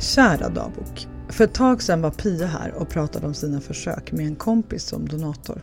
Kära 0.00 0.48
dagbok. 0.48 1.08
För 1.28 1.44
ett 1.44 1.54
tag 1.54 1.82
sedan 1.82 2.02
var 2.02 2.10
Pia 2.10 2.46
här 2.46 2.72
och 2.74 2.88
pratade 2.88 3.26
om 3.26 3.34
sina 3.34 3.60
försök 3.60 4.12
med 4.12 4.26
en 4.26 4.36
kompis 4.36 4.84
som 4.84 5.08
donator. 5.08 5.62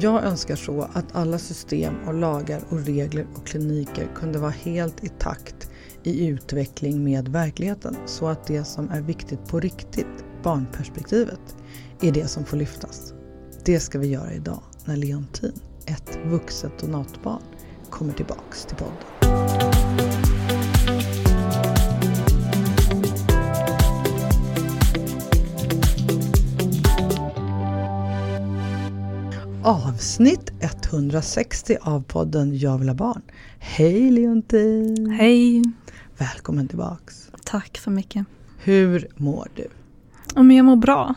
Jag 0.00 0.24
önskar 0.24 0.56
så 0.56 0.82
att 0.92 1.04
alla 1.12 1.38
system 1.38 1.94
och 2.06 2.14
lagar 2.14 2.60
och 2.68 2.86
regler 2.86 3.26
och 3.34 3.46
kliniker 3.46 4.08
kunde 4.14 4.38
vara 4.38 4.50
helt 4.50 5.04
i 5.04 5.08
takt 5.08 5.70
i 6.02 6.26
utveckling 6.26 7.04
med 7.04 7.28
verkligheten 7.28 7.96
så 8.06 8.28
att 8.28 8.46
det 8.46 8.64
som 8.64 8.90
är 8.90 9.00
viktigt 9.00 9.48
på 9.48 9.60
riktigt, 9.60 10.24
barnperspektivet, 10.42 11.56
är 12.00 12.12
det 12.12 12.28
som 12.28 12.44
får 12.44 12.56
lyftas. 12.56 13.14
Det 13.64 13.80
ska 13.80 13.98
vi 13.98 14.06
göra 14.06 14.32
idag 14.32 14.62
när 14.84 14.96
Leontin, 14.96 15.52
ett 15.86 16.18
vuxet 16.26 16.78
donatbarn, 16.78 17.42
kommer 17.90 18.12
tillbaks 18.12 18.64
till 18.64 18.76
podden. 18.76 19.21
Avsnitt 29.64 30.52
160 30.60 31.76
av 31.80 32.02
podden 32.02 32.58
Jag 32.58 32.78
vill 32.78 32.88
ha 32.88 32.94
barn. 32.94 33.22
Hej 33.58 34.10
Leontin! 34.10 35.10
Hej! 35.10 35.62
Välkommen 36.18 36.68
tillbaks. 36.68 37.30
Tack 37.44 37.78
så 37.78 37.90
mycket. 37.90 38.26
Hur 38.58 39.08
mår 39.16 39.48
du? 39.54 39.66
Ja, 40.34 40.42
men 40.42 40.56
jag 40.56 40.66
mår 40.66 40.76
bra. 40.76 41.14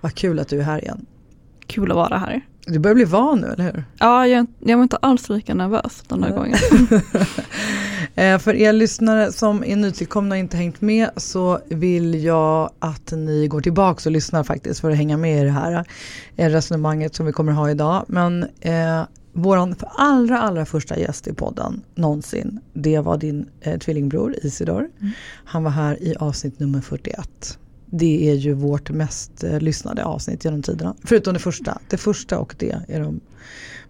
Vad 0.00 0.14
kul 0.14 0.38
att 0.38 0.48
du 0.48 0.58
är 0.58 0.62
här 0.62 0.78
igen. 0.84 1.06
Kul 1.66 1.90
att 1.90 1.96
vara 1.96 2.18
här. 2.18 2.40
Du 2.66 2.78
börjar 2.78 2.94
bli 2.94 3.04
van 3.04 3.40
nu, 3.40 3.46
eller 3.46 3.64
hur? 3.64 3.84
Ja, 3.98 4.26
jag, 4.26 4.46
jag 4.58 4.76
var 4.76 4.82
inte 4.82 4.96
alls 4.96 5.28
lika 5.28 5.54
nervös 5.54 6.02
den 6.08 6.22
här 6.22 6.30
gången. 6.30 6.58
Eh, 8.14 8.38
För 8.38 8.54
er 8.54 8.72
lyssnare 8.72 9.32
som 9.32 9.64
är 9.64 9.76
nytillkomna 9.76 10.34
och 10.34 10.38
inte 10.38 10.56
hängt 10.56 10.80
med 10.80 11.10
så 11.16 11.60
vill 11.68 12.24
jag 12.24 12.70
att 12.78 13.12
ni 13.12 13.46
går 13.48 13.60
tillbaks 13.60 14.06
och 14.06 14.12
lyssnar 14.12 14.44
faktiskt 14.44 14.80
för 14.80 14.90
att 14.90 14.96
hänga 14.96 15.16
med 15.16 15.40
i 15.42 15.44
det 15.44 15.50
här 15.50 15.84
eh, 16.36 16.50
resonemanget 16.50 17.14
som 17.14 17.26
vi 17.26 17.32
kommer 17.32 17.52
ha 17.52 17.70
idag. 17.70 18.04
Men 18.08 18.46
eh, 18.60 19.02
våran 19.32 19.74
allra, 19.96 20.40
allra 20.40 20.66
första 20.66 20.98
gäst 20.98 21.26
i 21.28 21.34
podden 21.34 21.82
någonsin, 21.94 22.60
det 22.72 22.98
var 22.98 23.16
din 23.16 23.48
eh, 23.60 23.78
tvillingbror 23.78 24.34
Isidor. 24.42 24.88
Han 25.44 25.64
var 25.64 25.70
här 25.70 26.02
i 26.02 26.14
avsnitt 26.16 26.58
nummer 26.60 26.80
41. 26.80 27.58
Det 27.86 28.30
är 28.30 28.34
ju 28.34 28.52
vårt 28.54 28.90
mest 28.90 29.44
eh, 29.44 29.60
lyssnade 29.60 30.04
avsnitt 30.04 30.44
genom 30.44 30.62
tiderna. 30.62 30.94
Förutom 31.04 31.34
det 31.34 31.40
första. 31.40 31.78
Det 31.88 31.96
första 31.96 32.38
och 32.38 32.54
det 32.58 32.76
är 32.88 33.00
de 33.00 33.20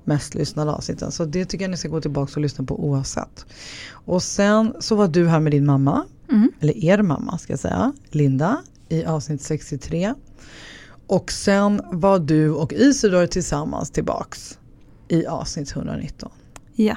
mest 0.04 0.34
lyssnade 0.34 0.70
avsnitten. 0.72 1.12
Så 1.12 1.24
det 1.24 1.44
tycker 1.44 1.64
jag 1.64 1.70
ni 1.70 1.76
ska 1.76 1.88
gå 1.88 2.00
tillbaka 2.00 2.32
och 2.34 2.40
lyssna 2.40 2.64
på 2.64 2.84
oavsett. 2.84 3.46
Och 3.92 4.22
sen 4.22 4.74
så 4.80 4.94
var 4.96 5.08
du 5.08 5.28
här 5.28 5.40
med 5.40 5.52
din 5.52 5.66
mamma, 5.66 6.04
Mm. 6.30 6.52
eller 6.60 6.84
er 6.84 7.02
mamma 7.02 7.38
ska 7.38 7.52
jag 7.52 7.60
säga, 7.60 7.92
Linda 8.10 8.62
i 8.88 9.04
avsnitt 9.04 9.42
63. 9.42 10.14
Och 11.06 11.32
sen 11.32 11.80
var 11.92 12.18
du 12.18 12.50
och 12.50 12.72
Isidor 12.72 13.26
tillsammans 13.26 13.90
tillbaks 13.90 14.58
i 15.08 15.26
avsnitt 15.26 15.72
119. 15.76 16.30
Ja. 16.74 16.96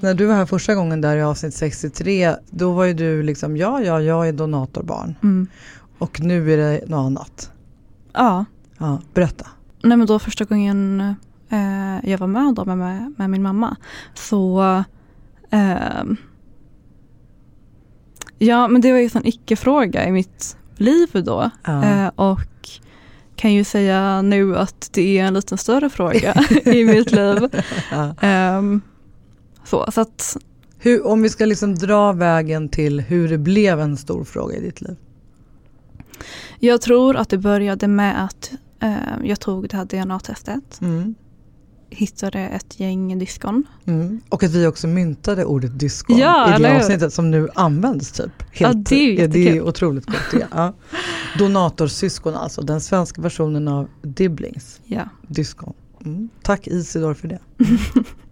När 0.00 0.14
du 0.14 0.26
var 0.26 0.34
här 0.34 0.46
första 0.46 0.74
gången 0.74 1.00
där 1.00 1.16
i 1.16 1.22
avsnitt 1.22 1.54
63, 1.54 2.34
då 2.50 2.72
var 2.72 2.84
ju 2.84 2.94
du 2.94 3.22
liksom 3.22 3.56
ja, 3.56 3.80
ja, 3.80 4.02
jag 4.02 4.28
är 4.28 4.32
donatorbarn. 4.32 5.14
Mm. 5.22 5.46
Och 5.98 6.20
nu 6.20 6.52
är 6.52 6.56
det 6.56 6.88
något 6.88 7.06
annat. 7.06 7.52
Ja. 8.12 8.44
Ja, 8.78 9.00
berätta. 9.14 9.46
Nej 9.82 9.96
men 9.96 10.06
då 10.06 10.18
första 10.18 10.44
gången 10.44 11.00
eh, 11.48 12.10
jag 12.10 12.18
var 12.18 12.26
med 12.26 12.54
då 12.54 12.64
med, 12.64 13.14
med, 13.16 13.30
min 13.30 13.42
mamma 13.42 13.76
så 14.14 14.62
eh, 15.50 16.04
Ja 18.38 18.68
men 18.68 18.80
det 18.80 18.92
var 18.92 18.98
ju 18.98 19.10
en 19.14 19.26
icke-fråga 19.26 20.06
i 20.06 20.12
mitt 20.12 20.56
liv 20.76 21.08
då. 21.12 21.50
Ja. 21.64 21.84
Eh, 21.84 22.10
och 22.14 22.68
kan 23.36 23.52
ju 23.52 23.64
säga 23.64 24.22
nu 24.22 24.56
att 24.56 24.90
det 24.92 25.18
är 25.18 25.24
en 25.24 25.34
liten 25.34 25.58
större 25.58 25.90
fråga 25.90 26.34
i 26.64 26.84
mitt 26.84 27.12
liv. 27.12 27.48
Ja. 27.90 28.14
Ehm, 28.20 28.80
så, 29.70 29.90
så 29.92 30.00
att 30.00 30.36
Hur, 30.78 31.06
om 31.06 31.22
vi 31.22 31.28
ska 31.30 31.44
liksom 31.44 31.74
dra 31.74 32.12
vägen 32.12 32.68
till 32.68 33.00
hur 33.00 33.28
det 33.28 33.38
blev 33.38 33.80
en 33.80 33.96
stor 33.96 34.24
fråga 34.24 34.56
i 34.56 34.60
ditt 34.60 34.80
liv. 34.80 34.96
Jag 36.58 36.80
tror 36.80 37.16
att 37.16 37.28
det 37.28 37.38
började 37.38 37.88
med 37.88 38.24
att 38.24 38.50
eh, 38.80 38.94
jag 39.24 39.40
tog 39.40 39.68
det 39.68 39.76
här 39.76 39.84
DNA-testet. 39.84 40.80
Mm. 40.80 41.14
Hittade 41.90 42.38
ett 42.38 42.80
gäng 42.80 43.18
diskon. 43.18 43.64
Mm. 43.84 44.20
Och 44.28 44.42
att 44.42 44.50
vi 44.50 44.66
också 44.66 44.86
myntade 44.86 45.44
ordet 45.44 45.78
diskon 45.78 46.18
Ja, 46.18 46.58
i 46.58 46.62
det 46.62 46.76
avsnittet 46.76 47.12
som 47.12 47.30
nu 47.30 47.48
används 47.54 48.12
typ. 48.12 48.32
Ja, 48.52 48.72
det 48.72 48.94
är 48.94 49.20
ju 49.20 49.26
det 49.26 49.48
är 49.48 49.62
otroligt 49.62 50.06
gott. 50.06 50.30
Det. 50.32 50.46
Ja. 50.54 50.74
Donatorsyskon 51.38 52.34
alltså, 52.34 52.62
den 52.62 52.80
svenska 52.80 53.22
versionen 53.22 53.68
av 53.68 53.88
Dibblings 54.02 54.80
Ja. 54.84 55.08
diskon. 55.28 55.74
Mm. 56.04 56.28
Tack 56.42 56.66
Isidor 56.66 57.14
för 57.14 57.28
det. 57.28 57.38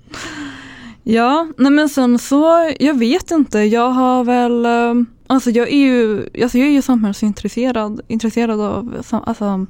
Ja, 1.08 1.48
nej 1.56 1.72
men 1.72 1.88
sen 1.88 2.18
så, 2.18 2.72
jag 2.80 2.98
vet 2.98 3.30
inte, 3.30 3.58
jag 3.58 3.90
har 3.90 4.24
väl, 4.24 4.66
eh, 4.66 5.04
alltså 5.26 5.50
jag 5.50 5.68
är 5.68 5.76
ju, 5.76 6.28
alltså 6.42 6.58
jag 6.58 6.68
är 6.68 6.72
ju 6.72 6.82
samhällsintresserad, 6.82 8.00
intresserad 8.08 8.60
av 8.60 9.04
alltså, 9.10 9.66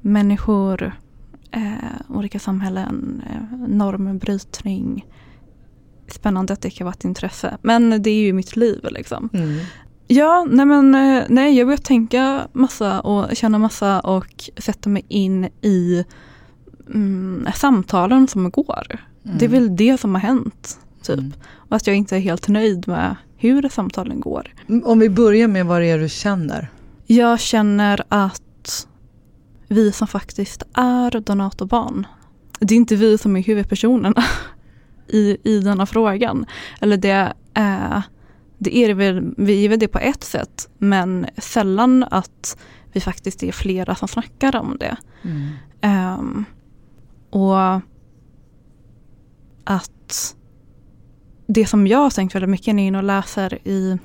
människor, 0.00 0.92
eh, 1.50 1.72
olika 2.08 2.38
samhällen, 2.38 3.22
eh, 3.30 3.68
normbrytning. 3.68 5.06
Spännande 6.08 6.52
att 6.52 6.62
det 6.62 6.70
kan 6.70 6.84
vara 6.84 6.94
ett 6.94 7.04
intresse, 7.04 7.58
men 7.62 8.02
det 8.02 8.10
är 8.10 8.20
ju 8.20 8.32
mitt 8.32 8.56
liv 8.56 8.88
liksom. 8.90 9.28
Mm. 9.32 9.58
Ja, 10.06 10.46
nej 10.50 10.66
men 10.66 10.94
eh, 10.94 11.24
nej, 11.28 11.58
jag 11.58 11.66
börjar 11.66 11.78
tänka 11.78 12.48
massa 12.52 13.00
och 13.00 13.36
känna 13.36 13.58
massa 13.58 14.00
och 14.00 14.50
sätta 14.56 14.88
mig 14.88 15.04
in 15.08 15.44
i 15.44 16.04
mm, 16.94 17.46
samtalen 17.54 18.28
som 18.28 18.50
går. 18.50 19.13
Det 19.24 19.44
är 19.44 19.48
väl 19.48 19.76
det 19.76 20.00
som 20.00 20.14
har 20.14 20.22
hänt. 20.22 20.78
Typ. 21.02 21.18
Mm. 21.18 21.32
Och 21.68 21.76
att 21.76 21.86
jag 21.86 21.96
inte 21.96 22.16
är 22.16 22.20
helt 22.20 22.48
nöjd 22.48 22.88
med 22.88 23.16
hur 23.36 23.68
samtalen 23.68 24.20
går. 24.20 24.54
Om 24.84 24.98
vi 24.98 25.08
börjar 25.08 25.48
med 25.48 25.66
vad 25.66 25.80
det 25.80 25.86
är 25.86 25.98
du 25.98 26.08
känner. 26.08 26.70
Jag 27.06 27.40
känner 27.40 28.04
att 28.08 28.86
vi 29.68 29.92
som 29.92 30.08
faktiskt 30.08 30.62
är 30.74 31.20
donatorbarn, 31.20 32.06
det 32.58 32.74
är 32.74 32.76
inte 32.76 32.96
vi 32.96 33.18
som 33.18 33.36
är 33.36 33.42
huvudpersonerna 33.42 34.24
i, 35.08 35.36
i 35.42 35.60
denna 35.60 35.86
frågan. 35.86 36.46
Eller 36.80 36.96
det 36.96 37.32
är, 37.54 38.02
det 38.58 38.76
är 38.76 38.94
väl, 38.94 39.34
vi 39.36 39.64
är 39.64 39.68
väl 39.68 39.78
det 39.78 39.88
på 39.88 39.98
ett 39.98 40.24
sätt, 40.24 40.68
men 40.78 41.26
sällan 41.36 42.04
att 42.10 42.58
vi 42.92 43.00
faktiskt 43.00 43.42
är 43.42 43.52
flera 43.52 43.94
som 43.94 44.08
snackar 44.08 44.56
om 44.56 44.76
det. 44.80 44.96
Ehm, 45.80 46.44
och 47.30 47.80
att 49.64 50.36
det 51.46 51.66
som 51.66 51.86
jag 51.86 51.98
har 51.98 52.10
tänkt 52.10 52.34
väldigt 52.34 52.50
mycket 52.50 52.74
när 52.74 52.82
jag 52.82 52.84
är 52.84 52.88
inne 52.88 52.98
och 52.98 53.04
läser 53.04 53.68
i 53.68 53.98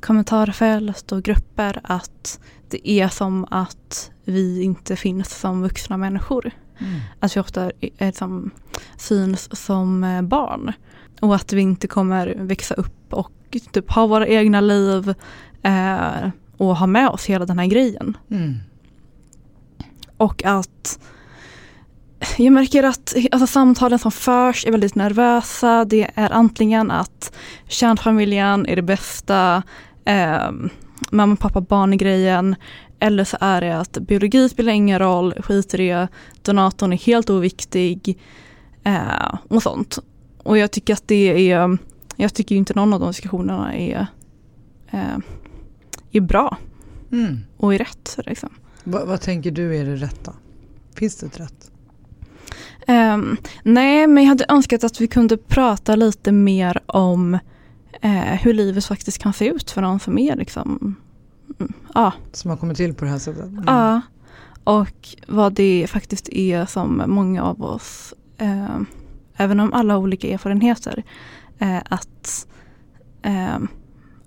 kommentarfält 0.00 1.12
och 1.12 1.22
grupper 1.22 1.80
att 1.82 2.40
det 2.68 2.90
är 2.90 3.08
som 3.08 3.46
att 3.50 4.10
vi 4.24 4.62
inte 4.62 4.96
finns 4.96 5.40
som 5.40 5.62
vuxna 5.62 5.96
människor. 5.96 6.50
Att 7.20 7.36
vi 7.36 7.40
ofta 7.40 7.70
är 7.98 8.12
som, 8.12 8.50
syns 8.96 9.64
som 9.64 10.04
eh, 10.04 10.22
barn. 10.22 10.72
Och 11.20 11.34
att 11.34 11.52
vi 11.52 11.60
inte 11.60 11.86
kommer 11.86 12.34
växa 12.38 12.74
upp 12.74 13.12
och 13.12 13.32
typ 13.72 13.90
ha 13.90 14.06
våra 14.06 14.26
egna 14.26 14.60
liv 14.60 15.14
eh, 15.62 16.28
och 16.56 16.76
ha 16.76 16.86
med 16.86 17.08
oss 17.08 17.26
hela 17.26 17.46
den 17.46 17.58
här 17.58 17.66
grejen. 17.66 18.16
Mm. 18.30 18.54
Och 20.16 20.44
att 20.44 21.00
jag 22.38 22.52
märker 22.52 22.82
att 22.82 23.14
alltså, 23.30 23.46
samtalen 23.46 23.98
som 23.98 24.12
förs 24.12 24.66
är 24.66 24.70
väldigt 24.70 24.94
nervösa. 24.94 25.84
Det 25.84 26.10
är 26.14 26.30
antingen 26.32 26.90
att 26.90 27.32
kärnfamiljen 27.68 28.66
är 28.66 28.76
det 28.76 28.82
bästa, 28.82 29.62
eh, 30.04 30.50
mamma, 31.10 31.36
pappa, 31.36 31.60
barn-grejen. 31.60 32.56
Eller 32.98 33.24
så 33.24 33.36
är 33.40 33.60
det 33.60 33.78
att 33.78 33.98
biologi 33.98 34.48
spelar 34.48 34.72
ingen 34.72 34.98
roll, 34.98 35.34
skit 35.42 35.74
i 35.74 35.76
det, 35.76 36.08
donatorn 36.42 36.92
är 36.92 36.96
helt 36.96 37.30
oviktig 37.30 38.18
eh, 38.84 39.34
och 39.48 39.62
sånt. 39.62 39.98
och 40.42 40.58
jag 40.58 40.70
tycker 40.70 40.92
att 40.92 41.08
det 41.08 41.50
är, 41.52 41.78
jag 42.16 42.34
tycker 42.34 42.54
inte 42.54 42.74
någon 42.74 42.92
av 42.92 43.00
de 43.00 43.08
diskussionerna 43.08 43.74
är, 43.76 44.06
eh, 44.90 45.18
är 46.12 46.20
bra 46.20 46.56
Mm. 47.12 47.38
och 47.56 47.74
är 47.74 47.78
rätt. 47.78 48.18
Liksom. 48.26 48.48
Va, 48.84 49.04
vad 49.04 49.20
tänker 49.20 49.50
du 49.50 49.76
är 49.76 49.84
det 49.84 49.96
rätta? 49.96 50.32
Finns 50.94 51.16
det 51.16 51.26
ett 51.26 51.40
rätt? 51.40 51.70
Ehm, 52.90 53.36
nej, 53.62 54.06
men 54.06 54.22
jag 54.24 54.28
hade 54.28 54.44
önskat 54.48 54.84
att 54.84 55.00
vi 55.00 55.08
kunde 55.08 55.36
prata 55.36 55.96
lite 55.96 56.32
mer 56.32 56.80
om 56.86 57.38
eh, 58.00 58.10
hur 58.12 58.54
livet 58.54 58.84
faktiskt 58.84 59.18
kan 59.18 59.32
se 59.32 59.48
ut 59.48 59.70
för 59.70 59.82
någon 59.82 60.00
som 60.00 60.18
är 60.18 60.36
liksom, 60.36 60.96
mm, 61.60 61.72
ja, 61.94 62.12
Som 62.32 62.50
har 62.50 62.58
kommit 62.58 62.76
till 62.76 62.94
på 62.94 63.04
det 63.04 63.10
här 63.10 63.18
sättet? 63.18 63.44
Mm. 63.44 63.64
ja. 63.66 64.00
Och 64.64 65.08
vad 65.28 65.52
det 65.52 65.86
faktiskt 65.90 66.28
är 66.28 66.66
som 66.66 67.02
många 67.06 67.42
av 67.42 67.62
oss, 67.62 68.14
eh, 68.38 68.80
även 69.36 69.60
om 69.60 69.72
alla 69.72 69.94
har 69.94 70.00
olika 70.00 70.28
erfarenheter, 70.28 71.02
eh, 71.58 71.78
att 71.88 72.46
eh, 73.22 73.58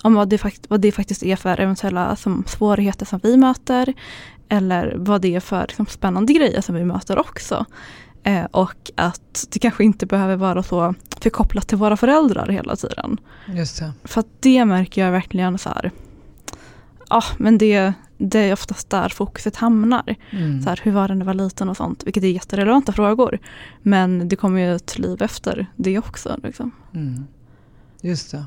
om 0.04 0.14
vad 0.14 0.30
det, 0.30 0.38
fakt- 0.38 0.66
vad 0.70 0.82
det 0.82 0.92
faktiskt 0.92 1.24
är 1.24 1.36
för 1.36 1.60
eventuella 1.60 2.16
som, 2.16 2.44
svårigheter 2.48 3.06
som 3.06 3.20
vi 3.24 3.38
möter 3.38 3.94
eller 4.50 4.96
vad 4.98 5.22
det 5.22 5.36
är 5.36 5.40
för 5.40 5.66
liksom, 5.68 5.86
spännande 5.86 6.34
grejer 6.34 6.62
som 6.62 6.76
vi 6.76 6.86
möter 6.86 7.20
också. 7.20 7.66
Eh, 8.24 8.46
och 8.46 8.92
att 8.96 9.48
det 9.50 9.60
kanske 9.60 9.84
inte 9.84 10.06
behöver 10.06 10.36
vara 10.36 10.64
så 10.64 10.96
förkopplat 11.22 11.68
till 11.68 11.78
våra 11.78 11.98
föräldrar 11.98 12.48
hela 12.48 12.76
tiden. 12.76 13.18
Just 13.48 13.80
det. 13.80 13.92
För 14.04 14.20
att 14.20 14.28
det 14.40 14.66
märker 14.66 15.06
jag 15.06 15.12
verkligen 15.12 15.58
så 15.58 15.70
här, 15.70 15.92
ja 17.10 17.24
men 17.38 17.58
det, 17.58 17.94
det 18.18 18.40
är 18.40 18.54
oftast 18.54 18.90
där 18.90 19.10
fokuset 19.10 19.56
hamnar. 19.56 20.16
Mm. 20.32 20.62
Så 20.62 20.70
här, 20.70 20.80
hur 20.84 20.92
var 20.92 21.08
det 21.08 21.14
när 21.14 21.22
du 21.22 21.26
var 21.26 21.34
liten 21.34 21.70
och 21.70 21.78
sånt, 21.78 22.04
vilket 22.06 22.24
är 22.24 22.28
jätterelevanta 22.28 22.92
frågor. 22.92 23.40
Men 23.82 24.30
det 24.30 24.36
kommer 24.36 24.60
ju 24.62 24.76
ett 24.76 25.00
liv 25.00 25.22
efter 25.22 25.68
det 25.76 25.98
också. 25.98 26.40
Liksom. 26.44 26.72
Mm. 26.94 27.26
Just 28.02 28.32
det. 28.32 28.46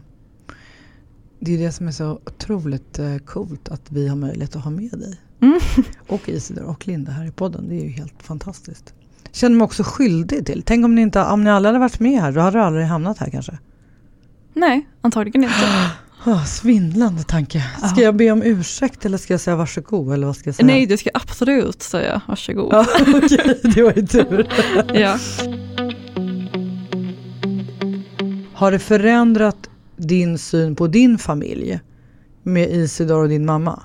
Det 1.41 1.55
är 1.55 1.59
det 1.59 1.73
som 1.73 1.89
är 1.89 1.93
så 1.93 2.11
otroligt 2.11 2.99
eh, 2.99 3.17
coolt 3.17 3.69
att 3.69 3.93
vi 3.93 4.09
har 4.09 4.17
möjlighet 4.17 4.57
att 4.57 4.65
ha 4.65 4.71
med 4.71 4.91
dig. 4.91 5.21
Mm. 5.41 5.61
Och 6.09 6.29
Isidor 6.29 6.65
och 6.65 6.87
Linda 6.87 7.13
här 7.13 7.27
i 7.27 7.31
podden. 7.31 7.69
Det 7.69 7.75
är 7.75 7.85
ju 7.85 7.91
helt 7.91 8.23
fantastiskt. 8.23 8.95
Känner 9.37 9.57
mig 9.57 9.65
också 9.65 9.83
skyldig 9.83 10.47
till. 10.47 10.63
Tänk 10.67 10.85
om 10.85 10.95
ni, 10.95 11.03
inte, 11.03 11.25
om 11.25 11.45
ni 11.45 11.51
alla 11.51 11.69
hade 11.69 11.79
varit 11.79 12.01
med 12.01 12.21
här, 12.21 12.33
då 12.33 12.41
hade 12.41 12.59
du 12.59 12.63
aldrig 12.63 12.87
hamnat 12.87 13.19
här 13.19 13.31
kanske. 13.31 13.59
Nej, 14.55 14.87
antagligen 15.01 15.45
inte. 15.45 15.55
Oh, 16.27 16.45
svindlande 16.47 17.23
tanke. 17.23 17.65
Ska 17.79 18.01
Ja. 18.01 18.05
jag 18.05 18.17
be 18.17 18.31
om 18.31 18.43
ursäkt 18.43 19.05
eller 19.05 19.19
ska 19.19 19.33
jag 19.33 19.41
säga 19.41 19.57
varsågod? 19.57 20.13
Eller 20.13 20.27
vad 20.27 20.37
ska 20.37 20.49
jag 20.49 20.55
säga? 20.55 20.67
Nej, 20.67 20.87
du 20.87 20.97
ska 20.97 21.11
absolut 21.15 21.83
säga 21.83 22.23
varsågod. 22.29 22.69
Ja, 22.73 22.87
okej, 23.25 23.61
det 23.75 23.83
var 23.83 23.93
ju 23.97 24.07
tur. 24.07 24.49
Ja. 24.95 25.19
Har 28.55 28.73
det 28.73 28.79
förändrat 28.79 29.71
din 29.97 30.39
syn 30.39 30.77
på 30.77 30.87
din 30.87 31.19
familj 31.19 31.81
med 32.43 32.71
Isidor 32.71 33.23
och 33.23 33.29
din 33.29 33.47
mamma? 33.47 33.83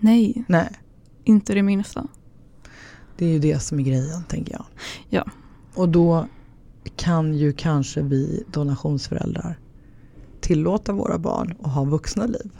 Nej, 0.00 0.44
Nej, 0.48 0.68
inte 1.24 1.54
det 1.54 1.62
minsta. 1.62 2.06
Det 3.18 3.26
är 3.26 3.30
ju 3.30 3.38
det 3.38 3.58
som 3.58 3.78
är 3.78 3.82
grejen 3.82 4.24
tänker 4.28 4.52
jag. 4.52 4.64
Ja. 5.08 5.24
Och 5.74 5.88
då 5.88 6.26
kan 6.96 7.34
ju 7.34 7.52
kanske 7.52 8.02
vi 8.02 8.44
donationsföräldrar 8.52 9.58
tillåta 10.40 10.92
våra 10.92 11.18
barn 11.18 11.54
att 11.62 11.72
ha 11.72 11.84
vuxna 11.84 12.26
liv. 12.26 12.50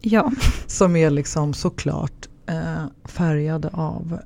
Ja, 0.00 0.32
Som 0.66 0.96
är 0.96 1.10
liksom 1.10 1.54
såklart 1.54 2.28
eh, 2.46 2.84
färgade 3.04 3.68
av 3.72 4.18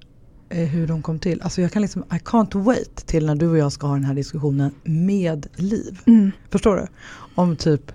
eh, 0.48 0.68
hur 0.68 0.86
de 0.86 1.02
kom 1.02 1.18
till. 1.18 1.42
Alltså 1.42 1.62
jag 1.62 1.72
kan 1.72 1.82
liksom, 1.82 2.02
I 2.02 2.14
can't 2.18 2.62
wait 2.62 2.96
till 3.06 3.26
när 3.26 3.34
du 3.34 3.48
och 3.48 3.58
jag 3.58 3.72
ska 3.72 3.86
ha 3.86 3.94
den 3.94 4.04
här 4.04 4.14
diskussionen 4.14 4.74
med 4.84 5.46
liv. 5.56 5.98
mm. 6.06 6.30
Förstår 6.50 6.76
du? 6.76 6.86
Om 7.34 7.56
typ, 7.56 7.92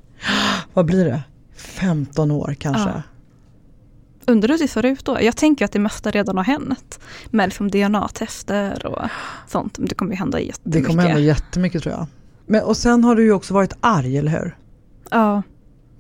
vad 0.73 0.85
blir 0.85 1.05
det? 1.05 1.23
15 1.55 2.31
år 2.31 2.55
kanske. 2.59 2.89
Ja. 2.89 3.01
Undrar 4.27 4.49
hur 4.49 4.57
det 4.57 4.67
ser 4.67 4.85
ut 4.85 5.05
då? 5.05 5.17
Jag 5.21 5.35
tänker 5.37 5.65
att 5.65 5.71
det 5.71 5.79
mesta 5.79 6.11
redan 6.11 6.37
har 6.37 6.43
hänt. 6.43 6.99
Med 7.31 7.47
liksom 7.47 7.71
DNA-tester 7.71 8.85
och 8.85 9.09
sånt. 9.47 9.77
Men 9.77 9.87
det 9.87 9.95
kommer 9.95 10.11
ju 10.11 10.17
hända 10.17 10.37
Det 10.37 10.43
jättemycket. 10.43 10.87
kommer 10.87 11.03
hända 11.03 11.19
jättemycket 11.19 11.83
tror 11.83 11.95
jag. 11.95 12.07
Men, 12.45 12.63
och 12.63 12.77
sen 12.77 13.03
har 13.03 13.15
du 13.15 13.23
ju 13.23 13.31
också 13.33 13.53
varit 13.53 13.73
arg, 13.79 14.17
eller 14.17 14.31
hur? 14.31 14.57
Ja. 15.11 15.41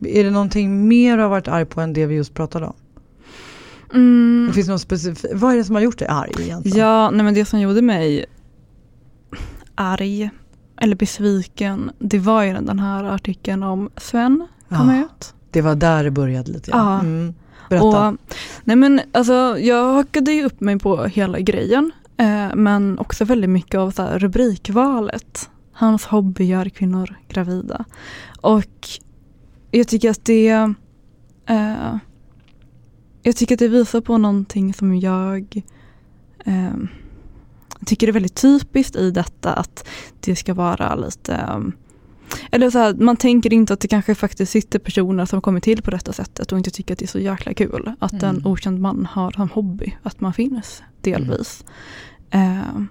Är 0.05 0.23
det 0.23 0.29
någonting 0.31 0.87
mer 0.87 1.17
du 1.17 1.23
har 1.23 1.29
varit 1.29 1.47
arg 1.47 1.65
på 1.65 1.81
än 1.81 1.93
det 1.93 2.05
vi 2.05 2.15
just 2.15 2.33
pratade 2.33 2.65
om? 2.65 2.73
Mm. 3.93 4.45
Det 4.47 4.53
finns 4.53 4.67
något 4.67 4.81
specifikt, 4.81 5.33
vad 5.33 5.53
är 5.53 5.57
det 5.57 5.63
som 5.63 5.75
har 5.75 5.81
gjort 5.81 5.99
dig 5.99 6.07
arg 6.07 6.31
egentligen? 6.39 6.77
Ja, 6.77 7.09
nej 7.09 7.23
men 7.25 7.33
det 7.33 7.45
som 7.45 7.59
gjorde 7.59 7.81
mig 7.81 8.25
arg 9.75 10.29
eller 10.81 10.95
besviken, 10.95 11.91
det 11.99 12.19
var 12.19 12.43
ju 12.43 12.53
den 12.53 12.79
här 12.79 13.03
artikeln 13.03 13.63
om 13.63 13.89
Sven 13.97 14.47
kom 14.69 14.89
Ja, 14.89 15.01
ut. 15.05 15.33
Det 15.51 15.61
var 15.61 15.75
där 15.75 16.03
det 16.03 16.11
började 16.11 16.51
lite. 16.51 16.71
Ja. 16.71 16.77
Ja. 16.77 16.99
Mm. 16.99 17.33
Berätta. 17.69 18.07
Och, 18.07 18.17
nej 18.63 18.75
men 18.75 19.01
alltså 19.11 19.57
jag 19.59 19.93
hakade 19.93 20.31
ju 20.31 20.45
upp 20.45 20.59
mig 20.59 20.79
på 20.79 21.03
hela 21.05 21.39
grejen. 21.39 21.91
Eh, 22.17 22.55
men 22.55 22.99
också 22.99 23.25
väldigt 23.25 23.49
mycket 23.49 23.75
av 23.75 23.91
så 23.91 24.01
här, 24.01 24.19
rubrikvalet. 24.19 25.49
Hans 25.71 26.05
hobby 26.05 26.43
gör 26.43 26.69
kvinnor 26.69 27.15
gravida. 27.27 27.85
Och 28.41 28.89
jag 29.71 29.87
tycker 29.87 30.09
att 30.09 30.25
det 30.25 30.49
eh, 31.45 31.95
Jag 33.21 33.35
tycker 33.35 33.55
att 33.55 33.59
det 33.59 33.67
visar 33.67 34.01
på 34.01 34.17
någonting 34.17 34.73
som 34.73 34.95
jag 34.95 35.61
eh, 36.45 36.75
tycker 37.85 38.07
är 38.07 38.11
väldigt 38.11 38.35
typiskt 38.35 38.95
i 38.95 39.11
detta 39.11 39.53
att 39.53 39.87
det 40.19 40.35
ska 40.35 40.53
vara 40.53 40.95
lite 40.95 41.33
eh, 41.33 41.59
eller 42.51 42.69
så 42.69 42.79
här, 42.79 42.93
man 42.93 43.17
tänker 43.17 43.53
inte 43.53 43.73
att 43.73 43.79
det 43.79 43.87
kanske 43.87 44.15
faktiskt 44.15 44.51
sitter 44.51 44.79
personer 44.79 45.25
som 45.25 45.41
kommer 45.41 45.59
till 45.59 45.81
på 45.81 45.91
detta 45.91 46.13
sättet 46.13 46.51
och 46.51 46.57
inte 46.57 46.71
tycker 46.71 46.93
att 46.93 46.99
det 46.99 47.05
är 47.05 47.07
så 47.07 47.19
jäkla 47.19 47.53
kul 47.53 47.93
att 47.99 48.13
Mm. 48.23 48.25
en 48.35 48.45
okänd 48.45 48.79
man 48.81 49.05
har 49.11 49.31
som 49.31 49.49
hobby, 49.49 49.95
att 50.03 50.19
man 50.21 50.33
finns 50.33 50.83
delvis. 51.01 51.65
Eh, 52.31 52.81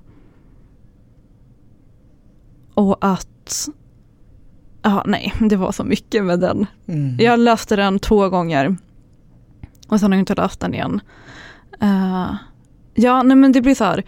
och 2.75 2.97
att, 3.01 3.69
ja 4.83 5.05
nej, 5.07 5.33
det 5.41 5.57
var 5.57 5.73
så 5.73 5.85
mycket 5.85 6.25
med 6.25 6.41
den. 6.41 6.67
Mm. 6.87 7.17
Jag 7.21 7.39
läste 7.41 7.77
den 7.77 7.99
två 7.99 8.29
gånger 8.29 8.77
och 9.89 10.01
sen 10.01 10.13
har 10.13 10.17
jag 10.17 10.23
inte 10.23 10.35
läst 10.35 10.61
den 10.61 10.75
igen. 10.75 11.01
Eh, 11.81 12.35
ja, 12.95 13.23
nej 13.23 13.37
men 13.37 13.53
det 13.53 13.61
blir 13.63 13.75
så 13.75 13.85
här, 13.85 14.03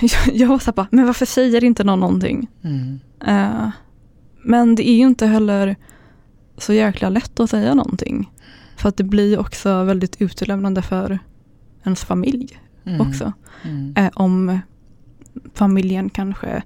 jag, 0.00 0.10
jag 0.36 0.48
var 0.48 0.58
så 0.58 0.64
här 0.64 0.72
bara, 0.72 0.86
men 0.90 1.06
varför 1.06 1.26
säger 1.26 1.64
inte 1.64 1.84
någon 1.84 2.00
någonting? 2.00 2.48
Mm. 2.62 3.00
Eh, 3.26 3.68
men 4.42 4.74
det 4.74 4.88
är 4.88 4.94
ju 4.94 5.06
inte 5.06 5.26
heller 5.26 5.76
så 6.58 6.72
jäkla 6.72 7.08
lätt 7.08 7.40
att 7.40 7.50
säga 7.50 7.74
någonting. 7.74 8.30
För 8.76 8.88
att 8.88 8.96
det 8.96 9.04
blir 9.04 9.38
också 9.38 9.84
väldigt 9.84 10.22
utelämnande 10.22 10.82
för 10.82 11.18
ens 11.84 12.04
familj 12.04 12.58
Mm. 12.84 13.00
också. 13.08 13.32
Mm. 13.62 13.94
Eh, 13.96 14.10
om 14.14 14.58
familjen 15.54 16.10
kanske, 16.10 16.62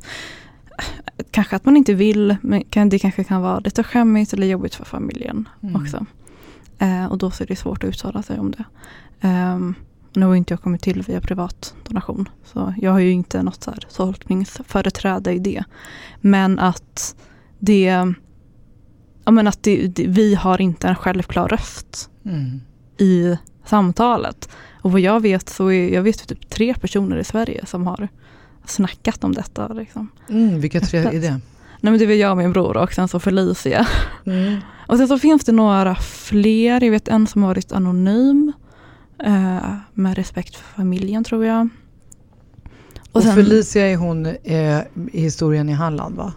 kanske 1.31 1.57
att 1.57 1.65
man 1.65 1.77
inte 1.77 1.95
vill, 1.95 2.37
men 2.43 2.89
det 2.89 2.99
kanske 2.99 3.25
kan 3.25 3.43
vara 3.43 3.59
lite 3.59 3.83
skämmigt 3.83 4.33
eller 4.33 4.47
jobbigt 4.47 4.75
för 4.75 4.85
familjen 4.85 5.49
Mm. 5.63 5.77
också. 5.83 6.07
Eh, 6.79 7.07
och 7.07 7.19
då 7.19 7.31
så 7.31 7.43
är 7.43 7.47
det 7.47 7.57
svårt 7.57 7.85
att 7.85 7.89
uttala 7.91 8.23
sig 8.23 8.39
om 8.39 8.51
det. 8.51 8.65
Um, 9.29 9.75
nu 10.13 10.27
har 10.27 10.35
inte 10.35 10.53
jag 10.53 10.61
kommit 10.61 10.83
till 10.83 11.03
via 11.03 11.21
privat 11.21 11.75
donation. 11.89 12.29
Så 12.45 12.75
jag 12.81 12.93
har 12.93 12.99
ju 12.99 13.11
inte 13.11 13.43
något 13.43 13.63
så 13.63 13.71
här 13.71 13.87
tolkningsföreträde 13.97 15.33
i 15.33 15.39
det. 15.39 15.65
Men 16.21 16.59
att 16.59 17.17
det, 17.59 18.15
ja 19.25 19.31
men 19.31 19.47
att 19.47 19.63
det, 19.63 19.87
det, 19.87 20.07
vi 20.07 20.35
har 20.35 20.61
inte 20.61 20.89
en 20.89 20.95
självklar 20.97 21.49
röst 21.49 22.11
Mm. 22.27 22.61
i 22.99 23.37
samtalet. 23.65 24.49
Och 24.83 24.93
vad 24.93 25.01
jag 25.01 25.21
vet 25.21 25.49
så 25.49 25.69
är 25.73 25.95
jag 25.95 26.03
vet 26.03 26.29
typ 26.29 26.51
tre 26.51 26.75
personer 26.75 27.17
i 27.17 27.25
Sverige 27.25 27.67
som 27.67 27.87
har 27.87 28.09
snackat 28.67 29.25
om 29.25 29.33
detta. 29.35 29.69
Liksom. 29.69 30.09
Mm. 30.29 30.61
Vilka 30.61 30.81
tre 30.81 30.99
är 30.99 31.21
det? 31.21 31.31
Nej 31.81 31.91
men 31.93 31.99
det 31.99 32.07
var 32.07 32.13
jag 32.13 32.31
och 32.31 32.37
min 32.37 32.53
bror 32.53 32.77
och 32.77 32.93
sen 32.93 33.09
så 33.09 33.21
Felicia. 33.21 33.87
Mm. 34.27 34.57
Och 34.87 34.97
sen 34.99 35.09
så 35.09 35.19
finns 35.19 35.45
det 35.45 35.53
några 35.53 35.95
fler. 35.95 36.85
Jag 36.85 36.91
vet 36.91 37.09
en 37.09 37.27
som 37.27 37.43
har 37.43 37.49
varit 37.51 37.73
anonym. 37.73 38.53
Eh, 39.25 39.75
med 39.95 40.17
respekt 40.17 40.57
för 40.57 40.75
familjen 40.75 41.25
tror 41.25 41.45
jag. 41.45 41.69
Och, 43.13 43.23
sen- 43.23 43.35
Felicia 43.35 43.87
är 43.87 43.97
hon 43.97 44.27
eh, 44.27 44.79
i 45.13 45.21
historien 45.21 45.69
i 45.69 45.73
Halland 45.73 46.17
va? 46.17 46.33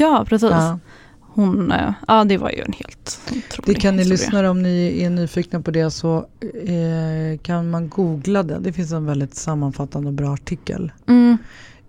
Ja 0.00 0.24
precis. 0.28 0.50
Ja. 0.50 0.78
Hon, 1.20 1.72
eh, 1.72 1.92
ja 2.08 2.24
det 2.24 2.36
var 2.38 2.50
ju 2.50 2.60
en 2.62 2.72
helt 2.72 3.20
otrolig 3.26 3.74
Det 3.76 3.80
kan 3.80 3.96
ni 3.96 4.02
historia. 4.02 4.12
lyssna 4.40 4.50
om 4.50 4.62
ni 4.62 5.02
är 5.02 5.10
nyfikna 5.10 5.60
på 5.60 5.70
det 5.70 5.90
så 5.90 6.16
eh, 6.64 7.38
kan 7.42 7.70
man 7.70 7.88
googla 7.88 8.42
det. 8.42 8.58
Det 8.58 8.72
finns 8.72 8.92
en 8.92 9.06
väldigt 9.06 9.34
sammanfattande 9.34 10.08
och 10.08 10.14
bra 10.14 10.32
artikel 10.32 10.92
Mm. 11.08 11.38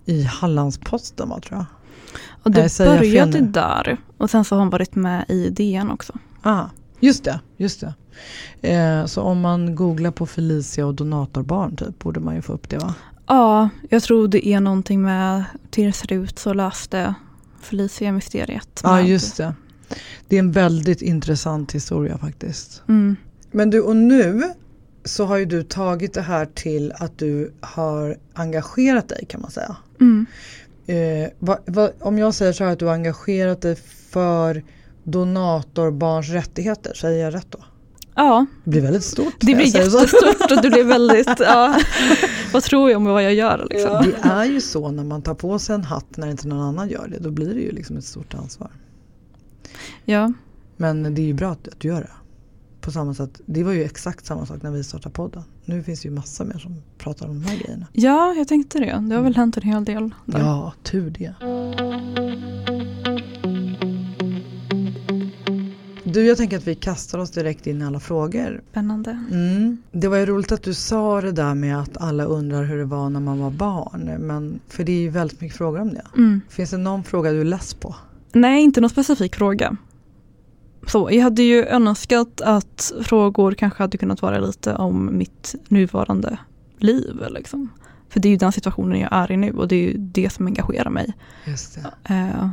i 0.04 0.22
Hallandsposten 0.22 1.28
va, 1.28 1.40
tror 1.40 1.58
jag. 1.58 1.66
Och 2.42 2.50
det 2.50 2.78
jag 2.78 2.98
började 2.98 3.40
där. 3.40 3.96
Och 4.16 4.30
sen 4.30 4.44
så 4.44 4.54
har 4.54 4.60
hon 4.60 4.70
varit 4.70 4.94
med 4.94 5.24
i 5.28 5.50
DN 5.50 5.90
också. 5.90 6.12
Ah, 6.42 6.64
just 7.00 7.24
det, 7.24 7.40
just 7.56 7.80
det. 7.80 7.94
Eh, 8.74 9.06
så 9.06 9.22
om 9.22 9.40
man 9.40 9.74
googlar 9.74 10.10
på 10.10 10.26
Felicia 10.26 10.86
och 10.86 10.94
donatorbarn 10.94 11.76
typ 11.76 11.98
borde 11.98 12.20
man 12.20 12.34
ju 12.34 12.42
få 12.42 12.52
upp 12.52 12.68
det 12.68 12.78
va? 12.78 12.94
Ja, 13.26 13.68
jag 13.90 14.02
tror 14.02 14.28
det 14.28 14.48
är 14.48 14.60
någonting 14.60 15.02
med 15.02 15.44
ser 15.74 16.12
ut 16.12 16.38
så 16.38 16.52
läste 16.52 17.14
Felicia-mysteriet. 17.62 18.80
Ja, 18.82 19.00
just 19.00 19.36
det. 19.36 19.54
Det 20.28 20.36
är 20.36 20.40
en 20.40 20.52
väldigt 20.52 21.02
intressant 21.02 21.72
historia 21.72 22.18
faktiskt. 22.18 22.82
Mm. 22.88 23.16
Men 23.50 23.70
du, 23.70 23.80
och 23.80 23.96
nu 23.96 24.42
så 25.04 25.24
har 25.24 25.36
ju 25.36 25.44
du 25.44 25.62
tagit 25.62 26.14
det 26.14 26.22
här 26.22 26.46
till 26.54 26.92
att 26.96 27.18
du 27.18 27.52
har 27.60 28.16
engagerat 28.34 29.08
dig 29.08 29.26
kan 29.28 29.40
man 29.40 29.50
säga. 29.50 29.76
Mm. 30.00 30.26
Eh, 30.86 31.30
vad, 31.38 31.58
vad, 31.66 31.92
om 32.00 32.18
jag 32.18 32.34
säger 32.34 32.52
så 32.52 32.64
här 32.64 32.72
att 32.72 32.78
du 32.78 32.86
har 32.86 32.94
engagerat 32.94 33.62
dig 33.62 33.76
för 34.10 34.64
donatorbarns 35.04 36.28
rättigheter, 36.28 36.94
säger 36.94 37.24
jag 37.24 37.34
rätt 37.34 37.50
då? 37.50 37.64
Ja, 38.14 38.46
Det 38.64 38.70
blir 38.70 38.80
väldigt 38.80 39.04
stort. 39.04 39.34
det 39.40 39.54
blir 39.54 39.76
jättestort 39.76 40.50
och 40.52 40.62
det 40.62 40.70
blir 40.70 40.84
väldigt, 40.84 41.40
ja, 41.40 41.74
vad 42.52 42.62
tror 42.62 42.90
jag 42.90 42.96
om 42.96 43.04
vad 43.04 43.24
jag 43.24 43.34
gör 43.34 43.66
liksom? 43.70 44.04
Det 44.22 44.28
är 44.28 44.44
ju 44.44 44.60
så 44.60 44.90
när 44.90 45.04
man 45.04 45.22
tar 45.22 45.34
på 45.34 45.58
sig 45.58 45.74
en 45.74 45.84
hatt 45.84 46.16
när 46.16 46.30
inte 46.30 46.48
någon 46.48 46.60
annan 46.60 46.88
gör 46.88 47.08
det, 47.08 47.18
då 47.18 47.30
blir 47.30 47.54
det 47.54 47.60
ju 47.60 47.70
liksom 47.72 47.96
ett 47.96 48.04
stort 48.04 48.34
ansvar. 48.34 48.70
Ja, 50.04 50.32
Men 50.76 51.14
det 51.14 51.22
är 51.22 51.26
ju 51.26 51.34
bra 51.34 51.50
att, 51.50 51.68
att 51.68 51.80
du 51.80 51.88
gör 51.88 52.00
det. 52.00 52.10
På 52.80 52.90
samma 52.92 53.14
sätt, 53.14 53.40
det 53.46 53.62
var 53.64 53.72
ju 53.72 53.84
exakt 53.84 54.26
samma 54.26 54.46
sak 54.46 54.62
när 54.62 54.70
vi 54.70 54.84
startade 54.84 55.12
podden. 55.14 55.42
Nu 55.64 55.82
finns 55.82 56.00
det 56.02 56.08
ju 56.08 56.14
massa 56.14 56.44
mer 56.44 56.58
som 56.58 56.82
pratar 56.98 57.26
om 57.28 57.42
de 57.42 57.48
här 57.48 57.56
grejerna. 57.58 57.86
ja, 57.92 58.34
jag 58.34 58.48
tänkte 58.48 58.78
det. 58.78 59.04
Det 59.08 59.14
har 59.14 59.22
väl 59.22 59.36
hänt 59.36 59.56
en 59.56 59.62
hel 59.62 59.84
del. 59.84 60.10
Där. 60.26 60.38
Ja, 60.40 60.72
tur 60.82 61.10
det. 61.10 61.34
Du, 66.12 66.26
jag 66.26 66.36
tänker 66.36 66.56
att 66.56 66.66
vi 66.66 66.74
kastar 66.74 67.18
oss 67.18 67.30
direkt 67.30 67.66
in 67.66 67.82
i 67.82 67.84
alla 67.84 68.00
frågor. 68.00 68.62
Spännande. 68.70 69.24
Mm. 69.30 69.82
Det 69.92 70.08
var 70.08 70.16
ju 70.16 70.26
roligt 70.26 70.52
att 70.52 70.62
du 70.62 70.74
sa 70.74 71.20
det 71.20 71.32
där 71.32 71.54
med 71.54 71.80
att 71.80 71.96
alla 71.96 72.24
undrar 72.24 72.64
hur 72.64 72.78
det 72.78 72.84
var 72.84 73.10
när 73.10 73.20
man 73.20 73.38
var 73.38 73.50
barn. 73.50 74.16
Men, 74.18 74.60
för 74.68 74.84
det 74.84 74.92
är 74.92 75.00
ju 75.00 75.08
väldigt 75.08 75.40
mycket 75.40 75.58
frågor 75.58 75.80
om 75.80 75.94
det. 75.94 76.06
Mm. 76.16 76.40
Finns 76.48 76.70
det 76.70 76.76
någon 76.76 77.04
fråga 77.04 77.30
du 77.30 77.40
är 77.40 77.44
less 77.44 77.74
på? 77.74 77.94
Nej, 78.32 78.62
inte 78.62 78.80
någon 78.80 78.90
specifik 78.90 79.36
fråga. 79.36 79.76
Så, 80.86 81.08
jag 81.12 81.22
hade 81.22 81.42
ju 81.42 81.64
önskat 81.64 82.40
att 82.40 82.92
frågor 83.04 83.52
kanske 83.52 83.82
hade 83.82 83.98
kunnat 83.98 84.22
vara 84.22 84.38
lite 84.38 84.74
om 84.74 85.18
mitt 85.18 85.54
nuvarande 85.68 86.38
liv. 86.78 87.22
Liksom. 87.30 87.68
För 88.08 88.20
det 88.20 88.28
är 88.28 88.30
ju 88.30 88.36
den 88.36 88.52
situationen 88.52 89.00
jag 89.00 89.12
är 89.12 89.32
i 89.32 89.36
nu 89.36 89.52
och 89.52 89.68
det 89.68 89.76
är 89.76 89.82
ju 89.82 89.96
det 89.98 90.32
som 90.32 90.46
engagerar 90.46 90.90
mig. 90.90 91.12
Just 91.46 91.74
det. 91.74 92.14
Eh, 92.14 92.48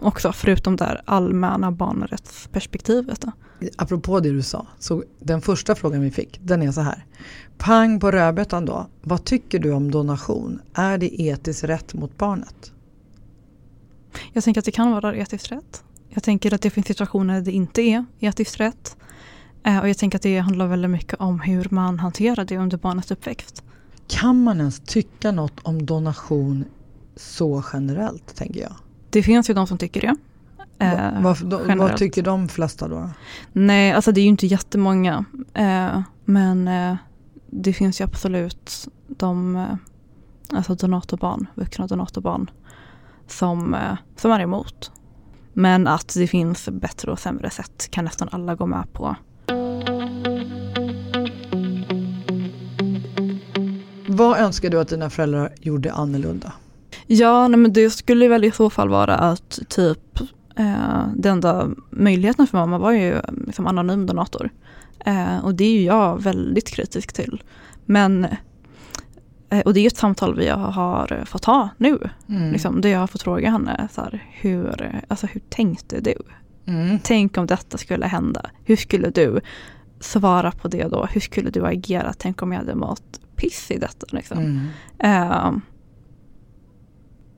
också 0.00 0.32
förutom 0.32 0.76
det 0.76 0.84
här 0.84 1.02
allmänna 1.04 1.72
barnrättsperspektivet. 1.72 3.20
Då. 3.20 3.32
Apropå 3.76 4.20
det 4.20 4.30
du 4.30 4.42
sa, 4.42 4.66
så 4.78 5.04
den 5.20 5.40
första 5.40 5.74
frågan 5.74 6.00
vi 6.00 6.10
fick, 6.10 6.40
den 6.42 6.62
är 6.62 6.72
så 6.72 6.80
här. 6.80 7.04
Pang 7.58 8.00
på 8.00 8.10
rödbetan 8.10 8.64
då. 8.64 8.86
Vad 9.02 9.24
tycker 9.24 9.58
du 9.58 9.72
om 9.72 9.90
donation? 9.90 10.60
Är 10.74 10.98
det 10.98 11.22
etiskt 11.22 11.64
rätt 11.64 11.94
mot 11.94 12.18
barnet? 12.18 12.72
Jag 14.32 14.44
tänker 14.44 14.60
att 14.60 14.64
det 14.64 14.72
kan 14.72 14.90
vara 14.90 15.16
etiskt 15.16 15.52
rätt. 15.52 15.84
Jag 16.08 16.22
tänker 16.22 16.54
att 16.54 16.62
det 16.62 16.70
finns 16.70 16.86
situationer 16.86 17.34
där 17.34 17.40
det 17.40 17.52
inte 17.52 17.82
är 17.82 18.04
etiskt 18.18 18.60
rätt. 18.60 18.96
Eh, 19.64 19.78
och 19.78 19.88
jag 19.88 19.98
tänker 19.98 20.18
att 20.18 20.22
det 20.22 20.38
handlar 20.38 20.66
väldigt 20.66 20.90
mycket 20.90 21.20
om 21.20 21.40
hur 21.40 21.68
man 21.70 21.98
hanterar 21.98 22.44
det 22.44 22.56
under 22.56 22.78
barnets 22.78 23.10
uppväxt. 23.10 23.62
Kan 24.06 24.42
man 24.42 24.58
ens 24.58 24.80
tycka 24.80 25.32
något 25.32 25.60
om 25.62 25.86
donation 25.86 26.64
så 27.16 27.64
generellt, 27.72 28.36
tänker 28.36 28.60
jag? 28.60 28.76
Det 29.14 29.22
finns 29.22 29.50
ju 29.50 29.54
de 29.54 29.66
som 29.66 29.78
tycker 29.78 30.00
det. 30.00 30.16
Eh, 30.84 31.22
vad, 31.22 31.40
vad, 31.40 31.78
vad 31.78 31.96
tycker 31.96 32.22
de 32.22 32.48
flesta 32.48 32.88
då? 32.88 33.10
Nej, 33.52 33.92
alltså 33.92 34.12
det 34.12 34.20
är 34.20 34.22
ju 34.22 34.28
inte 34.28 34.46
jättemånga. 34.46 35.24
Eh, 35.54 36.00
men 36.24 36.68
eh, 36.68 36.96
det 37.50 37.72
finns 37.72 38.00
ju 38.00 38.04
absolut 38.04 38.88
de, 39.08 39.56
eh, 39.56 40.56
alltså 40.56 40.74
donatorbarn, 40.74 41.46
vuxna 41.54 41.86
donatorbarn, 41.86 42.50
som, 43.26 43.74
eh, 43.74 43.96
som 44.16 44.30
är 44.30 44.40
emot. 44.40 44.92
Men 45.52 45.86
att 45.86 46.14
det 46.14 46.26
finns 46.26 46.68
bättre 46.68 47.12
och 47.12 47.18
sämre 47.18 47.50
sätt 47.50 47.88
kan 47.90 48.04
nästan 48.04 48.28
alla 48.32 48.54
gå 48.54 48.66
med 48.66 48.92
på. 48.92 49.16
Vad 54.08 54.38
önskar 54.38 54.70
du 54.70 54.80
att 54.80 54.88
dina 54.88 55.10
föräldrar 55.10 55.52
gjorde 55.60 55.92
annorlunda? 55.92 56.52
Ja, 57.06 57.48
nej, 57.48 57.58
men 57.58 57.72
det 57.72 57.90
skulle 57.90 58.28
väl 58.28 58.44
i 58.44 58.50
så 58.50 58.70
fall 58.70 58.88
vara 58.88 59.14
att 59.14 59.58
typ 59.68 60.20
eh, 60.56 61.06
den 61.16 61.32
enda 61.32 61.68
möjligheten 61.90 62.46
för 62.46 62.58
mamma 62.58 62.78
var 62.78 62.92
ju 62.92 63.20
liksom 63.46 63.66
anonym 63.66 64.06
donator. 64.06 64.50
Eh, 65.06 65.44
och 65.44 65.54
det 65.54 65.64
är 65.64 65.72
ju 65.72 65.82
jag 65.82 66.22
väldigt 66.22 66.68
kritisk 66.68 67.12
till. 67.12 67.42
Men, 67.84 68.26
eh, 69.50 69.60
och 69.60 69.74
det 69.74 69.80
är 69.80 69.86
ett 69.86 69.96
samtal 69.96 70.36
vi 70.36 70.48
har 70.48 71.24
fått 71.24 71.44
ha 71.44 71.68
nu. 71.76 71.98
Mm. 72.28 72.52
Liksom, 72.52 72.80
där 72.80 72.88
jag 72.88 72.98
har 72.98 73.06
fått 73.06 73.22
fråga 73.22 73.50
henne, 73.50 73.88
så 73.92 74.00
här, 74.00 74.24
hur, 74.32 75.00
alltså, 75.08 75.26
hur 75.26 75.40
tänkte 75.40 76.00
du? 76.00 76.14
Mm. 76.66 76.98
Tänk 77.02 77.38
om 77.38 77.46
detta 77.46 77.78
skulle 77.78 78.06
hända. 78.06 78.50
Hur 78.64 78.76
skulle 78.76 79.10
du 79.10 79.40
svara 80.00 80.52
på 80.52 80.68
det 80.68 80.88
då? 80.88 81.06
Hur 81.10 81.20
skulle 81.20 81.50
du 81.50 81.66
agera? 81.66 82.14
Tänk 82.18 82.42
om 82.42 82.52
jag 82.52 82.58
hade 82.58 82.74
mått 82.74 83.20
piss 83.36 83.70
i 83.70 83.78
detta. 83.78 84.06
Liksom. 84.10 84.38
Mm. 84.38 84.68
Eh, 84.98 85.52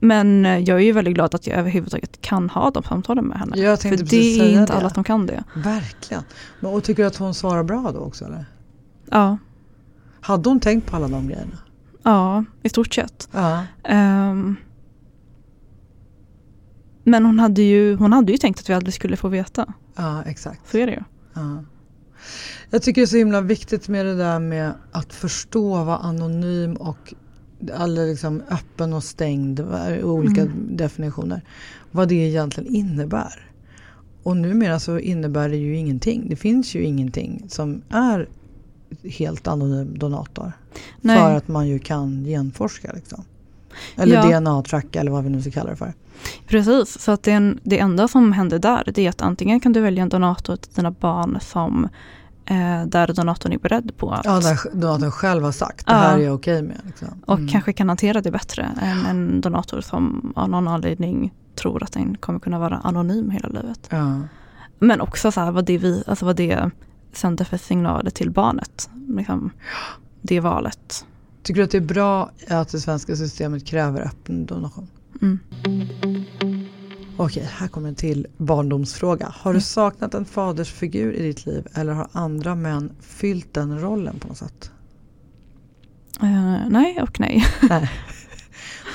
men 0.00 0.45
jag 0.45 0.69
är 0.69 0.85
ju 0.85 0.93
väldigt 0.93 1.15
glad 1.15 1.35
att 1.35 1.47
jag 1.47 1.59
överhuvudtaget 1.59 2.21
kan 2.21 2.50
ha 2.50 2.71
de 2.71 2.83
samtalen 2.83 3.25
med 3.25 3.38
henne. 3.38 3.76
För 3.76 3.91
det 4.05 4.17
är 4.17 4.61
inte 4.61 4.73
det. 4.73 4.79
alla 4.79 4.91
som 4.91 5.05
kan 5.05 5.26
det. 5.26 5.45
Verkligen. 5.57 6.23
Men, 6.61 6.75
och 6.75 6.85
tycker 6.85 7.03
du 7.03 7.07
att 7.07 7.17
hon 7.17 7.35
svarar 7.35 7.62
bra 7.62 7.91
då 7.95 7.99
också? 8.00 8.25
Eller? 8.25 8.45
Ja, 9.11 9.38
Hade 10.21 10.49
hon 10.49 10.61
tänkt 10.61 10.91
på 10.91 10.97
alla 10.97 11.09
de 11.09 11.26
grejerna? 11.29 11.59
ja 12.03 12.45
i 12.62 12.69
stort 12.69 12.95
sett. 12.95 13.29
Ja. 13.33 13.62
Ehm, 13.85 14.57
men 17.05 17.25
hon 17.25 17.38
hade, 17.38 17.62
ju, 17.62 17.97
hon 17.97 18.12
hade 18.12 18.33
ju 18.33 18.38
tänkt 18.38 18.61
att 18.61 18.71
vi 18.71 18.75
aldrig 18.75 18.95
skulle 18.95 19.17
få 19.17 19.29
veta. 19.29 19.73
Ja, 19.97 20.23
exakt. 20.23 20.71
Så 20.71 20.79
är 20.79 20.87
det 20.87 20.93
ju. 20.93 21.03
Ja. 21.35 21.65
Jag 22.71 22.83
tycker 22.83 23.00
det 23.00 23.05
är 23.05 23.07
så 23.07 23.17
himla 23.17 23.41
viktigt 23.41 23.88
med 23.88 24.07
det 24.07 24.15
där 24.15 24.38
med 24.38 24.73
att 24.93 25.15
förstå 25.15 25.85
vad 25.85 26.00
anonym 26.00 26.75
och 26.76 27.15
eller 27.81 28.07
liksom 28.07 28.43
öppen 28.51 28.93
och 28.93 29.05
stängd, 29.05 29.61
olika 30.03 30.43
Mm. 30.43 30.77
definitioner, 30.77 31.41
vad 31.91 32.09
det 32.09 32.15
egentligen 32.15 32.75
innebär. 32.75 33.51
Och 34.23 34.37
numera 34.37 34.81
så 34.81 34.99
innebär 34.99 35.49
det 35.49 35.57
ju 35.57 35.77
ingenting. 35.77 36.27
Det 36.29 36.37
finns 36.37 36.75
ju 36.75 36.83
ingenting 36.85 37.45
som 37.49 37.83
är 37.89 38.29
helt 39.05 39.47
anonym 39.49 39.99
donator. 39.99 40.53
Nej. 41.01 41.17
För 41.19 41.35
att 41.35 41.49
man 41.49 41.69
ju 41.69 41.79
kan 41.79 42.25
genforska 42.25 42.93
liksom. 42.95 43.25
Eller 43.97 44.15
Ja. 44.15 44.41
DNA-tracka 44.41 45.01
eller 45.01 45.11
vad 45.11 45.25
vi 45.25 45.31
nu 45.31 45.41
ska 45.43 45.51
kalla 45.51 45.71
det 45.71 45.77
för. 45.77 45.93
Precis, 46.47 47.01
så 47.01 47.13
att 47.13 47.23
det, 47.23 47.33
en, 47.33 47.61
det 47.63 47.79
enda 47.79 48.09
som 48.09 48.33
händer 48.33 48.59
där 48.59 48.93
det 48.95 49.07
är 49.07 49.09
att 49.09 49.23
antingen 49.23 49.61
kan 49.61 49.73
du 49.73 49.81
välja 49.81 50.03
en 50.03 50.09
donator 50.09 50.57
till 50.57 50.73
dina 50.73 50.91
barn 50.91 51.39
som 51.41 51.89
eh, 52.47 52.87
där 52.87 53.12
donatorn 53.12 53.53
är 53.53 53.59
beredd 53.59 53.97
på 53.97 54.11
att 54.11 54.25
Ja, 54.25 54.41
där 54.41 54.59
donatorn 54.75 55.11
själv 55.11 55.45
har 55.45 55.53
sagt 55.53 55.87
det 55.87 55.93
Ja. 55.93 55.99
här 55.99 56.19
är 56.19 56.23
jag 56.23 56.35
okej 56.35 56.62
med. 56.62 56.81
Liksom. 56.87 57.09
och 57.26 57.38
Mm. 57.38 57.49
kanske 57.49 57.73
kan 57.73 57.88
hantera 57.88 58.21
det 58.21 58.31
bättre 58.31 58.62
än 58.83 59.07
en 59.07 59.41
donator 59.41 59.81
som 59.81 60.33
av 60.37 60.49
någon 60.49 60.69
anledning 60.69 61.35
tror 61.55 61.83
att 61.83 61.93
den 61.93 62.17
kommer 62.17 62.38
kunna 62.38 62.59
vara 62.59 62.76
anonym 62.76 63.31
hela 63.31 63.49
livet. 63.49 63.88
Ja. 63.91 64.21
Men 64.79 65.00
också 65.00 65.33
så 65.33 65.41
här, 65.41 65.50
vad, 65.50 65.65
det 65.65 65.79
vi, 65.79 66.05
alltså 66.07 66.25
vad 66.26 66.37
det 66.37 66.71
sänder 67.12 67.45
för 67.45 67.57
signaler 67.57 68.11
till 68.11 68.31
barnet. 68.31 68.91
Liksom, 69.09 69.50
det 70.23 70.41
valet. 70.41 71.05
Tycker 71.43 71.61
du 71.61 71.65
att 71.65 71.71
det 71.71 71.79
är 71.79 71.81
bra 71.81 72.31
att 72.49 72.69
det 72.69 72.81
svenska 72.81 73.17
systemet 73.17 73.67
kräver 73.67 74.00
öppen 74.00 74.47
donation? 74.47 74.88
Mm. 75.23 75.38
Okej, 77.18 77.49
här 77.52 77.68
kommer 77.68 77.88
en 77.88 77.94
till 77.94 78.26
barndomsfråga. 78.37 79.32
Har 79.37 79.54
du 79.54 79.61
saknat 79.61 80.14
en 80.14 80.25
fadersfigur 80.25 81.12
i 81.12 81.23
ditt 81.23 81.46
liv 81.46 81.66
eller 81.75 81.92
har 81.92 82.08
andra 82.12 82.54
män 82.54 82.92
fyllt 83.00 83.54
den 83.54 83.80
rollen 83.80 84.18
på 84.18 84.28
något 84.28 84.37
sätt? 84.37 84.70
Eh, 86.23 86.68
nej 86.68 87.02
och 87.02 87.20
nej. 87.20 87.44
Nej. 87.68 87.90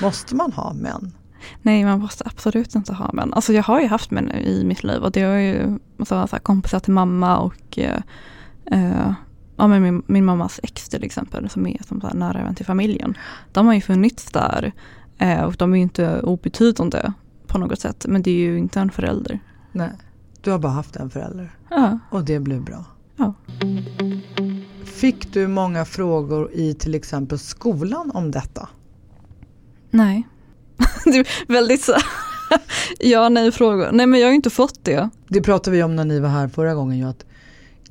Måste 0.02 0.34
man 0.34 0.52
ha 0.52 0.72
män? 0.72 1.12
Nej, 1.62 1.84
man 1.84 2.00
måste 2.00 2.24
absolut 2.26 2.74
inte 2.74 2.92
ha 2.92 3.12
män. 3.12 3.32
Alltså 3.32 3.52
jag 3.52 3.62
har 3.62 3.80
ju 3.80 3.86
haft 3.86 4.10
män 4.10 4.30
i 4.30 4.64
mitt 4.64 4.84
liv 4.84 5.02
och 5.02 5.12
det 5.12 5.20
är 5.20 5.38
ju 5.38 5.78
så, 5.98 6.04
så 6.04 6.14
här, 6.14 6.38
kompisar 6.38 6.80
till 6.80 6.92
mamma 6.92 7.38
och 7.38 7.78
eh, 7.78 9.12
ja, 9.56 9.66
men 9.68 9.82
min, 9.82 10.02
min 10.06 10.24
mammas 10.24 10.60
ex 10.62 10.88
till 10.88 11.04
exempel 11.04 11.50
som 11.50 11.66
är 11.66 11.80
som 11.88 12.00
så 12.00 12.08
nära 12.08 12.44
vän 12.44 12.54
till 12.54 12.66
familjen. 12.66 13.18
De 13.52 13.66
har 13.66 13.74
ju 13.74 13.80
funnits 13.80 14.32
där 14.32 14.72
och 15.46 15.54
de 15.56 15.72
är 15.72 15.76
ju 15.76 15.82
inte 15.82 16.20
obetydande 16.20 17.12
på 17.52 17.58
något 17.58 17.80
sätt 17.80 18.04
men 18.08 18.22
det 18.22 18.30
är 18.30 18.34
ju 18.34 18.58
inte 18.58 18.80
en 18.80 18.90
förälder. 18.90 19.40
Nej, 19.72 19.90
du 20.40 20.50
har 20.50 20.58
bara 20.58 20.72
haft 20.72 20.96
en 20.96 21.10
förälder 21.10 21.50
Ja, 21.70 21.98
och 22.10 22.24
det 22.24 22.40
blev 22.40 22.62
bra. 22.64 22.84
ja. 23.16 23.34
Fick 24.84 25.32
du 25.32 25.48
många 25.48 25.84
frågor 25.84 26.50
i 26.52 26.74
till 26.74 26.94
exempel 26.94 27.38
skolan 27.38 28.10
om 28.14 28.30
detta? 28.30 28.68
nej. 29.90 30.28
det 31.04 31.16
är 31.18 31.52
väldigt 31.52 31.82
så 31.82 31.92
ja 33.00 33.28
nej 33.28 33.52
frågor. 33.52 33.88
Nej 33.92 34.06
men 34.06 34.20
jag 34.20 34.26
har 34.26 34.30
ju 34.30 34.36
inte 34.36 34.50
fått 34.50 34.84
det. 34.84 35.08
Det 35.28 35.40
pratade 35.42 35.76
vi 35.76 35.82
om 35.82 35.96
när 35.96 36.04
ni 36.04 36.20
var 36.20 36.28
här 36.28 36.48
förra 36.48 36.74
gången 36.74 36.98
ju 36.98 37.04
att 37.04 37.24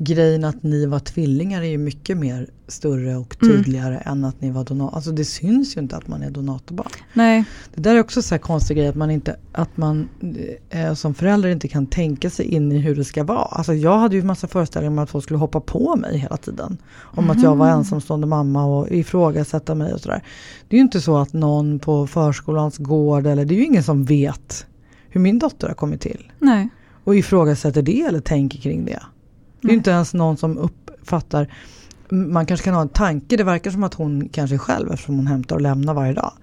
grejen 0.03 0.43
att 0.43 0.63
ni 0.63 0.85
var 0.85 0.99
tvillingar 0.99 1.61
är 1.61 1.65
ju 1.65 1.77
mycket 1.77 2.17
mer 2.17 2.47
större 2.67 3.15
och 3.15 3.39
tydligare 3.39 3.97
än 3.97 4.25
att 4.25 4.41
ni 4.41 4.51
var 4.51 4.63
donator. 4.63 4.95
Alltså 4.95 5.11
det 5.11 5.25
syns 5.25 5.77
ju 5.77 5.81
inte 5.81 5.97
att 5.97 6.07
man 6.07 6.23
är 6.23 6.29
donatorbarn. 6.29 6.87
Nej, 7.13 7.43
Det 7.75 7.81
där 7.81 7.95
är 7.95 7.99
också 7.99 8.21
så 8.21 8.33
här 8.33 8.39
konstig 8.39 8.77
grej 8.77 8.87
att 8.87 8.95
man, 8.95 9.11
inte, 9.11 9.35
att 9.51 9.77
man 9.77 10.09
eh, 10.69 10.93
som 10.93 11.13
förälder 11.13 11.49
inte 11.49 11.67
kan 11.67 11.85
tänka 11.85 12.29
sig 12.29 12.45
in 12.45 12.71
i 12.71 12.77
hur 12.77 12.95
det 12.95 13.03
ska 13.03 13.23
vara. 13.23 13.45
Alltså 13.45 13.73
jag 13.73 13.97
hade 13.97 14.15
ju 14.15 14.23
massa 14.23 14.47
föreställningar 14.47 14.91
om 14.91 14.99
att 14.99 15.09
folk 15.09 15.23
skulle 15.23 15.39
hoppa 15.39 15.59
på 15.59 15.95
mig 15.95 16.17
hela 16.17 16.37
tiden. 16.37 16.77
Om 16.95 17.29
att 17.29 17.43
jag 17.43 17.55
var 17.55 17.69
ensamstående 17.69 18.27
mamma 18.27 18.65
och 18.65 18.91
ifrågasätta 18.91 19.75
mig 19.75 19.93
och 19.93 19.99
sådär. 19.99 20.23
Det 20.69 20.75
är 20.75 20.77
ju 20.77 20.83
inte 20.83 21.01
så 21.01 21.17
att 21.17 21.33
någon 21.33 21.79
på 21.79 22.07
förskolans 22.07 22.77
gård 22.77 23.27
eller 23.27 23.45
det 23.45 23.53
är 23.53 23.57
ju 23.57 23.65
ingen 23.65 23.83
som 23.83 24.05
vet 24.05 24.65
hur 25.09 25.21
min 25.21 25.39
dotter 25.39 25.67
har 25.67 25.75
kommit 25.75 26.01
till. 26.01 26.31
nej. 26.39 26.69
Och 27.03 27.15
ifrågasätter 27.15 27.81
det 27.81 28.01
eller 28.01 28.19
tänker 28.19 28.59
kring 28.59 28.85
det. 28.85 28.99
Det 29.61 29.67
är 29.67 29.71
ju 29.71 29.77
inte 29.77 29.91
ens 29.91 30.13
någon 30.13 30.37
som 30.37 30.57
uppfattar 30.57 31.47
man 32.11 32.45
kanske 32.45 32.63
kan 32.63 32.73
ha 32.73 32.81
en 32.81 32.89
tanke, 32.89 33.37
det 33.37 33.43
verkar 33.43 33.71
som 33.71 33.83
att 33.83 33.93
hon 33.93 34.29
kanske 34.29 34.55
är 34.55 34.57
själv 34.57 34.91
eftersom 34.91 35.15
hon 35.15 35.27
hämtar 35.27 35.55
och 35.55 35.61
lämnar 35.61 35.93
varje 35.93 36.13
dag. 36.13 36.33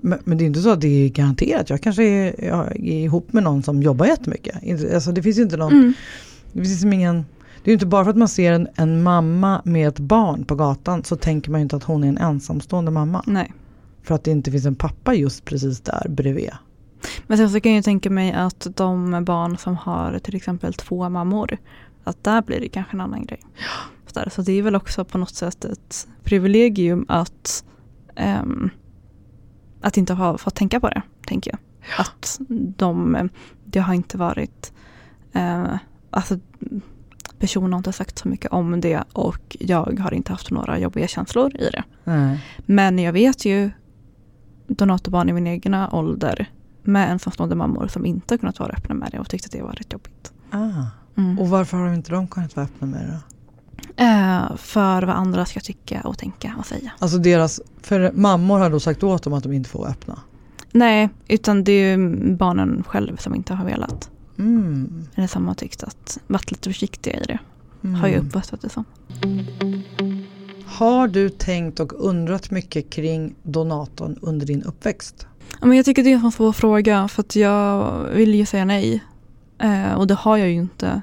Men, 0.00 0.18
men 0.24 0.38
det 0.38 0.44
är 0.44 0.46
inte 0.46 0.60
så 0.60 0.70
att 0.70 0.80
det 0.80 1.04
är 1.04 1.08
garanterat. 1.08 1.70
Jag 1.70 1.80
kanske 1.80 2.02
är, 2.02 2.44
jag 2.44 2.66
är 2.76 3.04
ihop 3.04 3.32
med 3.32 3.42
någon 3.42 3.62
som 3.62 3.82
jobbar 3.82 4.06
jättemycket. 4.06 4.94
Alltså 4.94 5.12
det 5.12 5.22
finns 5.22 5.38
ju 5.38 5.42
inte 5.42 5.56
någon, 5.56 5.72
Mm. 5.72 5.94
det 6.52 6.58
finns 6.58 6.70
liksom 6.70 6.92
ingen, 6.92 7.16
det 7.62 7.68
är 7.68 7.72
ju 7.72 7.72
inte 7.72 7.86
bara 7.86 8.04
för 8.04 8.10
att 8.10 8.16
man 8.16 8.28
ser 8.28 8.52
en, 8.52 8.68
en 8.74 9.02
mamma 9.02 9.62
med 9.64 9.88
ett 9.88 9.98
barn 9.98 10.44
på 10.44 10.54
gatan 10.54 11.04
så 11.04 11.16
tänker 11.16 11.50
man 11.50 11.60
ju 11.60 11.62
inte 11.62 11.76
att 11.76 11.84
hon 11.84 12.04
är 12.04 12.08
en 12.08 12.18
ensamstående 12.18 12.90
mamma. 12.90 13.22
Nej. 13.26 13.52
För 14.02 14.14
att 14.14 14.24
det 14.24 14.30
inte 14.30 14.50
finns 14.50 14.66
en 14.66 14.74
pappa 14.74 15.14
just 15.14 15.44
precis 15.44 15.80
där 15.80 16.06
bredvid. 16.08 16.50
Men 17.26 17.38
sen 17.38 17.50
så 17.50 17.60
kan 17.60 17.74
jag 17.74 17.84
tänka 17.84 18.10
mig 18.10 18.32
att 18.32 18.66
de 18.76 19.24
barn 19.24 19.58
som 19.58 19.76
har 19.76 20.18
till 20.18 20.36
exempel 20.36 20.74
två 20.74 21.08
mammor, 21.08 21.58
att 22.04 22.24
där 22.24 22.42
blir 22.42 22.60
det 22.60 22.68
kanske 22.68 22.96
en 22.96 23.00
annan 23.00 23.26
grej. 23.26 23.40
Så, 24.06 24.20
där, 24.20 24.28
så 24.28 24.42
det 24.42 24.52
är 24.52 24.62
väl 24.62 24.76
också 24.76 25.04
på 25.04 25.18
något 25.18 25.34
sätt 25.34 25.64
ett 25.64 26.08
privilegium 26.24 27.04
att, 27.08 27.64
ehm, 28.14 28.70
att 29.80 29.96
inte 29.96 30.14
ha 30.14 30.38
fått 30.38 30.54
tänka 30.54 30.80
på 30.80 30.88
det, 30.88 31.02
tänker 31.26 31.50
jag. 31.50 31.60
Att 31.98 32.40
de, 32.76 33.28
det 33.64 33.80
har 33.80 33.94
inte 33.94 34.18
varit, 34.18 34.72
eh, 35.32 35.74
alltså 36.10 36.38
personen 37.38 37.72
har 37.72 37.78
inte 37.78 37.92
sagt 37.92 38.18
så 38.18 38.28
mycket 38.28 38.52
om 38.52 38.80
det 38.80 39.04
och 39.12 39.56
jag 39.60 40.00
har 40.00 40.14
inte 40.14 40.32
haft 40.32 40.50
några 40.50 40.78
jobbiga 40.78 41.08
känslor 41.08 41.56
i 41.56 41.70
det. 41.70 41.84
Nej. 42.04 42.44
Men 42.66 42.98
jag 42.98 43.12
vet 43.12 43.44
ju 43.44 43.70
donatorbarn 44.66 45.28
i 45.28 45.32
min 45.32 45.46
egna 45.46 45.90
ålder 45.92 46.50
med 46.82 47.10
ensamstående 47.10 47.54
mammor 47.54 47.86
som 47.88 48.06
inte 48.06 48.34
har 48.34 48.38
kunnat 48.38 48.58
vara 48.58 48.72
öppna 48.72 48.94
med 48.94 49.08
det 49.12 49.18
och 49.18 49.28
tyckte 49.28 49.46
att 49.46 49.52
det 49.52 49.62
var 49.62 49.72
rätt 49.72 49.92
jobbigt. 49.92 50.32
Ah. 50.50 51.01
Mm. 51.16 51.38
Och 51.38 51.48
varför 51.48 51.76
har 51.76 51.94
inte 51.94 52.12
de 52.12 52.26
kunnat 52.26 52.56
vara 52.56 52.66
öppna 52.66 52.86
med 52.86 53.00
det 53.00 53.12
då? 53.12 53.32
Eh, 53.96 54.56
för 54.56 55.02
vad 55.02 55.16
andra 55.16 55.46
ska 55.46 55.60
tycka 55.60 56.00
och 56.00 56.18
tänka 56.18 56.54
och 56.58 56.66
säga. 56.66 56.92
Alltså 56.98 57.18
deras, 57.18 57.60
för 57.82 58.12
mammor 58.14 58.58
har 58.58 58.70
då 58.70 58.80
sagt 58.80 59.02
åt 59.02 59.22
dem 59.22 59.32
att 59.32 59.42
de 59.42 59.52
inte 59.52 59.70
får 59.70 59.88
öppna. 59.88 60.18
Nej, 60.72 61.08
utan 61.28 61.64
det 61.64 61.72
är 61.72 61.98
barnen 62.36 62.84
själv 62.86 63.16
som 63.16 63.34
inte 63.34 63.54
har 63.54 63.64
velat. 63.64 64.10
Mm. 64.38 65.06
Eller 65.14 65.26
som 65.26 65.48
har 65.48 65.54
tyckt 65.54 65.82
att 65.82 66.18
varit 66.26 66.50
lite 66.50 66.70
försiktiga 66.70 67.20
i 67.20 67.24
det. 67.24 67.38
Mm. 67.84 68.00
Har 68.00 68.08
jag 68.08 68.24
uppfattat 68.24 68.60
det 68.60 68.68
som. 68.68 68.84
Har 70.66 71.08
du 71.08 71.28
tänkt 71.28 71.80
och 71.80 71.92
undrat 71.92 72.50
mycket 72.50 72.90
kring 72.90 73.34
donatorn 73.42 74.18
under 74.22 74.46
din 74.46 74.62
uppväxt? 74.62 75.26
Ja, 75.60 75.66
men 75.66 75.76
jag 75.76 75.84
tycker 75.84 76.02
det 76.02 76.12
är 76.12 76.24
en 76.24 76.32
svår 76.32 76.52
fråga 76.52 77.08
för 77.08 77.22
att 77.22 77.36
jag 77.36 78.00
vill 78.14 78.34
ju 78.34 78.46
säga 78.46 78.64
nej. 78.64 79.02
Eh, 79.62 79.92
och 79.94 80.06
det 80.06 80.14
har 80.14 80.36
jag 80.36 80.48
ju 80.48 80.54
inte. 80.54 81.02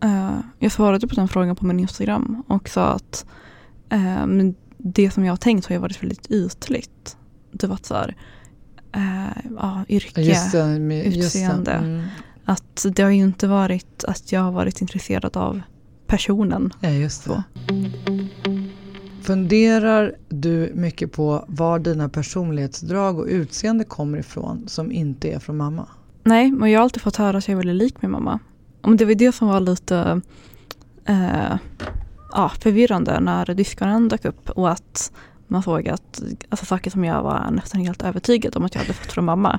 Eh, 0.00 0.38
jag 0.58 0.72
svarade 0.72 1.08
på 1.08 1.14
den 1.14 1.28
frågan 1.28 1.56
på 1.56 1.66
min 1.66 1.80
Instagram 1.80 2.42
och 2.48 2.68
sa 2.68 2.86
att 2.86 3.26
eh, 3.90 4.26
det 4.78 5.10
som 5.10 5.24
jag 5.24 5.32
har 5.32 5.36
tänkt 5.36 5.66
har 5.66 5.74
ju 5.74 5.80
varit 5.80 6.02
väldigt 6.02 6.30
ytligt. 6.30 7.16
Det 7.52 7.66
var 7.66 7.78
så 7.82 7.94
här, 7.94 8.16
eh, 8.92 9.50
ja, 9.56 9.84
yrke. 9.88 10.20
det, 10.52 10.78
med, 10.78 11.06
utseende. 11.06 11.72
Mm. 11.72 12.04
Att 12.44 12.86
det 12.92 13.02
har 13.02 13.10
ju 13.10 13.22
inte 13.22 13.46
varit 13.46 14.04
att 14.04 14.32
jag 14.32 14.40
har 14.40 14.52
varit 14.52 14.80
intresserad 14.80 15.36
av 15.36 15.60
personen. 16.06 16.72
Ja, 16.80 16.90
just 16.90 17.24
det. 17.24 17.42
Funderar 19.22 20.16
du 20.28 20.72
mycket 20.74 21.12
på 21.12 21.44
var 21.48 21.78
dina 21.78 22.08
personlighetsdrag 22.08 23.18
och 23.18 23.26
utseende 23.28 23.84
kommer 23.84 24.18
ifrån 24.18 24.64
som 24.68 24.92
inte 24.92 25.28
är 25.28 25.38
från 25.38 25.56
mamma? 25.56 25.88
Nej, 26.28 26.50
men 26.50 26.70
jag 26.70 26.80
har 26.80 26.84
alltid 26.84 27.02
fått 27.02 27.16
höra 27.16 27.38
att 27.38 27.48
jag 27.48 27.52
är 27.52 27.56
väldigt 27.56 27.76
lik 27.76 28.02
min 28.02 28.10
mamma. 28.10 28.38
Och 28.80 28.96
det 28.96 29.04
var 29.04 29.14
det 29.14 29.32
som 29.32 29.48
var 29.48 29.60
lite 29.60 30.20
eh, 31.04 31.56
ja, 32.32 32.52
förvirrande 32.60 33.20
när 33.20 33.54
diskonen 33.54 34.08
dök 34.08 34.24
upp 34.24 34.50
och 34.50 34.70
att 34.70 35.12
man 35.46 35.62
såg 35.62 35.88
att 35.88 36.22
alltså, 36.48 36.66
saker 36.66 36.90
som 36.90 37.04
jag 37.04 37.22
var 37.22 37.50
nästan 37.50 37.80
helt 37.80 38.02
övertygad 38.02 38.56
om 38.56 38.64
att 38.64 38.74
jag 38.74 38.82
hade 38.82 38.92
fått 38.92 39.12
från 39.12 39.24
mamma 39.24 39.58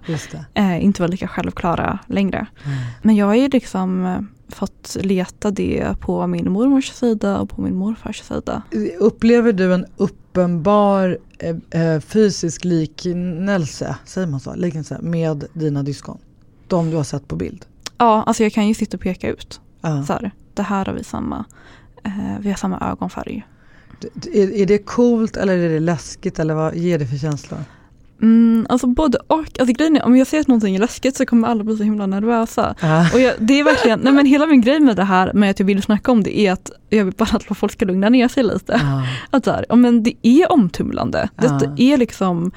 eh, 0.54 0.84
inte 0.84 1.02
var 1.02 1.10
lika 1.10 1.28
självklara 1.28 2.00
längre. 2.08 2.48
Mm. 2.66 2.78
Men 3.02 3.16
jag 3.16 3.26
har 3.26 3.36
ju 3.36 3.48
liksom 3.48 4.06
eh, 4.06 4.20
fått 4.50 4.98
leta 5.00 5.52
det 5.52 6.00
på 6.00 6.28
min 6.28 6.52
mormors 6.52 6.92
sida 6.92 7.40
och 7.40 7.50
på 7.50 7.62
min 7.62 7.76
morfars 7.76 8.22
sida. 8.24 8.62
Upplever 9.00 9.54
du 9.54 9.74
en 9.74 9.86
uppenbar 9.98 11.18
eh, 11.40 11.82
eh, 11.82 12.00
fysisk 12.00 12.64
liknelse, 12.64 13.98
säger 14.06 14.28
man 14.28 14.40
så, 14.40 14.56
liknelse 14.56 14.98
med 15.02 15.46
dina 15.54 15.84
diskon? 15.84 16.18
De 16.70 16.90
du 16.92 16.98
har 16.98 17.04
sett 17.04 17.28
på 17.28 17.36
bild? 17.36 17.66
Ja, 17.98 18.24
alltså 18.24 18.44
jag 18.44 18.54
kan 18.54 18.68
ju 18.68 18.74
sitta 18.74 18.98
och 18.98 19.04
peka 19.04 19.30
ut. 19.30 19.62
Ja. 19.82 20.04
Så 20.04 20.14
här, 20.14 20.32
det 20.54 20.64
här 20.64 20.86
har 20.86 20.94
vi 20.94 21.04
samma, 21.04 21.46
eh, 22.04 22.12
vi 22.40 22.50
har 22.50 22.58
samma 22.58 22.90
ögonfärg. 22.92 23.48
D- 24.02 24.30
Är, 24.34 24.54
är 24.56 24.66
det 24.66 24.78
coolt 24.78 25.38
eller 25.38 25.58
är 25.58 25.70
det 25.70 25.80
läskigt 25.80 26.40
eller 26.40 26.54
vad 26.54 26.76
ger 26.76 27.00
det 27.00 27.08
för 27.08 27.18
känslor? 27.18 27.60
Mm, 28.22 28.66
alltså 28.70 28.88
både 28.88 29.18
och. 29.28 29.40
Alltså 29.60 29.66
grejen 29.74 29.96
är, 29.98 30.06
om 30.06 30.18
jag 30.18 30.28
ser 30.28 30.40
att 30.40 30.48
någonting 30.48 30.76
är 30.76 30.80
läskigt 30.80 31.16
så 31.16 31.26
kommer 31.26 31.48
alla 31.48 31.64
bli 31.64 31.78
så 31.78 31.84
himla 31.84 32.06
nervösa. 32.06 32.76
Ja. 32.82 33.10
Och 33.14 33.20
jag, 33.20 33.34
det 33.40 33.60
är 33.60 33.64
verkligen, 33.64 34.00
nej 34.00 34.14
men 34.14 34.26
hela 34.26 34.46
min 34.46 34.62
grej 34.62 34.80
med 34.80 34.96
det 34.96 35.04
här 35.04 35.34
med 35.34 35.50
att 35.52 35.60
jag 35.60 35.66
vill 35.66 35.82
snacka 35.84 36.12
om 36.12 36.24
det 36.24 36.40
är 36.40 36.52
att 36.52 36.72
jag 36.90 37.06
vill 37.06 37.14
bara 37.18 37.30
att 37.36 37.58
folk 37.58 37.72
ska 37.74 37.86
lugna 37.86 38.10
ner 38.10 38.28
sig 38.28 38.44
lite. 38.44 38.80
Ja. 38.84 39.04
Att 39.38 39.46
så 39.46 39.52
här, 39.52 39.66
ja, 39.70 39.76
men 39.76 40.04
det 40.04 40.14
är 40.22 40.52
omtumlande. 40.52 41.30
Ja. 41.36 41.62
är 41.78 41.98
liksom, 41.98 42.52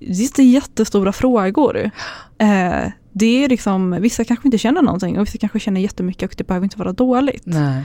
det 0.00 0.38
är 0.38 0.42
jättestora 0.42 1.12
frågor. 1.12 1.90
Eh, 2.38 2.90
det 3.18 3.44
är 3.44 3.48
liksom, 3.48 3.90
vissa 4.00 4.24
kanske 4.24 4.48
inte 4.48 4.58
känner 4.58 4.82
någonting 4.82 5.18
och 5.18 5.26
vissa 5.26 5.38
kanske 5.38 5.60
känner 5.60 5.80
jättemycket 5.80 6.30
och 6.30 6.34
det 6.38 6.44
behöver 6.44 6.64
inte 6.64 6.78
vara 6.78 6.92
dåligt. 6.92 7.42
Nej. 7.44 7.84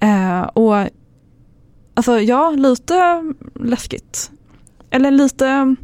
Eh, 0.00 0.42
och 0.42 0.88
alltså 1.94 2.20
ja, 2.20 2.50
lite 2.50 3.22
läskigt. 3.54 4.30
Eller 4.90 5.10
lite, 5.10 5.76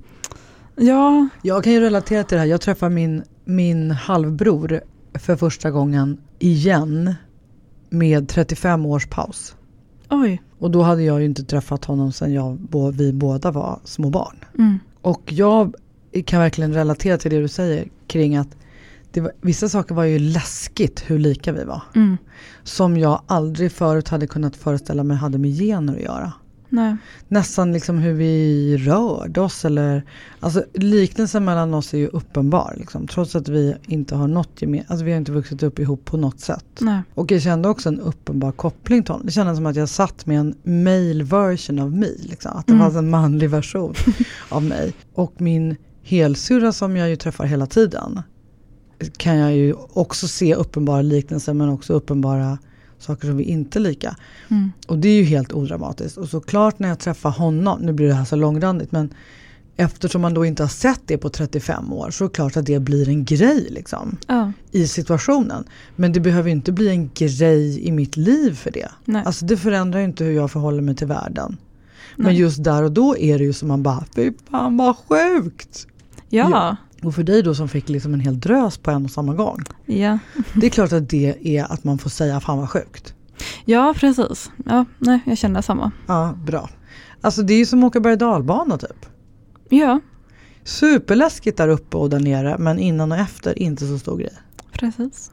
ja, 0.77 1.29
Jag 1.43 1.65
kan 1.65 1.73
ju 1.73 1.81
relatera 1.81 2.25
till 2.25 2.35
det 2.35 2.41
här. 2.41 2.49
Jag 2.49 2.61
träffar 2.61 2.89
min, 2.89 3.23
min 3.45 3.91
halvbror 3.91 4.81
för 5.15 5.37
första 5.37 5.71
gången 5.71 6.19
igen 6.39 7.15
med 7.91 8.29
35 8.29 8.87
års 8.87 9.07
paus. 9.07 9.55
oj. 10.11 10.43
Och 10.59 10.71
då 10.71 10.83
hade 10.83 11.03
jag 11.03 11.21
ju 11.21 11.27
inte 11.27 11.45
träffat 11.45 11.85
honom 11.85 12.13
sedan 12.13 12.33
jag, 12.33 12.59
vi 12.93 13.13
båda 13.13 13.51
var 13.51 13.81
små 13.85 14.11
barn. 14.11 14.37
Mm. 14.59 14.79
Och 15.03 15.33
jag 15.33 15.75
kan 16.27 16.41
verkligen 16.41 16.75
relatera 16.75 17.19
till 17.19 17.31
det 17.31 17.41
du 17.41 17.49
säger 17.49 17.89
kring 18.07 18.37
att 18.37 18.57
var, 19.21 19.33
vissa 19.41 19.69
saker 19.69 19.95
var 19.95 20.05
ju 20.05 20.19
läskigt 20.19 21.03
hur 21.07 21.19
lika 21.19 21.53
vi 21.53 21.65
var. 21.65 21.83
Mm. 21.95 22.17
Som 22.65 22.97
jag 22.97 23.23
aldrig 23.27 23.73
förut 23.73 24.09
hade 24.09 24.27
kunnat 24.27 24.57
föreställa 24.57 25.05
mig 25.05 25.17
hade 25.17 25.39
med 25.39 25.51
gener 25.59 25.95
att 25.97 26.01
göra. 26.03 26.33
Nej. 26.69 26.97
Nästan 27.29 27.73
liksom 27.73 27.99
hur 27.99 28.13
vi 28.13 28.77
rörde 28.77 29.41
oss 29.41 29.65
eller 29.65 30.03
alltså 30.41 30.65
liknelsen 30.75 31.45
mellan 31.45 31.75
oss 31.75 31.95
är 31.95 31.99
ju 31.99 32.07
uppenbar. 32.09 32.75
Liksom, 32.77 33.07
trots 33.07 33.37
att 33.37 33.49
vi 33.49 33.75
inte 33.87 34.15
har 34.15 34.29
något 34.29 34.63
gemensamt, 34.63 34.91
alltså 34.91 35.05
vi 35.05 35.11
har 35.11 35.19
inte 35.19 35.33
vuxit 35.33 35.63
upp 35.63 35.79
ihop 35.79 36.05
på 36.05 36.17
något 36.17 36.41
sätt. 36.41 36.65
Nej. 36.79 37.01
Och 37.15 37.33
jag 37.33 37.43
kände 37.43 37.69
också 37.69 37.89
en 37.89 38.01
uppenbar 38.01 38.53
koppling 38.53 39.03
till 39.03 39.13
honom. 39.13 39.27
Det 39.27 39.33
kändes 39.33 39.57
som 39.57 39.67
att 39.67 39.77
jag 39.77 39.89
satt 39.89 40.27
med 40.27 40.39
en 40.41 40.55
male 40.85 41.25
version 41.25 41.79
av 41.79 41.93
mig. 41.93 42.17
Liksom. 42.23 42.53
Att 42.57 42.67
det 42.67 42.73
Mm. 42.73 42.85
fanns 42.85 42.97
en 42.97 43.11
manlig 43.11 43.51
version 43.51 43.95
av 44.49 44.63
mig. 44.65 44.93
Och 45.15 45.33
min 45.41 45.77
helsyrra 46.03 46.73
som 46.73 46.97
jag 46.97 47.09
ju 47.09 47.17
träffar 47.17 47.45
hela 47.45 47.67
tiden 47.67 48.23
kan 49.17 49.37
jag 49.37 49.57
ju 49.57 49.75
också 49.93 50.29
se 50.29 50.55
uppenbara 50.55 51.03
liknelser 51.03 51.53
men 51.55 51.69
också 51.69 51.93
uppenbara 51.93 52.59
saker 52.99 53.29
som 53.29 53.37
vi 53.37 53.45
inte 53.45 53.79
är 53.79 53.81
lika. 53.81 54.17
Mm. 54.49 54.73
Och 54.87 54.99
det 54.99 55.09
är 55.09 55.17
ju 55.17 55.23
helt 55.25 55.53
odramatiskt. 55.53 56.17
Och 56.19 56.29
såklart 56.29 56.79
när 56.79 56.89
jag 56.89 56.99
träffar 56.99 57.31
honom, 57.31 57.81
nu 57.81 57.93
blir 57.93 58.07
det 58.09 58.15
här 58.15 58.25
så 58.25 58.37
långrandigt 58.37 58.93
men 58.93 59.15
eftersom 59.77 60.23
man 60.23 60.35
då 60.35 60.45
inte 60.45 60.63
har 60.63 60.69
sett 60.69 61.01
det 61.07 61.19
på 61.19 61.29
35 61.29 61.93
år 61.93 62.11
så 62.11 62.25
är 62.25 62.29
det 62.29 62.35
klart 62.35 62.57
att 62.57 62.67
det 62.67 62.81
blir 62.81 63.09
en 63.09 63.25
grej 63.25 63.67
liksom 63.71 64.17
Ja. 64.27 64.53
i 64.71 64.87
situationen. 64.87 65.65
Men 65.97 66.13
det 66.13 66.21
behöver 66.21 66.51
inte 66.51 66.73
bli 66.73 66.89
en 66.89 67.11
grej 67.15 67.87
i 67.87 67.93
mitt 67.93 68.17
liv 68.17 68.55
för 68.55 68.71
det. 68.71 68.89
Nej. 69.05 69.23
Alltså 69.27 69.45
det 69.45 69.57
förändrar 69.57 69.99
ju 70.01 70.05
inte 70.05 70.25
hur 70.25 70.33
jag 70.33 70.51
förhåller 70.51 70.83
mig 70.83 70.95
till 70.97 71.07
världen. 71.07 71.57
Men 72.17 72.27
Nej. 72.27 72.37
just 72.37 72.65
där 72.65 72.83
och 72.83 72.93
då 72.93 73.17
är 73.17 73.39
det 73.39 73.45
ju 73.45 73.53
som 73.53 73.69
man 73.69 73.83
bara, 73.83 74.05
fy 74.15 74.33
fan 74.51 74.77
vad 74.77 74.97
sjukt! 74.97 75.87
Ja. 76.29 76.49
Ja. 76.51 76.77
Och 77.03 77.15
för 77.15 77.23
dig 77.23 77.43
då 77.43 77.55
som 77.55 77.69
fick 77.69 77.89
liksom 77.89 78.15
en 78.15 78.21
hel 78.21 78.41
drös 78.41 78.79
på 78.79 78.91
en 78.91 79.05
och 79.05 79.11
samma 79.11 79.35
gång. 79.35 79.65
Ja. 79.87 80.19
Det 80.55 80.67
är 80.67 80.71
klart 80.71 80.93
att 80.93 81.09
det 81.11 81.57
är 81.59 81.73
att 81.73 81.85
man 81.85 81.99
får 81.99 82.11
säga 82.11 82.41
fan 82.41 82.59
vad 82.59 82.71
sjukt. 82.71 83.15
Ja, 83.65 83.95
precis. 83.97 84.51
Ja, 84.67 84.85
nej, 84.99 85.21
jag 85.27 85.39
känner 85.39 85.63
samma. 85.63 85.91
Ja, 86.07 86.35
bra. 86.47 86.71
Alltså 87.21 87.43
det 87.43 87.55
är 87.55 87.59
ju 87.59 87.67
som 87.67 87.85
att 87.85 87.89
åka 87.89 88.01
berg 88.01 88.17
dalbana 88.17 88.79
typ. 88.79 89.07
Ja, 89.69 90.01
Superläskigt 90.65 91.57
där 91.59 91.69
uppe 91.69 91.97
och 91.97 92.11
där 92.11 92.21
nere 92.21 92.57
men 92.59 92.79
innan 92.79 93.13
och 93.13 93.19
efter 93.19 93.59
inte 93.59 93.87
så 93.87 93.99
stor 93.99 94.19
grej. 94.19 94.33
precis. 94.73 95.31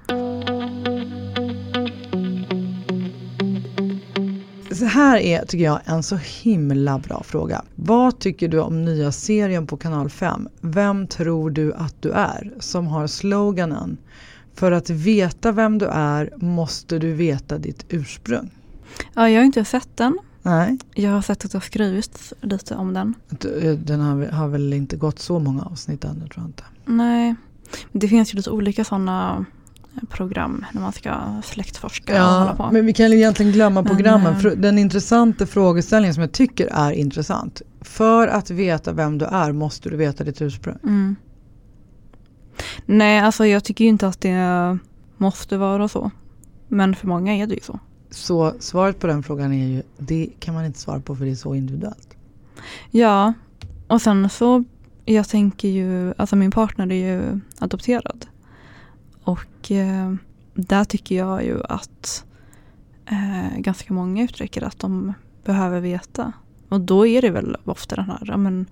Så 4.75 4.85
här 4.85 5.17
är, 5.17 5.45
tycker 5.45 5.65
jag, 5.65 5.79
en 5.85 6.03
så 6.03 6.15
himla 6.15 6.99
bra 6.99 7.23
fråga. 7.23 7.61
Vad 7.75 8.19
tycker 8.19 8.47
du 8.47 8.59
om 8.59 8.85
nya 8.85 9.11
serien 9.11 9.67
på 9.67 9.77
kanal 9.77 10.09
5? 10.09 10.49
Vem 10.61 11.07
tror 11.07 11.49
du 11.49 11.73
att 11.73 12.01
du 12.01 12.11
är? 12.11 12.53
Som 12.59 12.87
har 12.87 13.07
sloganen 13.07 13.97
För 14.55 14.71
att 14.71 14.89
veta 14.89 15.51
vem 15.51 15.77
du 15.77 15.85
är 15.85 16.33
måste 16.37 16.99
du 16.99 17.13
veta 17.13 17.57
ditt 17.57 17.85
ursprung. 17.89 18.49
Ja, 19.13 19.29
jag 19.29 19.39
har 19.39 19.45
inte 19.45 19.65
sett 19.65 19.97
den. 19.97 20.17
Nej, 20.41 20.77
Jag 20.93 21.11
har 21.11 21.21
sett 21.21 21.45
att 21.45 21.51
det 21.51 21.55
har 21.57 21.61
skrivits 21.61 22.33
lite 22.41 22.75
om 22.75 22.93
den. 22.93 23.13
d- 23.29 23.75
den 23.75 23.99
har, 24.01 24.25
har 24.25 24.47
väl 24.47 24.73
inte 24.73 24.97
gått 24.97 25.19
så 25.19 25.39
många 25.39 25.61
avsnitt 25.63 26.03
ännu 26.03 26.19
tror 26.27 26.33
jag 26.35 26.45
inte. 26.45 26.63
Nej, 26.85 27.35
det 27.91 28.07
finns 28.07 28.33
ju 28.33 28.37
lite 28.37 28.49
olika 28.49 28.83
sådana 28.83 29.45
program 30.09 30.65
när 30.73 30.81
man 30.81 30.91
ska 30.93 31.41
släktforska 31.43 32.25
och 32.25 32.31
hålla 32.33 32.55
på. 32.55 32.69
men 32.71 32.85
vi 32.85 32.93
kan 32.93 33.13
egentligen 33.13 33.51
glömma 33.51 33.81
Men, 33.81 33.95
programmen. 33.95 34.33
eh, 34.33 34.39
För 34.39 34.55
den 34.55 34.77
intressanta 34.77 35.45
frågeställningen 35.45 36.13
som 36.13 36.21
jag 36.21 36.31
tycker 36.31 36.67
är 36.71 36.91
intressant. 36.91 37.61
För 37.81 38.27
att 38.27 38.49
veta 38.49 38.93
vem 38.93 39.17
du 39.17 39.25
är 39.25 39.51
måste 39.51 39.89
du 39.89 39.97
veta 39.97 40.23
ditt 40.23 40.41
ursprung. 40.41 40.77
Mm. 40.83 41.15
Nej, 42.85 43.19
alltså 43.19 43.45
jag 43.45 43.63
tycker 43.63 43.85
inte 43.85 44.07
att 44.07 44.21
det 44.21 44.77
måste 45.17 45.57
vara 45.57 45.87
så. 45.87 46.11
Men 46.67 46.95
för 46.95 47.07
många 47.07 47.33
är 47.35 47.47
det 47.47 47.53
ju 47.53 47.61
så. 47.61 47.79
Så 48.09 48.53
svaret 48.59 48.99
på 48.99 49.07
den 49.07 49.23
frågan 49.23 49.53
är 49.53 49.67
ju, 49.67 49.81
det 49.97 50.29
kan 50.39 50.53
man 50.53 50.65
inte 50.65 50.79
svara 50.79 50.99
på 50.99 51.15
för 51.15 51.25
det 51.25 51.31
är 51.31 51.35
så 51.35 51.55
individuellt. 51.55 52.17
Ja, 52.91 53.33
och 53.87 54.01
sen 54.01 54.29
så, 54.29 54.63
jag 55.05 55.27
tänker 55.29 55.67
ju, 55.67 56.13
alltså 56.17 56.35
min 56.35 56.51
partner 56.51 56.91
är 56.91 56.95
ju 57.15 57.39
adopterad. 57.59 58.25
Och 59.23 59.71
eh, 59.71 60.13
där 60.53 60.83
tycker 60.83 61.15
jag 61.15 61.43
ju 61.43 61.63
att 61.63 62.25
eh, 63.05 63.57
ganska 63.57 63.93
många 63.93 64.23
uttrycker 64.23 64.63
att 64.63 64.79
de 64.79 65.13
behöver 65.45 65.79
veta. 65.79 66.31
Och 66.69 66.81
då 66.81 67.07
är 67.07 67.21
det 67.21 67.29
väl 67.29 67.57
ofta 67.65 67.95
den 67.95 68.05
här, 68.05 68.37
men 68.37 68.65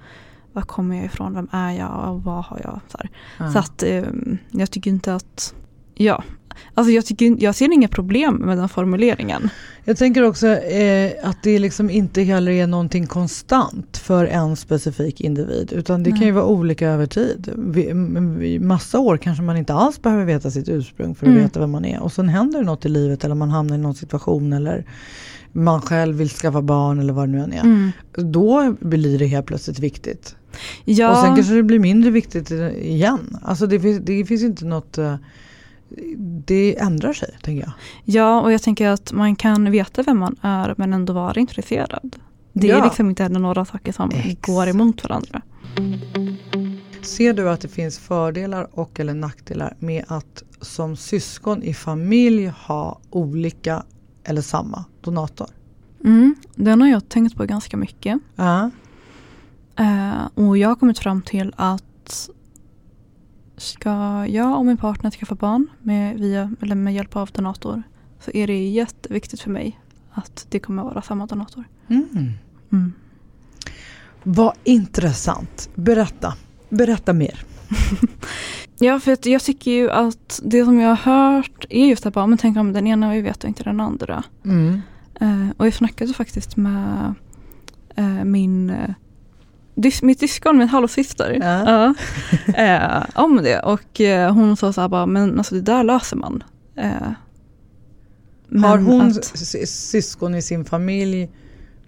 var 0.54 0.62
kommer 0.62 0.96
jag 0.96 1.06
ifrån, 1.06 1.34
vem 1.34 1.48
är 1.52 1.72
jag 1.72 2.14
och 2.14 2.24
vad 2.24 2.46
har 2.46 2.60
jag? 2.64 2.80
Så. 2.88 2.98
Ja. 3.38 3.52
så 3.52 3.60
att 3.60 3.84
eh, 3.84 4.04
jag 4.52 4.72
tycker 4.72 4.92
inte 4.92 5.16
att, 5.16 5.56
ja, 5.96 6.24
alltså 6.74 6.92
jag, 6.92 7.06
tycker, 7.06 7.36
jag 7.44 7.56
ser 7.56 7.74
inga 7.74 7.88
problem 7.88 8.36
med 8.36 8.58
den 8.58 8.70
formuleringen. 8.70 9.50
Jag 9.86 9.98
tänker 9.98 10.24
också 10.24 10.48
eh, 10.48 11.12
att 11.24 11.38
det 11.44 11.60
liksom 11.60 11.90
inte 11.90 12.22
heller 12.22 12.52
är 12.52 12.68
någonting 12.68 13.08
konstant 13.08 13.98
för 13.98 14.26
en 14.26 14.56
specifik 14.56 15.22
individ. 15.22 15.74
Utan 15.74 16.04
det 16.04 16.10
kan 16.10 16.20
ju 16.20 16.26
Nej. 16.26 16.32
vara 16.32 16.46
olika 16.46 16.88
över 16.90 17.06
tid. 17.06 17.52
Vi, 17.58 17.90
m- 17.90 18.42
i 18.42 18.60
massa 18.60 19.00
år 19.00 19.18
kanske 19.18 19.44
man 19.44 19.58
inte 19.58 19.74
alls 19.74 20.02
behöver 20.02 20.26
veta 20.26 20.52
sitt 20.52 20.70
ursprung 20.70 21.16
för 21.16 21.26
att 21.26 21.32
Mm. 21.32 21.44
veta 21.44 21.60
vem 21.60 21.72
man 21.72 21.86
är. 21.86 22.00
Och 22.00 22.12
sen 22.14 22.30
händer 22.30 22.60
det 22.60 22.66
något 22.66 22.86
i 22.86 22.90
livet 22.90 23.24
eller 23.24 23.36
man 23.36 23.50
hamnar 23.50 23.76
i 23.76 23.80
någon 23.80 23.96
situation 23.96 24.54
eller 24.54 24.86
man 25.52 25.82
själv 25.82 26.16
vill 26.18 26.30
skaffa 26.30 26.62
barn 26.62 27.00
eller 27.00 27.14
vad 27.14 27.28
det 27.30 27.32
nu 27.32 27.40
än 27.44 27.54
är. 27.54 27.60
Mm. 27.64 27.92
Då 28.16 28.76
blir 28.80 29.20
det 29.20 29.26
helt 29.26 29.46
plötsligt 29.46 29.80
viktigt. 29.80 30.36
Ja, 30.86 31.12
Och 31.12 31.18
sen 31.18 31.36
kanske 31.36 31.54
det 31.54 31.64
blir 31.64 31.80
mindre 31.80 32.12
viktigt 32.12 32.52
igen. 32.52 33.38
Alltså 33.42 33.68
det 33.68 33.80
finns, 33.80 34.00
det 34.04 34.26
finns 34.26 34.44
inte 34.44 34.66
något 34.66 34.98
eh, 34.98 35.16
det 36.46 36.78
ändrar 36.80 37.14
sig, 37.14 37.38
tänker 37.44 37.64
jag. 37.64 37.72
Ja, 38.04 38.42
och 38.42 38.52
jag 38.54 38.62
tänker 38.62 38.88
att 38.90 39.12
man 39.14 39.36
kan 39.36 39.72
veta 39.72 40.04
vem 40.04 40.20
man 40.20 40.36
är 40.42 40.76
men 40.78 40.94
ändå 40.94 41.14
vara 41.14 41.40
intresserad. 41.40 42.16
Det 42.54 42.70
är 42.72 42.78
Ja. 42.78 42.84
liksom 42.84 43.10
inte 43.10 43.24
heller 43.24 43.40
några 43.40 43.66
saker 43.66 43.92
som 43.92 44.10
Exakt. 44.12 44.46
går 44.46 44.68
emot 44.68 45.04
varandra. 45.04 45.42
Ser 47.02 47.34
du 47.34 47.50
att 47.50 47.62
det 47.62 47.68
finns 47.68 48.00
fördelar 48.00 48.68
och 48.80 49.00
eller 49.00 49.14
nackdelar 49.14 49.76
med 49.80 50.06
att 50.08 50.44
som 50.62 50.96
syskon 50.96 51.64
i 51.64 51.74
familj 51.74 52.46
ha 52.68 53.00
olika 53.10 53.84
eller 54.24 54.42
samma 54.42 54.86
donator? 55.02 55.48
Mm, 56.04 56.36
den 56.56 56.82
har 56.82 56.88
jag 56.88 57.10
tänkt 57.10 57.36
på 57.38 57.46
ganska 57.46 57.78
mycket. 57.78 58.20
Ja. 58.36 58.72
Eh, 59.76 60.26
och 60.46 60.58
jag 60.58 60.70
har 60.70 60.76
kommit 60.76 61.00
fram 61.00 61.22
till 61.22 61.54
att 61.58 62.30
ska 63.62 64.26
jag 64.28 64.58
och 64.58 64.65
min 64.65 64.78
partner 64.78 65.12
skaffa 65.12 65.36
barn 65.36 65.67
med, 65.80 66.19
via, 66.19 66.52
eller 66.62 66.76
med 66.76 66.93
hjälp 66.93 67.15
av 67.15 67.30
donator 67.34 67.84
så 68.19 68.32
är 68.34 68.47
det 68.47 68.69
jätteviktigt 68.69 69.41
för 69.41 69.50
mig 69.50 69.80
att 70.12 70.45
det 70.50 70.60
kommer 70.60 70.84
vara 70.84 71.02
samma 71.02 71.26
donator. 71.26 71.63
Mm. 71.88 72.34
Mm. 72.71 72.93
Vad 74.24 74.54
intressant. 74.63 75.69
Berätta. 75.76 76.34
Berätta 76.69 77.13
mer. 77.13 77.43
Ja, 78.84 79.00
för 79.00 79.12
att 79.12 79.26
jag 79.26 79.41
tycker 79.41 79.71
ju 79.71 79.91
att 79.91 80.39
det 80.43 80.65
som 80.65 80.80
jag 80.80 80.95
har 80.95 80.95
hört 80.95 81.65
är 81.69 81.86
just 81.86 82.06
att 82.06 82.13
bara, 82.13 82.28
men 82.28 82.38
tänk 82.38 82.58
om 82.58 82.74
den 82.74 82.88
ena 82.88 83.12
vi 83.13 83.21
vet 83.21 83.43
och 83.43 83.47
inte 83.47 83.63
den 83.63 83.80
andra. 83.80 84.24
Mm. 84.45 84.82
Eh, 85.19 85.50
och 85.58 85.65
jag 85.65 85.74
snackade 85.74 86.13
faktiskt 86.13 86.58
med 86.58 87.13
eh, 87.95 88.24
min 88.24 88.69
eh, 88.69 88.89
dys- 89.76 90.04
mitt 90.06 90.20
syskon, 90.20 90.58
min 90.58 90.68
halvsyster, 90.70 91.38
Ja. 91.42 91.94
eh, 92.56 93.04
om 93.16 93.36
det. 93.44 93.60
Och 93.60 94.02
eh, 94.02 94.34
hon 94.34 94.58
sa 94.58 94.74
så 94.74 94.82
här 94.82 94.88
bara, 94.88 95.06
men 95.06 95.38
alltså 95.38 95.56
det 95.56 95.62
där 95.62 95.84
löser 95.84 96.16
man. 96.18 96.44
Eh, 96.76 97.12
Har 98.64 98.78
hon 98.78 99.08
att- 99.08 99.26
syskon 99.70 100.36
i 100.36 100.42
sin 100.42 100.66
familj 100.66 101.30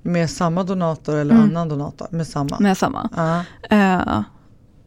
med 0.01 0.29
samma 0.29 0.63
donator 0.63 1.15
eller 1.17 1.35
Mm. 1.35 1.49
annan 1.49 1.69
donator? 1.69 2.07
Med 2.11 2.27
samma? 2.27 2.59
med 2.59 2.77
samma. 2.77 3.09
Ja. 3.15 3.43
Eh, 3.77 4.21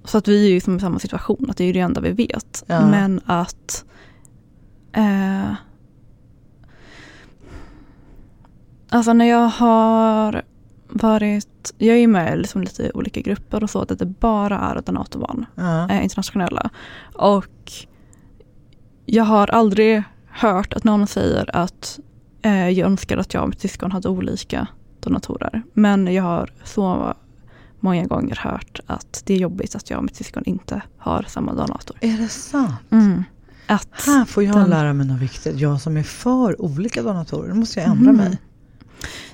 så 0.05 0.19
att 0.19 0.29
vi 0.29 0.45
är 0.45 0.49
ju 0.49 0.55
liksom 0.55 0.77
i 0.77 0.81
samma 0.81 0.99
situation, 0.99 1.47
att 1.51 1.57
det 1.57 1.65
är 1.65 1.67
ju 1.67 1.73
det 1.73 1.81
enda 1.81 2.01
vi 2.01 2.13
vet. 2.13 2.65
Ja. 2.67 2.87
Men 2.87 3.21
att 3.27 3.85
eh, 4.93 5.53
Alltså 8.89 9.13
när 9.13 9.25
jag 9.25 9.49
har 9.49 10.43
varit, 10.89 11.75
jag 11.79 11.97
är 11.99 12.07
med 12.07 12.35
i 12.35 12.37
liksom 12.37 12.61
lite 12.63 12.91
olika 12.95 13.21
grupper 13.21 13.63
och 13.63 13.71
så, 13.71 13.85
där 13.85 13.97
det 13.97 14.07
bara 14.07 14.59
är 14.59 14.83
donatorbarn, 14.83 15.47
Ja. 15.55 15.89
eh, 15.91 16.03
internationella. 16.03 16.71
Och 17.15 17.73
jag 19.07 19.25
har 19.25 19.49
aldrig 19.51 20.03
hört 20.29 20.73
att 20.73 20.85
någon 20.85 21.07
säger 21.07 21.57
att 21.57 22.01
eh, 22.43 22.69
jag 22.69 22.87
önskar 22.87 23.17
att 23.19 23.35
jag 23.35 23.43
och 23.43 23.49
mitt 23.49 23.61
syskon 23.61 23.93
hade 23.93 24.09
olika 24.09 24.67
donatorer. 25.01 25.63
Men 25.73 26.15
jag 26.15 26.23
har 26.23 26.51
så 26.65 27.15
många 27.81 28.05
gånger 28.05 28.37
hört 28.43 28.81
att 28.87 29.23
det 29.27 29.35
är 29.35 29.39
jobbigt 29.39 29.75
att 29.75 29.91
jag 29.91 29.97
och 29.99 30.05
mitt 30.05 30.17
syskon 30.17 30.43
inte 30.47 30.83
har 30.99 31.25
samma 31.29 31.55
donator. 31.55 31.97
Är 32.01 32.19
det 32.19 32.29
sant? 32.29 32.75
Mm. 32.91 33.25
Att, 33.69 33.89
Här 34.07 34.25
får 34.25 34.43
jag 34.43 34.57
Den- 34.57 34.71
lära 34.71 34.93
mig 34.93 35.07
något 35.07 35.21
viktigt. 35.21 35.57
Jag 35.61 35.81
som 35.81 35.97
är 35.97 36.03
för 36.03 36.63
olika 36.63 37.03
donatorer. 37.03 37.49
Nu 37.49 37.55
måste 37.55 37.81
jag 37.81 37.89
ändra 37.89 38.13
Mhm. 38.13 38.17
mig. 38.25 38.39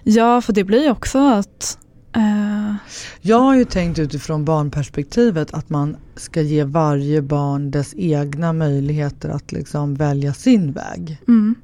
Ja, 0.03 0.41
för 0.41 0.53
det 0.53 0.65
blir 0.65 0.83
ju 0.83 0.91
också 0.91 1.19
att 1.19 1.79
eh, 2.17 2.75
Jag 3.21 3.39
har 3.39 3.57
ju 3.57 3.65
tänkt 3.65 3.99
utifrån 3.99 4.45
barnperspektivet 4.45 5.55
att 5.55 5.71
man 5.71 5.97
ska 6.17 6.41
ge 6.41 6.65
varje 6.65 7.23
barn 7.23 7.71
dess 7.71 7.95
egna 7.97 8.53
möjligheter 8.53 9.29
att 9.29 9.53
liksom 9.53 9.95
välja 9.95 10.35
sin 10.35 10.73
väg. 10.73 11.19
Mm. 11.29 11.55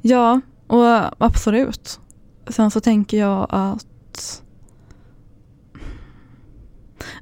Ja, 0.00 0.40
och 0.66 1.24
absolut. 1.24 2.00
Sen 2.48 2.70
så 2.70 2.80
tänker 2.80 3.18
jag 3.18 3.46
att 3.50 3.86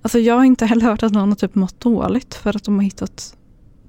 Alltså 0.02 0.18
jag 0.18 0.34
har 0.34 0.44
inte 0.44 0.66
heller 0.66 0.86
hört 0.86 1.02
att 1.02 1.12
någon 1.12 1.28
har 1.28 1.36
typ 1.36 1.54
mått 1.54 1.80
dåligt 1.80 2.34
för 2.34 2.56
att 2.56 2.64
de 2.64 2.74
har 2.74 2.82
hittat 2.82 3.36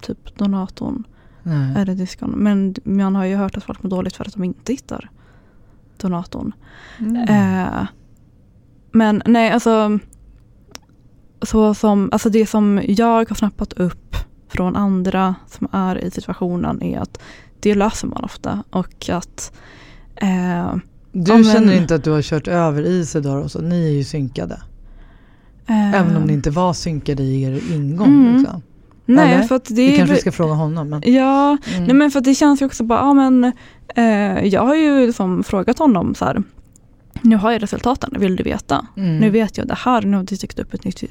typ 0.01 0.38
donatorn 0.38 1.04
Nej. 1.43 1.73
eller 1.77 1.95
diskon. 1.95 2.32
Men 2.32 2.75
man 2.84 3.15
har 3.15 3.25
ju 3.25 3.36
hört 3.36 3.58
att 3.58 3.63
folk 3.63 3.84
mår 3.84 3.89
dåligt 3.89 4.15
för 4.15 4.27
att 4.27 4.34
de 4.34 4.43
inte 4.43 4.73
hittar 4.73 5.10
donatorn. 6.01 6.51
Mm. 6.99 7.15
Eh, 7.15 7.85
men 8.91 9.21
nej, 9.25 9.51
alltså, 9.51 9.99
så 11.41 11.73
som, 11.73 12.09
alltså 12.11 12.29
det 12.29 12.45
som 12.45 12.81
jag 12.87 13.29
har 13.29 13.35
snappat 13.35 13.73
upp 13.73 14.15
från 14.49 14.75
andra 14.75 15.35
som 15.47 15.67
är 15.71 15.95
i 15.97 16.11
situationen 16.11 16.83
är 16.83 16.99
att 16.99 17.19
det 17.59 17.75
löser 17.75 18.07
man 18.07 18.23
ofta 18.23 18.63
och 18.69 19.09
att 19.09 19.53
eh, 20.15 20.75
Du 21.11 21.31
Ja, 21.31 21.35
men- 21.35 21.43
känner 21.43 21.73
inte 21.77 21.95
att 21.95 22.03
du 22.03 22.11
har 22.11 22.21
kört 22.21 22.47
över 22.47 22.81
Isidor 22.83 23.37
och 23.43 23.51
så? 23.51 23.61
Ni 23.61 23.85
är 23.87 23.91
ju 23.91 24.03
synkade. 24.03 24.61
eh, 25.67 25.93
Även 25.95 26.15
om 26.17 26.23
ni 26.23 26.33
inte 26.33 26.49
var 26.49 26.73
synkade 26.73 27.23
i 27.23 27.43
er 27.43 27.73
ingång. 27.73 28.07
Mm. 28.07 28.37
Liksom. 28.37 28.61
Nej, 29.05 29.33
eller? 29.33 29.43
för 29.43 29.55
att 29.55 29.65
det, 29.75 29.81
är 29.93 29.97
kanske 29.97 30.15
ska 30.17 30.31
fråga 30.31 30.53
honom. 30.53 30.89
Men, 30.89 31.01
Ja, 31.05 31.57
mm. 31.67 31.83
nej 31.85 31.93
men 31.93 32.11
för 32.11 32.21
det 32.21 32.35
känns 32.35 32.61
ju 32.61 32.65
också 32.65 32.83
bara, 32.83 32.99
ja 32.99 33.13
men 33.13 33.43
eh, 33.95 34.45
jag 34.45 34.61
har 34.61 34.75
ju 34.75 35.05
liksom 35.05 35.43
frågat 35.43 35.79
honom 35.79 36.15
så 36.15 36.25
här, 36.25 36.43
nu 37.21 37.35
har 37.35 37.51
jag 37.51 37.63
resultaten, 37.63 38.15
vill 38.19 38.35
du 38.35 38.43
veta? 38.43 38.85
Mm. 38.97 39.17
Nu 39.17 39.29
vet 39.29 39.57
jag 39.57 39.67
det 39.67 39.77
här, 39.77 40.01
nu 40.01 40.17
har 40.17 40.23
det 40.23 40.41
dykt 40.41 40.59
upp 40.59 40.73
ett 40.73 40.83
nytt 40.85 41.03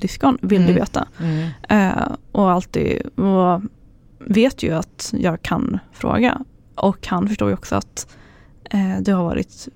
diskon, 0.00 0.38
vill 0.42 0.60
du 0.60 0.68
Mm. 0.68 0.74
veta? 0.80 1.06
Mm. 1.20 1.48
Eh, 1.68 2.02
och 2.32 2.50
alltid, 2.50 3.06
och 3.18 3.62
vet 4.18 4.62
ju 4.62 4.72
att 4.74 5.14
jag 5.18 5.42
kan 5.42 5.78
fråga. 5.92 6.38
och 6.74 7.06
han 7.06 7.28
förstår 7.28 7.48
ju 7.48 7.54
också 7.54 7.74
att 7.74 8.06
eh, 8.70 8.98
det 9.00 9.12
har 9.12 9.24
varit 9.24 9.68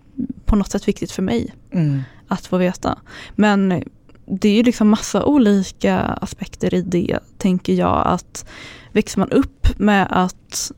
på 0.45 0.57
något 0.57 0.71
sätt 0.71 0.89
viktigt 0.89 1.11
för 1.13 1.23
mig 1.23 1.55
Mm. 1.71 2.03
att 2.29 2.47
få 2.47 2.57
veta. 2.57 2.99
Men 3.35 3.83
det 4.27 4.49
är 4.49 4.55
ju 4.55 4.63
liksom 4.63 4.89
massa 4.89 5.25
olika 5.25 5.99
aspekter 5.99 6.75
i 6.75 6.83
det, 6.83 7.19
tänker 7.39 7.73
jag. 7.73 8.03
Att 8.07 8.47
växer 8.93 9.19
man 9.19 9.31
upp 9.31 9.79
med 9.79 10.07
att 10.11 10.73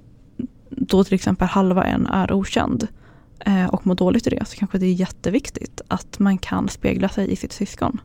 då 0.70 1.04
till 1.04 1.14
exempel 1.14 1.48
halva 1.48 1.84
en 1.84 2.06
är 2.06 2.32
okänd 2.32 2.88
eh, 3.40 3.66
och 3.66 3.86
mår 3.86 3.94
dåligt 3.94 4.26
i 4.26 4.30
det, 4.30 4.44
så 4.46 4.56
kanske 4.56 4.78
det 4.78 4.86
är 4.86 4.92
jätteviktigt 4.92 5.80
att 5.88 6.18
man 6.18 6.38
kan 6.38 6.68
spegla 6.68 7.08
sig 7.08 7.32
i 7.32 7.36
sitt 7.36 7.52
syskon. 7.52 8.00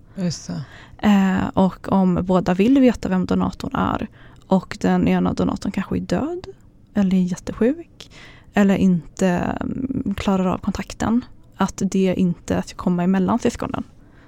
Eh, 0.98 1.48
och 1.54 1.92
om 1.92 2.20
båda 2.22 2.54
vill 2.54 2.80
veta 2.80 3.10
vem 3.10 3.26
donatorn 3.26 3.76
är 3.76 4.08
och 4.48 4.78
den 4.82 5.08
ena 5.08 5.34
donatorn 5.34 5.72
kanske 5.72 5.98
är 5.98 6.02
död 6.02 6.48
eller 6.94 7.18
är 7.18 7.22
jättesjuk 7.22 8.12
eller 8.54 8.76
inte 8.76 9.28
mm, 9.28 10.14
klarar 10.18 10.46
av 10.46 10.58
kontakten, 10.58 11.26
att 11.56 11.82
det 11.86 12.16
inte 12.18 12.64
ska 12.66 12.78
komma 12.78 13.04
emellan 13.04 13.40
syskonen, 13.40 13.84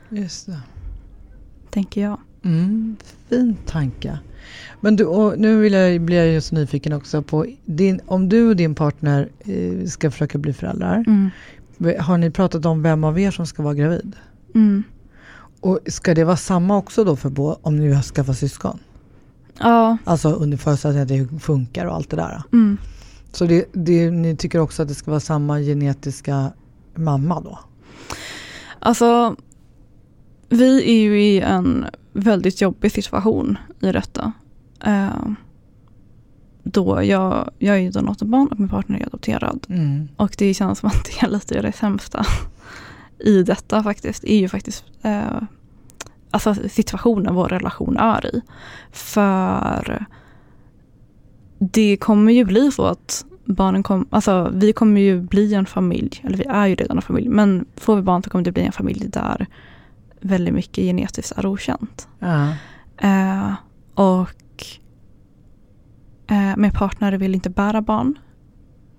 Just 0.10 0.46
det. 0.46 0.60
Tänker 1.72 2.02
jag. 2.02 2.20
Mm, 2.44 2.96
fin 3.30 3.58
tanke. 3.66 4.20
Men 4.82 4.96
du, 4.96 5.34
nu 5.38 5.62
vill 5.62 5.74
jag, 5.74 6.02
blir 6.02 6.18
jag 6.18 6.28
just 6.34 6.52
nyfiken 6.52 6.94
också 6.94 7.22
på 7.22 7.46
din, 7.66 8.02
om 8.06 8.30
du 8.30 8.50
och 8.50 8.56
din 8.56 8.76
partner 8.76 9.30
eh, 9.40 9.86
ska 9.88 10.12
försöka 10.12 10.38
bli 10.38 10.54
föräldrar. 10.54 11.04
Mm. 11.08 11.30
Har 12.00 12.18
ni 12.18 12.32
pratat 12.32 12.66
om 12.66 12.82
vem 12.84 13.04
av 13.04 13.20
er 13.20 13.32
som 13.32 13.48
ska 13.48 13.64
vara 13.64 13.74
gravid? 13.74 14.16
Mm. 14.56 14.84
Och 15.60 15.80
ska 15.88 16.14
det 16.14 16.24
vara 16.24 16.38
samma 16.38 16.78
också 16.78 17.04
då 17.04 17.16
för 17.16 17.30
bå, 17.30 17.58
om 17.62 17.78
ni 17.78 17.94
har 17.94 18.02
skaffat 18.02 18.38
syskon? 18.38 18.80
Ja, 19.60 19.98
Alltså 20.04 20.30
under 20.30 20.58
förutsättning 20.58 21.02
att 21.02 21.08
det 21.08 21.40
funkar 21.40 21.86
och 21.86 21.96
allt 21.96 22.10
det 22.10 22.16
där. 22.16 22.44
mm. 22.54 22.78
Så 23.34 23.46
det, 23.46 23.66
det, 23.74 24.12
ni 24.12 24.36
tycker 24.36 24.60
också 24.60 24.82
att 24.82 24.88
det 24.88 24.94
ska 24.96 25.12
vara 25.12 25.20
samma 25.20 25.60
genetiska 25.60 26.52
mamma 26.96 27.42
då? 27.42 27.60
alltså 28.80 29.36
vi 30.52 30.84
är 30.84 31.02
ju 31.02 31.22
i 31.22 31.40
en 31.40 31.86
väldigt 32.14 32.62
jobbig 32.62 32.92
situation 32.92 33.58
i 33.82 33.92
detta. 33.92 34.32
Eh, 34.86 35.26
då 36.64 37.04
jag, 37.04 37.50
jag 37.60 37.76
är 37.76 37.80
ju 37.80 37.90
donatorbarn 37.90 38.48
och 38.48 38.60
min 38.60 38.70
partner 38.70 39.00
är 39.00 39.06
adopterad. 39.06 39.66
Mm. 39.70 40.08
Och 40.16 40.36
det 40.38 40.54
känns 40.54 40.80
som 40.80 40.88
att 40.88 41.06
det 41.06 41.26
är 41.26 41.30
lite 41.30 41.62
det 41.62 41.72
sämsta 41.72 42.26
i 43.20 43.44
detta 43.44 43.84
faktiskt. 43.84 44.24
är 44.24 44.38
ju 44.38 44.50
faktiskt 44.50 44.86
eh, 45.02 45.42
alltså 46.32 46.56
situationen 46.70 47.36
vår 47.36 47.48
relation 47.48 47.98
är 47.98 48.36
i. 48.36 48.42
För 48.92 50.06
det 51.60 51.98
kommer 51.98 52.32
ju 52.32 52.46
bli 52.46 52.72
så 52.72 52.86
att 52.86 53.26
barnen 53.46 53.84
kommer, 53.84 54.06
alltså 54.10 54.52
vi 54.54 54.74
kommer 54.74 55.02
ju 55.02 55.22
bli 55.22 55.54
en 55.54 55.66
familj, 55.66 56.22
eller 56.24 56.38
vi 56.38 56.46
är 56.46 56.68
ju 56.68 56.76
redan 56.76 56.98
en 56.98 57.02
familj, 57.02 57.30
men 57.30 57.66
får 57.76 57.96
vi 57.96 58.02
barn 58.02 58.24
så 58.24 58.30
kommer 58.30 58.46
det 58.46 58.52
bli 58.52 58.64
en 58.64 58.72
familj 58.72 59.08
där 59.08 59.48
väldigt 60.22 60.54
mycket 60.54 60.84
genetiskt 60.84 61.38
är 61.38 61.46
okänt. 61.46 62.08
Ja. 62.20 62.54
Eh, 62.98 63.54
och 63.94 64.66
eh, 66.28 66.58
min 66.58 66.72
partner 66.72 67.14
vill 67.14 67.36
inte 67.36 67.50
bära 67.50 67.82
barn. 67.82 68.18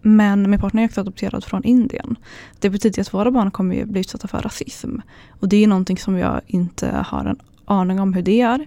Men 0.03 0.51
min 0.51 0.61
partner 0.61 0.83
är 0.83 0.87
också 0.87 1.01
adopterad 1.01 1.45
från 1.45 1.65
Indien. 1.65 2.17
Det 2.61 2.71
betyder 2.71 3.01
att 3.01 3.15
våra 3.15 3.31
barn 3.31 3.51
kommer 3.51 3.75
ju 3.75 3.85
bli 3.85 4.01
utsatta 4.01 4.29
för 4.29 4.43
rasism. 4.43 4.97
Och 5.31 5.49
det 5.49 5.57
är 5.57 5.67
någonting 5.67 5.99
som 5.99 6.19
jag 6.19 6.41
inte 6.47 7.05
har 7.07 7.25
en 7.25 7.39
aning 7.65 8.01
om 8.01 8.15
hur 8.15 8.23
det 8.23 8.41
är. 8.41 8.67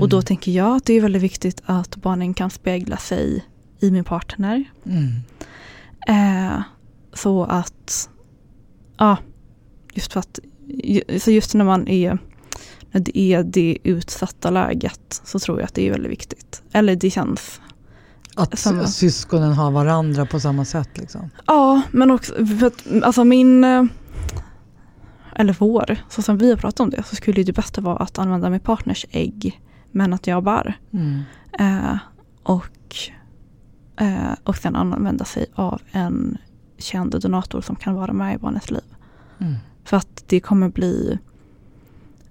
Och 0.00 0.08
då 0.08 0.22
tänker 0.22 0.52
jag 0.52 0.76
att 0.76 0.84
det 0.84 0.92
är 0.92 1.00
väldigt 1.00 1.22
viktigt 1.22 1.62
att 1.66 1.96
barnen 1.96 2.34
kan 2.34 2.50
spegla 2.50 2.96
sig 2.96 3.44
i 3.80 3.90
min 3.90 4.04
partner. 4.04 4.64
Mm. 4.84 5.12
Eh, 6.08 6.62
så 7.12 7.44
att, 7.44 8.10
ja, 8.96 9.16
just 9.94 10.12
för 10.12 10.20
att, 10.20 10.38
så 11.18 11.30
just 11.30 11.54
när 11.54 11.64
man 11.64 11.88
är, 11.88 12.18
när 12.90 13.00
det 13.00 13.18
är 13.18 13.42
det 13.42 13.78
utsatta 13.84 14.50
läget 14.50 15.20
så 15.24 15.38
tror 15.38 15.60
jag 15.60 15.64
att 15.64 15.74
det 15.74 15.86
är 15.86 15.90
väldigt 15.90 16.12
viktigt. 16.12 16.62
Eller 16.72 16.96
det 16.96 17.10
känns, 17.10 17.60
Att 18.36 18.58
Samma. 18.58 18.86
syskonen 18.86 19.52
har 19.52 19.70
varandra 19.70 20.26
på 20.26 20.40
samma 20.40 20.64
sätt 20.64 20.98
liksom? 20.98 21.30
ja 21.46 21.82
men 21.90 22.10
också, 22.10 22.46
för 22.46 22.66
att, 22.66 22.86
alltså 23.02 23.24
min, 23.24 23.64
eh, 23.64 23.84
eller 25.34 25.56
vår, 25.58 25.96
så 26.08 26.22
som 26.22 26.38
vi 26.38 26.50
har 26.50 26.56
pratat 26.56 26.80
om 26.80 26.90
det, 26.90 27.02
så 27.02 27.16
skulle 27.16 27.42
det 27.42 27.52
bästa 27.52 27.80
vara 27.80 27.96
att 27.96 28.18
använda 28.18 28.50
min 28.50 28.60
partners 28.60 29.06
ägg, 29.10 29.60
men 29.92 30.12
att 30.12 30.26
jag 30.26 30.44
bär. 30.44 30.78
Mm. 30.92 31.22
Eh, 31.58 31.98
och, 32.42 32.96
eh, 34.00 34.32
och 34.44 34.56
sen 34.56 34.76
använda 34.76 35.24
sig 35.24 35.46
av 35.54 35.82
en 35.90 36.38
känd 36.78 37.20
donator 37.20 37.60
som 37.60 37.76
kan 37.76 37.94
vara 37.94 38.12
med 38.12 38.34
i 38.34 38.38
barnets 38.38 38.70
liv. 38.70 38.84
Mm. 39.38 39.54
För 39.86 39.96
att 39.96 40.24
det 40.26 40.40
kommer 40.40 40.68
bli 40.68 41.18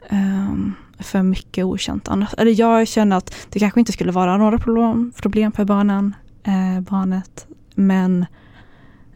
ehm, 0.09 0.73
för 0.99 1.21
mycket 1.23 1.65
okänt 1.65 2.07
annars. 2.07 2.29
Eller 2.37 2.59
jag 2.59 2.87
känner 2.87 3.17
att 3.17 3.35
det 3.49 3.59
kanske 3.59 3.79
inte 3.79 3.91
skulle 3.91 4.11
vara 4.11 4.37
några 4.37 4.57
problem, 4.59 5.11
problem 5.21 5.51
för 5.51 5.65
barnen, 5.65 6.15
eh, 6.43 6.81
barnet. 6.81 7.47
Men 7.75 8.25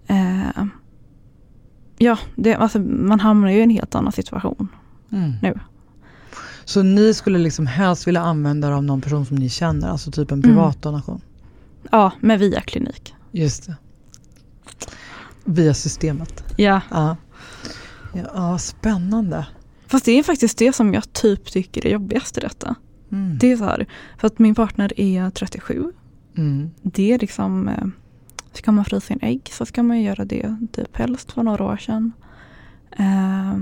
eh, 0.08 0.64
ja, 1.98 2.18
det, 2.36 2.56
alltså, 2.56 2.80
man 2.80 3.20
hamnar 3.20 3.50
ju 3.50 3.58
i 3.60 3.64
en 3.64 3.70
helt 3.70 3.96
annan 3.96 4.12
situation 4.12 4.68
Mm. 5.12 5.32
nu. 5.42 5.60
Så 6.66 6.84
ni 6.84 7.14
skulle 7.14 7.40
liksom 7.40 7.68
helst 7.68 8.08
vilja 8.08 8.22
använda 8.22 8.68
er 8.68 8.72
av 8.72 8.84
någon 8.84 9.02
person 9.02 9.26
som 9.26 9.36
ni 9.38 9.50
känner, 9.50 9.88
alltså 9.90 10.12
typ 10.12 10.32
en 10.32 10.40
Mm. 10.44 10.50
privat 10.56 10.82
donation? 10.82 11.22
Ja, 11.92 12.12
med 12.20 12.40
via 12.40 12.62
klinik. 12.62 13.16
Just 13.32 13.66
det. 13.68 13.76
Via 15.46 15.74
systemet. 15.74 16.44
Ja, 16.58 16.82
Ja. 16.92 17.16
Ja, 18.14 18.58
spännande. 18.58 19.48
fast 19.88 20.06
det 20.06 20.12
är 20.12 20.24
faktiskt 20.24 20.58
det 20.58 20.74
som 20.74 20.94
jag 20.94 21.14
typ 21.14 21.46
tycker 21.46 21.86
är 21.88 21.92
jobbigast 21.92 22.38
i 22.38 22.42
detta. 22.42 22.76
Mm. 23.12 23.38
Det 23.38 23.52
är 23.52 23.58
så 23.58 23.64
här, 23.64 23.86
för 24.18 24.28
att 24.28 24.40
min 24.40 24.56
partner 24.56 25.00
är 25.00 25.30
37 25.30 25.92
Mm. 26.38 26.72
det 26.82 27.12
är 27.14 27.20
liksom, 27.20 27.68
eh, 27.68 27.88
ska 28.54 28.72
man 28.72 28.86
frysa 28.86 29.14
in 29.14 29.20
ägg 29.22 29.50
så 29.52 29.66
ska 29.66 29.84
man 29.84 30.02
göra 30.02 30.26
det 30.26 30.56
typ 30.72 30.98
helst 30.98 31.32
för 31.32 31.44
några 31.44 31.64
år 31.64 31.78
sedan. 31.78 32.12
Eh, 32.92 33.58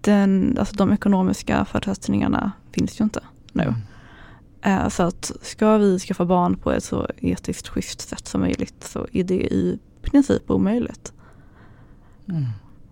den, 0.00 0.56
alltså 0.58 0.74
de 0.76 0.92
ekonomiska 0.92 1.64
förutsättningarna 1.64 2.52
finns 2.72 3.00
ju 3.00 3.04
inte 3.04 3.20
nu. 3.52 3.74
Eh, 4.62 4.88
så 4.88 5.02
att 5.02 5.32
ska 5.42 5.76
vi 5.76 5.98
skaffa 5.98 6.24
barn 6.24 6.56
på 6.56 6.72
ett 6.72 6.84
så 6.84 7.06
etiskt 7.18 7.68
schysst 7.68 8.00
sätt 8.00 8.26
som 8.28 8.40
möjligt 8.40 8.84
så 8.84 9.06
är 9.12 9.24
det 9.24 9.52
i 9.54 9.78
princip 10.02 10.50
omöjligt. 10.50 11.12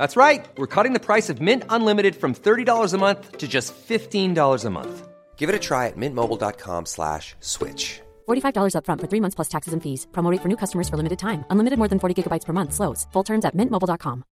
That's 0.00 0.16
right. 0.16 0.48
We're 0.56 0.74
cutting 0.74 0.94
the 0.94 1.06
price 1.10 1.28
of 1.28 1.42
Mint 1.42 1.62
Unlimited 1.68 2.16
from 2.16 2.34
$30 2.34 2.94
a 2.94 2.98
month 2.98 3.36
to 3.36 3.46
just 3.46 3.74
$15 3.74 4.64
a 4.64 4.70
month. 4.70 5.08
Give 5.36 5.50
it 5.50 5.54
a 5.54 5.58
try 5.58 5.88
at 5.88 5.96
mintmobile.com 5.96 6.86
slash 6.86 7.34
switch. 7.40 8.00
$45 8.26 8.74
upfront 8.76 9.00
for 9.00 9.08
three 9.08 9.20
months 9.20 9.34
plus 9.34 9.48
taxes 9.48 9.74
and 9.74 9.82
fees. 9.82 10.06
Promo 10.12 10.30
rate 10.32 10.40
for 10.42 10.48
new 10.48 10.56
customers 10.56 10.88
for 10.88 10.96
limited 10.96 11.18
time. 11.18 11.44
Unlimited 11.50 11.78
more 11.78 11.88
than 11.88 11.98
40 11.98 12.14
gigabytes 12.16 12.46
per 12.46 12.54
month. 12.54 12.72
Slows. 12.72 13.06
Full 13.12 13.24
terms 13.24 13.44
at 13.44 13.54
mintmobile.com. 13.54 14.24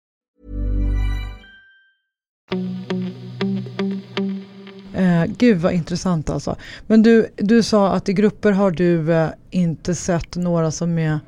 Eh, 4.94 5.26
gud 5.26 5.58
vad 5.58 5.72
intressant 5.72 6.30
alltså. 6.30 6.56
Men 6.86 7.02
du, 7.02 7.28
du 7.36 7.62
sa 7.62 7.88
att 7.88 8.08
i 8.08 8.12
grupper 8.12 8.52
har 8.52 8.70
du 8.70 9.12
eh, 9.12 9.30
inte 9.50 9.94
sett 9.94 10.36
några 10.36 10.70
som 10.70 10.98
är 10.98 11.20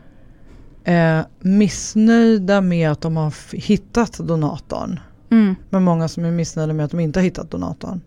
eh, 0.85 1.21
missnöjda 1.41 2.61
med 2.61 2.91
att 2.91 3.01
de 3.01 3.17
har 3.17 3.57
hittat 3.57 4.19
donatorn. 4.19 5.01
Mm. 5.31 5.55
Men 5.71 5.83
många 5.85 6.09
som 6.09 6.25
är 6.25 6.31
missnöjda 6.31 6.73
med 6.73 6.85
att 6.85 6.91
de 6.91 7.01
inte 7.01 7.19
har 7.19 7.25
hittat 7.25 7.51
donatorn. 7.51 8.01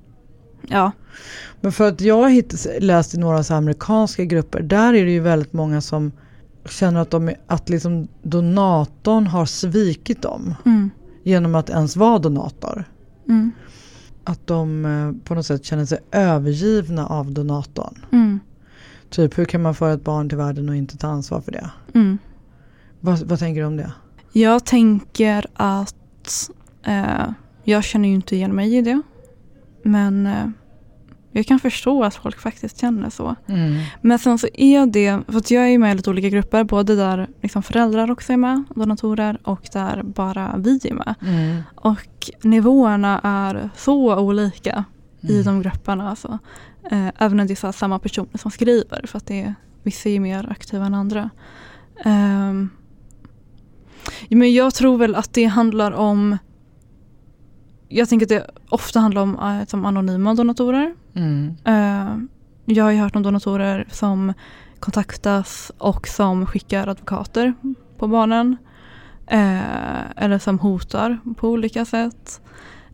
Ja. 0.68 0.92
Men 1.62 1.72
för 1.72 1.88
att 1.88 2.02
jag 2.02 2.16
har 2.16 2.80
läst 2.80 3.14
i 3.14 3.18
några 3.18 3.44
så 3.44 3.54
amerikanska 3.54 4.26
grupper, 4.26 4.62
där 4.62 4.94
är 4.94 5.06
det 5.06 5.12
ju 5.12 5.20
väldigt 5.20 5.54
många 5.54 5.82
som 5.82 6.12
känner 6.70 7.02
att, 7.02 7.12
de, 7.12 7.34
att 7.48 7.70
liksom 7.70 8.08
donatorn 8.22 9.28
har 9.28 9.46
svikit 9.46 10.22
dem 10.22 10.56
Mm. 10.66 10.90
genom 11.24 11.56
att 11.56 11.70
ens 11.70 11.96
vara 11.96 12.20
donator. 12.20 12.84
Mm. 13.28 13.52
Att 14.24 14.48
de 14.48 14.86
eh, 14.86 15.26
på 15.28 15.36
något 15.36 15.46
sätt 15.46 15.66
känner 15.66 15.86
sig 15.86 16.00
övergivna 16.12 17.08
av 17.08 17.32
donatorn. 17.32 18.06
Mm. 18.12 18.40
Typ 19.10 19.38
hur 19.38 19.46
kan 19.46 19.62
man 19.62 19.76
föra 19.76 19.94
ett 19.94 20.04
barn 20.04 20.30
till 20.30 20.38
världen 20.38 20.70
och 20.70 20.76
inte 20.76 20.98
ta 20.98 21.08
ansvar 21.08 21.42
för 21.42 21.52
det? 21.52 21.70
Mm. 21.94 22.18
Vad, 23.06 23.20
vad 23.20 23.40
tänker 23.40 23.62
du 23.62 23.68
om 23.68 23.78
det? 23.78 23.92
Jag 24.32 24.66
tänker 24.66 25.46
att 25.54 26.50
eh, 26.84 27.30
jag 27.64 27.84
känner 27.84 28.10
ju 28.10 28.16
inte 28.16 28.36
igen 28.36 28.56
mig 28.56 28.76
i 28.76 28.82
det. 28.82 29.02
Men 29.84 30.28
eh, 30.28 30.48
jag 31.32 31.46
kan 31.46 31.60
förstå 31.60 32.04
att 32.04 32.16
folk 32.16 32.40
faktiskt 32.40 32.82
känner 32.82 33.10
så. 33.10 33.36
Men 34.02 34.20
sen 34.20 34.38
så 34.38 34.48
är 34.54 34.86
det, 34.86 35.22
för 35.28 35.38
att 35.38 35.52
jag 35.52 35.70
är 35.70 35.78
med 35.78 35.92
i 35.92 35.96
lite 35.96 36.10
olika 36.10 36.30
grupper, 36.30 36.64
både 36.64 36.96
där 36.96 37.28
liksom 37.42 37.64
föräldrar 37.64 38.12
också 38.12 38.34
är 38.34 38.38
med, 38.38 38.64
donatorer, 38.76 39.40
och 39.44 39.70
där 39.74 40.04
bara 40.04 40.56
vi 40.58 40.80
är 40.84 40.94
med. 40.94 41.16
Mm. 41.22 41.62
Och 41.76 42.30
nivåerna 42.42 43.20
är 43.24 43.70
så 43.76 44.20
olika 44.20 44.86
i 45.22 45.44
de 45.44 45.62
grupperna. 45.62 46.10
Alltså. 46.10 46.40
Eh, 46.92 47.08
även 47.18 47.38
när 47.38 47.46
det 47.46 47.64
är 47.64 47.72
samma 47.72 48.00
personer 48.00 48.38
som 48.38 48.52
skriver, 48.52 49.08
för 49.08 49.18
att 49.18 49.28
det 49.28 49.42
är, 49.42 49.56
vissa 49.84 50.10
är 50.10 50.20
mer 50.20 50.52
aktiva 50.52 50.86
än 50.86 50.94
andra. 50.94 51.30
Ja, 52.04 52.83
men 54.30 54.54
jag 54.54 54.74
tror 54.74 54.98
väl 54.98 55.16
att 55.16 55.34
det 55.34 55.46
handlar 55.46 55.92
om 55.92 56.38
jag 57.94 58.10
tänker 58.10 58.26
att 58.26 58.30
det 58.30 58.48
ofta 58.70 59.00
handlar 59.00 59.22
om 59.22 59.40
eh, 59.40 59.68
som 59.68 59.86
anonyma 59.86 60.34
donatorer. 60.34 60.96
Mm. 61.14 61.56
Eh, 61.66 62.18
jag 62.66 62.84
har 62.84 62.92
ju 62.92 63.00
hört 63.00 63.16
om 63.16 63.24
donatorer 63.24 63.88
som 63.92 64.34
kontaktas 64.80 65.72
och 65.78 66.08
som 66.08 66.46
skickar 66.46 66.88
advokater 66.88 67.54
på 67.98 68.08
barnen. 68.08 68.58
Eh, 69.28 70.24
eller 70.24 70.40
som 70.40 70.60
hotar 70.60 71.20
på 71.38 71.50
olika 71.50 71.86
sätt. 71.86 72.42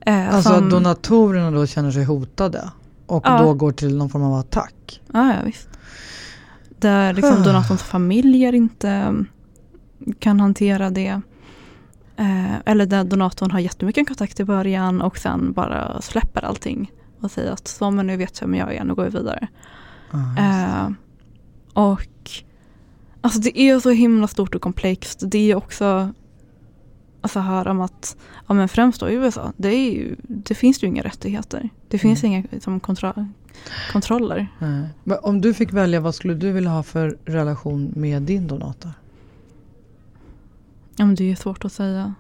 Alltså 0.06 0.50
som, 0.50 0.66
att 0.66 0.72
donatorerna 0.72 1.52
då 1.52 1.66
känner 1.66 1.92
sig 1.92 2.04
hotade 2.04 2.72
och 3.06 3.24
Ja. 3.26 3.42
då 3.42 3.54
går 3.54 3.72
till 3.72 3.98
någon 3.98 4.10
form 4.10 4.24
av 4.24 4.34
attack. 4.34 5.02
Ja, 5.14 5.34
ja 5.34 5.40
visst. 5.46 5.70
Där 6.80 7.14
liksom 7.14 7.44
donatorns 7.44 7.84
familjer 7.84 8.56
inte 8.56 9.16
kan 10.20 10.40
hantera 10.40 10.90
det. 10.90 11.22
Eh, 12.18 12.56
eller 12.66 12.86
där 12.86 13.04
donatorn 13.04 13.52
har 13.52 13.60
jättemycket 13.60 14.08
kontakt 14.08 14.40
i 14.40 14.46
början 14.46 15.02
och 15.02 15.18
sen 15.18 15.54
bara 15.54 16.02
släpper 16.02 16.46
allting. 16.46 16.92
Och 17.20 17.32
säger 17.32 17.52
att 17.52 17.68
så 17.68 17.92
men 17.92 18.08
nu 18.08 18.18
vet 18.18 18.42
jag 18.42 18.48
vem 18.48 18.56
jag 18.56 18.76
är, 18.76 18.84
nu 18.84 18.94
går 18.94 19.04
vi 19.04 19.10
vidare. 19.10 19.48
Ah, 20.12 20.18
Eh, 20.38 20.92
och 21.74 22.32
alltså 23.22 23.40
det 23.40 23.60
är 23.60 23.80
så 23.80 23.90
himla 23.90 24.28
stort 24.28 24.56
och 24.56 24.62
komplext. 24.62 25.24
Det 25.26 25.52
är 25.52 25.56
också 25.56 26.14
alltså 27.22 27.40
höra 27.40 27.72
om 27.72 27.82
att, 27.82 28.18
ja 28.48 28.54
men 28.54 28.70
främst 28.70 29.00
då 29.00 29.10
i 29.10 29.14
USA, 29.14 29.54
det, 29.58 29.70
är 29.70 29.92
ju, 29.92 30.16
det 30.22 30.56
finns 30.56 30.84
ju 30.84 30.88
inga 30.88 31.04
rättigheter. 31.04 31.70
Det 31.88 31.98
finns 31.98 32.24
inga 32.24 32.44
liksom, 32.52 32.80
kontro 32.80 33.28
kontroller. 33.92 34.48
Nej. 34.60 34.88
Men 35.04 35.18
om 35.22 35.42
du 35.42 35.54
fick 35.54 35.74
välja, 35.74 36.00
vad 36.00 36.16
skulle 36.16 36.34
du 36.34 36.52
vilja 36.52 36.70
ha 36.70 36.84
för 36.84 37.18
relation 37.26 37.94
med 37.96 38.22
din 38.22 38.48
donator? 38.48 38.92
Ja 41.00 41.06
men 41.06 41.16
det 41.16 41.32
är 41.32 41.36
svårt 41.36 41.66
att 41.66 41.74
säga. 41.74 42.14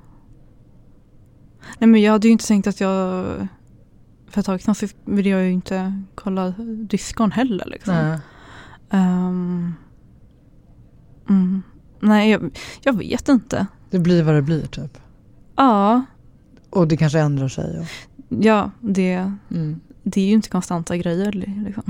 Nej 1.79 1.89
men 1.89 2.01
jag 2.01 2.11
hade 2.11 2.27
ju 2.27 2.31
inte 2.31 2.47
tänkt 2.47 2.67
att 2.67 2.79
jag 2.81 3.25
för 4.27 4.39
ett 4.39 4.45
tag 4.45 4.61
sedan 4.61 4.89
ville 5.05 5.29
jag 5.29 5.43
ju 5.43 5.51
inte 5.51 6.01
kolla 6.15 6.53
diskon 6.89 7.31
heller 7.31 7.65
liksom. 7.65 7.93
Nej. 7.93 8.19
Ehm, 8.89 9.73
mm. 11.29 11.61
Nej 11.99 12.31
jag, 12.31 12.57
jag 12.81 12.97
vet 12.97 13.29
inte. 13.29 13.67
Det 13.89 13.99
blir 13.99 14.23
vad 14.23 14.35
det 14.35 14.41
blir 14.41 14.65
typ. 14.65 14.97
Ja, 15.55 16.05
Och 16.69 16.87
det 16.87 16.97
kanske 16.97 17.19
ändrar 17.19 17.47
sig. 17.47 17.79
Och, 17.79 17.85
ja 18.43 18.71
det, 18.79 19.33
mm. 19.51 19.79
det 20.03 20.21
är 20.21 20.25
ju 20.25 20.33
inte 20.33 20.49
konstanta 20.49 20.97
grejer. 20.97 21.31
Liksom. 21.31 21.83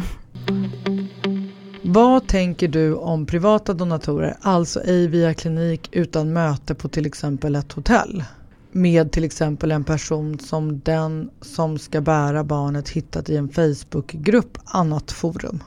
Vad 1.92 2.28
tänker 2.28 2.68
du 2.68 2.96
om 2.96 3.26
privata 3.26 3.74
donatorer, 3.74 4.38
alltså 4.42 4.80
ej 4.80 5.08
via 5.08 5.34
klinik 5.34 5.90
utan 5.92 6.34
möte 6.34 6.76
på 6.76 6.88
till 6.88 7.06
exempel 7.06 7.56
ett 7.56 7.72
hotell? 7.72 8.24
Med 8.72 9.12
till 9.12 9.24
exempel 9.24 9.72
en 9.72 9.84
person 9.84 10.40
som 10.40 10.80
den 10.80 11.30
som 11.42 11.78
ska 11.78 12.02
bära 12.02 12.44
barnet 12.44 12.90
hittat 12.90 13.30
i 13.30 13.38
en 13.38 13.50
Facebookgrupp, 13.50 14.58
annat 14.66 15.12
forum. 15.12 15.64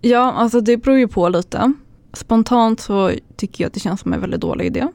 Ja, 0.00 0.32
alltså 0.32 0.60
det 0.60 0.76
beror 0.76 0.98
ju 0.98 1.08
på 1.08 1.28
lite. 1.28 1.72
Spontant 2.12 2.80
så 2.80 3.10
tycker 3.36 3.64
jag 3.64 3.68
att 3.68 3.74
det 3.74 3.80
känns 3.80 4.00
som 4.00 4.12
en 4.12 4.20
väldigt 4.20 4.40
dålig 4.40 4.66
idé. 4.66 4.88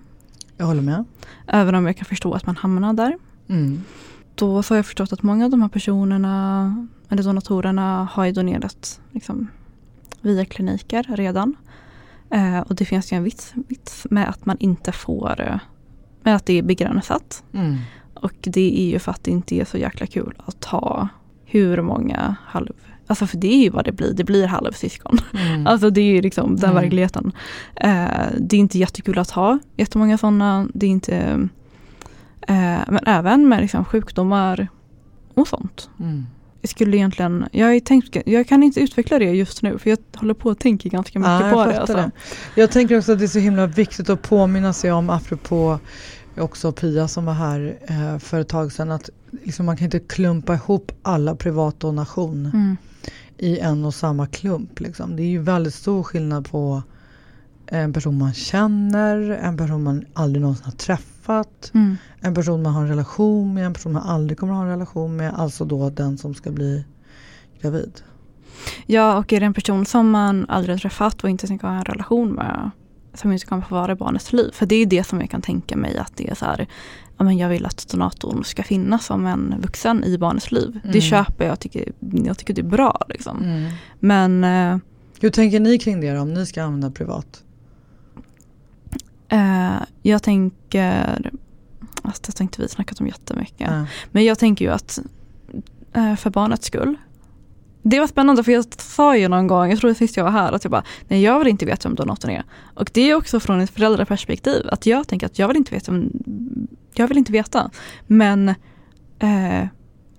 Jag 0.58 0.66
håller 0.66 0.82
med. 0.82 1.06
Även 1.48 1.76
om 1.76 1.86
jag 1.86 1.98
kan 1.98 2.06
förstå 2.06 2.34
att 2.34 2.46
man 2.46 2.56
hamnar 2.56 2.94
där. 2.94 3.18
Mm. 3.48 3.84
Då 4.36 4.64
så 4.64 4.74
har 4.74 4.78
jag 4.78 4.86
förstått 4.86 5.14
att 5.14 5.24
många 5.24 5.46
av 5.46 5.52
de 5.52 5.62
här 5.62 5.70
personerna, 5.70 6.88
eller 7.10 7.24
donatorerna, 7.24 8.08
har 8.12 8.26
ju 8.26 8.32
donerat 8.32 9.00
liksom, 9.12 9.48
via 10.22 10.46
kliniker 10.46 11.06
redan. 11.10 11.56
Eh, 12.30 12.60
och 12.60 12.76
det 12.76 12.86
finns 12.86 13.14
ju 13.14 13.18
en 13.18 13.24
vits, 13.24 13.54
vits 13.68 14.08
med 14.10 14.30
att 14.30 14.46
man 14.46 14.58
inte 14.60 14.92
får, 14.92 15.42
eh, 15.42 15.58
med 16.24 16.36
att 16.36 16.46
det 16.46 16.54
är 16.58 16.64
begränsat. 16.64 17.44
Mm. 17.54 17.78
Och 18.14 18.34
det 18.42 18.82
är 18.82 18.90
ju 18.90 19.00
för 19.00 19.12
att 19.12 19.24
det 19.24 19.32
inte 19.32 19.56
är 19.56 19.66
så 19.66 19.78
jäkla 19.78 20.06
kul 20.08 20.34
att 20.46 20.66
ha 20.66 21.08
hur 21.46 21.82
många 21.82 22.36
halv... 22.46 22.68
Alltså 23.08 23.28
för 23.28 23.38
det 23.38 23.54
är 23.54 23.64
ju 23.64 23.70
vad 23.70 23.86
det 23.86 23.92
blir, 23.92 24.14
det 24.14 24.24
blir 24.24 24.48
halvsyskon. 24.48 25.18
Mm. 25.34 25.68
Alltså 25.68 25.90
det 25.90 26.02
är 26.02 26.06
ju 26.16 26.22
liksom 26.22 26.56
den 26.56 26.70
Mm. 26.70 26.84
verkligheten. 26.84 27.32
Eh, 27.76 28.28
det 28.40 28.56
är 28.56 28.60
inte 28.60 28.80
jättekul 28.80 29.20
att 29.20 29.32
ha 29.32 29.60
jättemånga 29.78 30.18
sådana. 30.18 30.68
Det 30.74 30.86
är 30.86 30.90
inte... 30.90 31.18
Eh, 32.42 32.80
men 32.88 33.00
även 33.06 33.50
med 33.50 33.62
liksom 33.62 33.86
sjukdomar 33.86 34.68
och 35.34 35.48
sånt. 35.48 35.90
Mm. 36.00 36.26
Jag 36.62 36.70
skulle 36.70 36.98
egentligen, 36.98 37.46
jag, 37.52 37.86
tänkt, 37.86 38.18
jag 38.26 38.48
kan 38.48 38.64
inte 38.64 38.80
utveckla 38.80 39.20
det 39.20 39.26
just 39.26 39.62
nu 39.62 39.78
för 39.78 39.90
jag 39.90 39.98
håller 40.16 40.34
på 40.34 40.50
att 40.50 40.60
tänka 40.60 40.90
ganska 40.90 41.20
mycket 41.20 41.32
Ja, 41.32 41.52
på 41.54 41.66
det. 41.66 41.80
Alltså. 41.80 41.96
det. 41.96 42.12
Jag 42.56 42.72
tänker 42.72 42.98
också 42.98 43.12
att 43.12 43.20
det 43.20 43.26
är 43.26 43.28
så 43.28 43.40
himla 43.40 43.68
viktigt 43.68 44.10
att 44.10 44.22
påminna 44.22 44.74
sig 44.74 44.92
om, 44.92 45.10
apropå 45.10 45.80
också 46.38 46.72
Pia 46.72 47.08
som 47.08 47.26
var 47.26 47.34
här 47.34 47.78
eh, 47.88 48.20
för 48.20 48.40
ett 48.40 48.48
tag 48.48 48.72
sedan, 48.72 48.92
att 48.92 49.10
liksom 49.44 49.66
man 49.66 49.78
kan 49.78 49.86
inte 49.86 50.00
klumpa 50.00 50.54
ihop 50.54 50.92
alla 51.02 51.36
privatdonation 51.36 52.46
Mm. 52.46 52.78
i 53.38 53.60
en 53.60 53.86
och 53.86 53.94
samma 53.94 54.28
klump. 54.28 54.80
Liksom. 54.80 55.16
Det 55.16 55.24
är 55.24 55.28
ju 55.28 55.42
väldigt 55.42 55.74
stor 55.74 56.04
skillnad 56.04 56.50
på 56.52 56.84
en 57.78 57.94
person 57.94 58.18
man 58.18 58.34
känner, 58.34 59.30
en 59.30 59.58
person 59.58 59.84
man 59.84 60.06
aldrig 60.14 60.42
någonsin 60.42 60.66
har 60.66 60.72
träffat, 60.72 61.72
Mm. 61.74 61.98
en 62.22 62.34
person 62.34 62.62
man 62.62 62.74
har 62.74 62.82
en 62.82 62.88
relation 62.88 63.54
med, 63.54 63.66
en 63.66 63.74
person 63.74 63.94
man 63.94 64.04
aldrig 64.04 64.38
kommer 64.40 64.54
ha 64.54 64.62
en 64.64 64.70
relation 64.70 65.16
med, 65.16 65.34
alltså 65.34 65.66
då 65.66 65.90
den 65.90 66.18
som 66.18 66.34
ska 66.34 66.52
bli 66.52 66.86
gravid. 67.62 68.02
Ja, 68.86 69.18
och 69.18 69.34
är 69.34 69.40
det 69.40 69.46
en 69.46 69.54
person 69.54 69.86
som 69.86 70.10
man 70.10 70.46
aldrig 70.50 70.74
har 70.76 70.80
träffat 70.80 71.24
och 71.24 71.30
inte 71.30 71.48
tänker 71.48 71.68
ha 71.68 71.76
en 71.76 71.86
relation 71.86 72.30
med 72.32 72.72
som 73.14 73.32
inte 73.32 73.46
kommer 73.46 73.62
få 73.62 73.76
vara 73.76 73.92
i 73.92 73.96
barnets 73.96 74.34
liv. 74.34 74.50
För 74.54 74.66
det 74.66 74.76
är 74.76 74.86
det 74.86 75.04
som 75.04 75.20
jag 75.22 75.30
kan 75.30 75.42
tänka 75.42 75.78
mig 75.78 75.98
att 75.98 76.18
det 76.18 76.30
är 76.30 76.36
så 76.36 76.46
här, 76.46 76.68
ja, 77.18 77.24
men 77.24 77.38
jag 77.38 77.50
vill 77.50 77.66
att 77.66 77.88
donatorn 77.88 78.44
ska 78.44 78.64
finnas 78.64 79.06
som 79.06 79.26
en 79.26 79.56
vuxen 79.62 80.04
i 80.04 80.18
barnets 80.18 80.52
liv. 80.52 80.70
Mm. 80.84 80.94
Det 80.94 81.02
köper 81.02 81.46
jag, 81.46 81.60
tycker, 81.60 81.92
jag 82.00 82.38
tycker 82.38 82.54
det 82.54 82.62
är 82.62 82.66
bra. 82.66 83.06
Liksom. 83.10 83.68
Men 84.00 84.44
eh, 84.44 84.78
Hur 85.22 85.30
tänker 85.30 85.60
ni 85.60 85.80
kring 85.80 86.02
det 86.02 86.14
då, 86.14 86.22
om 86.22 86.34
ni 86.34 86.46
ska 86.46 86.64
använda 86.64 86.92
privat? 86.92 87.44
Eh, 89.32 89.82
jag 90.02 90.24
tänker, 90.24 91.32
alltså, 92.02 92.22
det 92.26 92.40
har 92.40 92.44
inte 92.44 92.62
vi 92.62 92.68
snackat 92.68 93.00
om 93.00 93.08
jättemycket. 93.08 93.70
Ja. 93.72 93.86
Men 94.12 94.26
jag 94.26 94.40
tänker 94.40 94.66
ju 94.66 94.72
att 94.72 95.00
eh, 95.94 96.16
för 96.16 96.30
barnets 96.30 96.68
skull. 96.68 96.96
Det 97.84 98.00
var 98.00 98.08
spännande 98.08 98.44
för 98.44 98.52
jag 98.52 98.66
sa 98.78 99.18
ju 99.18 99.28
någon 99.28 99.48
gång, 99.48 99.70
jag 99.70 99.80
tror 99.80 99.90
det 99.90 99.96
sist 99.96 100.18
jag 100.18 100.24
var 100.24 100.32
här, 100.32 100.52
att 100.52 100.64
jag 100.64 100.72
bara, 100.72 100.84
nej 101.08 101.22
jag 101.22 101.40
vill 101.40 101.48
inte 101.48 101.66
veta 101.66 101.90
vem 101.90 101.96
donatorn 101.96 102.32
är. 102.32 102.44
Och 102.76 102.92
det 102.94 103.02
är 103.02 103.16
också 103.16 103.40
från 103.40 103.60
ett 103.60 103.70
föräldraperspektiv, 103.70 104.70
att 104.72 104.86
jag 104.86 105.08
tänker 105.08 105.26
att 105.26 105.40
jag 105.40 105.48
vill 105.48 105.58
inte 105.58 105.74
veta, 105.74 106.02
jag 106.94 107.08
vill 107.08 107.18
inte 107.18 107.32
veta. 107.32 107.72
Men 108.08 108.50
eh, 109.20 109.66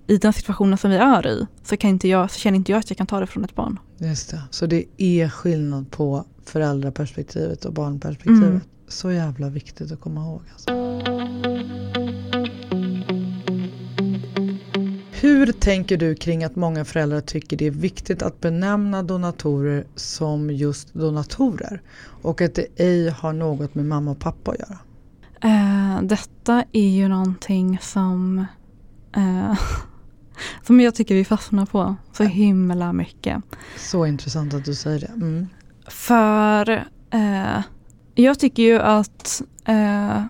i 0.07 0.17
den 0.17 0.33
situationen 0.33 0.77
som 0.77 0.91
vi 0.91 0.97
är 0.97 1.27
i 1.27 1.47
så, 1.63 1.77
kan 1.77 1.89
inte 1.89 2.07
jag, 2.07 2.31
så 2.31 2.39
känner 2.39 2.57
inte 2.57 2.71
jag 2.71 2.79
att 2.79 2.89
jag 2.89 2.97
kan 2.97 3.07
ta 3.07 3.19
det 3.19 3.27
från 3.27 3.43
ett 3.43 3.55
barn. 3.55 3.79
Just 3.97 4.29
det. 4.31 4.41
Så 4.49 4.65
det 4.65 4.85
är 4.97 5.29
skillnad 5.29 5.91
på 5.91 6.25
föräldraperspektivet 6.45 7.65
och 7.65 7.73
barnperspektivet. 7.73 8.43
Mm. 8.43 8.61
Så 8.93 9.11
jävla 9.11 9.49
viktigt 9.49 9.91
att 9.91 10.01
komma 10.01 10.21
ihåg. 10.21 10.41
Alltså. 10.53 10.71
Hur 15.11 15.51
tänker 15.51 15.97
du 15.97 16.15
kring 16.15 16.43
att 16.43 16.55
många 16.55 16.85
föräldrar 16.85 17.21
tycker 17.21 17.57
det 17.57 17.65
är 17.65 17.71
viktigt 17.71 18.21
att 18.21 18.41
benämna 18.41 19.03
donatorer 19.03 19.85
som 19.95 20.51
just 20.51 20.93
donatorer 20.93 21.81
och 22.21 22.41
att 22.41 22.55
det 22.55 22.67
ej 22.75 23.09
har 23.09 23.33
något 23.33 23.75
med 23.75 23.85
mamma 23.85 24.11
och 24.11 24.19
pappa 24.19 24.51
att 24.51 24.59
göra? 24.59 24.79
Eh, 25.41 26.01
detta 26.01 26.65
är 26.71 26.89
ju 26.89 27.07
någonting 27.07 27.79
som, 27.81 28.45
eh, 29.15 29.59
som 30.63 30.79
jag 30.79 30.95
tycker 30.95 31.15
vi 31.15 31.25
fastnar 31.25 31.65
på 31.65 31.95
så 32.11 32.23
himla 32.23 32.93
mycket. 32.93 33.43
Så 33.77 34.05
intressant 34.05 34.53
att 34.53 34.65
du 34.65 34.75
säger 34.75 34.99
det. 34.99 35.11
Mm. 35.13 35.47
För 35.87 36.69
eh, 37.11 37.61
jag 38.15 38.39
tycker 38.39 38.63
ju 38.63 38.79
att 38.79 39.41
eh, 39.65 40.23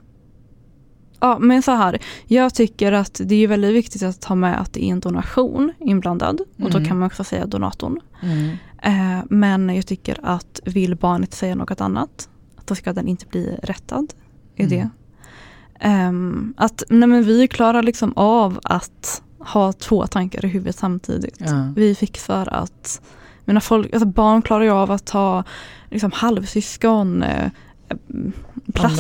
Ja 1.20 1.38
men 1.40 1.62
så 1.62 1.72
här, 1.72 2.00
jag 2.28 2.54
tycker 2.54 2.92
att 2.92 3.22
det 3.26 3.36
är 3.36 3.48
väldigt 3.48 3.76
viktigt 3.76 4.04
att 4.04 4.22
ta 4.22 4.36
med 4.36 4.62
att 4.62 4.74
det 4.74 4.84
är 4.86 4.92
en 4.92 5.00
donation 5.00 5.72
inblandad 5.80 6.42
och 6.64 6.72
då 6.72 6.78
Mm. 6.78 6.90
kan 6.90 7.00
man 7.00 7.06
också 7.08 7.24
säga 7.24 7.46
donatorn. 7.46 8.00
Mm. 8.22 8.50
Eh, 8.84 9.24
men 9.30 9.76
jag 9.76 9.88
tycker 9.88 10.20
att 10.24 10.60
vill 10.66 10.96
barnet 10.96 11.34
säga 11.34 11.56
något 11.56 11.82
annat, 11.82 12.30
då 12.66 12.76
ska 12.76 12.94
den 12.94 13.08
inte 13.08 13.26
bli 13.26 13.60
rättad 13.64 14.14
i 14.56 14.64
Mm. 14.64 14.70
det. 14.70 14.90
Ehm, 15.80 16.54
att 16.58 16.84
nej 16.90 17.10
men 17.10 17.24
vi 17.24 17.48
klarar 17.48 17.84
liksom 17.84 18.14
av 18.16 18.60
att 18.64 19.22
ha 19.40 19.74
två 19.74 20.08
tankar 20.08 20.46
i 20.46 20.48
huvudet 20.48 20.76
samtidigt. 20.76 21.36
Ja. 21.40 21.74
Vi 21.76 21.96
fixar 21.96 22.48
att, 22.54 23.02
mina 23.46 23.62
folk, 23.62 23.94
alltså 23.94 24.08
barn 24.08 24.42
klarar 24.42 24.64
ju 24.64 24.72
av 24.72 24.92
att 24.92 25.10
ha 25.10 25.44
liksom 25.90 26.12
halvsyskon, 26.12 27.24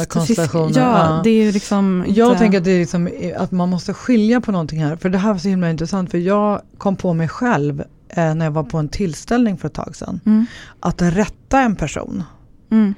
konstellationer, 0.07 0.79
Ja, 0.79 1.15
ja. 1.15 1.21
det 1.23 1.29
är 1.29 1.51
liksom 1.51 2.05
Jag 2.07 2.27
inte- 2.27 2.39
tänker 2.39 2.57
att, 2.57 2.63
det 2.63 2.71
är 2.71 2.79
liksom, 2.79 3.09
att 3.37 3.51
man 3.51 3.69
måste 3.69 3.93
skilja 3.93 4.41
på 4.41 4.51
någonting 4.51 4.83
här. 4.83 4.95
För 4.95 5.09
det 5.09 5.17
här 5.17 5.31
var 5.31 5.39
så 5.39 5.47
himla 5.47 5.69
intressant 5.69 6.11
för 6.11 6.17
jag 6.17 6.61
kom 6.77 6.95
på 6.95 7.13
mig 7.13 7.27
själv 7.27 7.83
eh, 8.09 8.35
när 8.35 8.45
jag 8.45 8.51
var 8.51 8.63
på 8.63 8.77
en 8.77 8.89
tillställning 8.89 9.57
för 9.57 9.67
ett 9.67 9.73
tag 9.73 9.95
sedan. 9.95 10.19
Mm, 10.25 10.45
Att 10.79 11.01
rätta 11.01 11.59
en 11.61 11.75
person. 11.75 12.23
mm, 12.71 12.93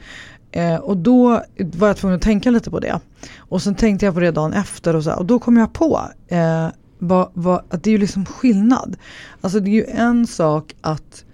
Eh, 0.51 0.75
och 0.75 0.97
då 0.97 1.41
var 1.57 1.87
jag 1.87 1.97
tvungen 1.97 2.15
att 2.15 2.21
tänka 2.21 2.49
lite 2.51 2.71
på 2.71 2.79
det. 2.79 2.99
Och 3.37 3.61
sen 3.61 3.75
tänkte 3.75 4.05
jag 4.05 4.13
på 4.13 4.19
det 4.19 4.31
dagen 4.31 4.53
efter 4.53 4.95
och, 4.95 5.03
så 5.03 5.13
och 5.13 5.25
då 5.25 5.39
kom 5.39 5.57
jag 5.57 5.73
på 5.73 6.01
eh, 6.27 6.67
vad, 6.99 7.29
vad, 7.33 7.61
att 7.69 7.83
det 7.83 7.89
är 7.89 7.91
ju 7.91 7.97
liksom 7.97 8.25
skillnad. 8.25 8.97
Alltså 9.41 9.59
det 9.59 9.69
är 9.69 9.73
ju 9.73 9.85
en 9.85 10.27
sak 10.27 10.75
att 10.81 11.25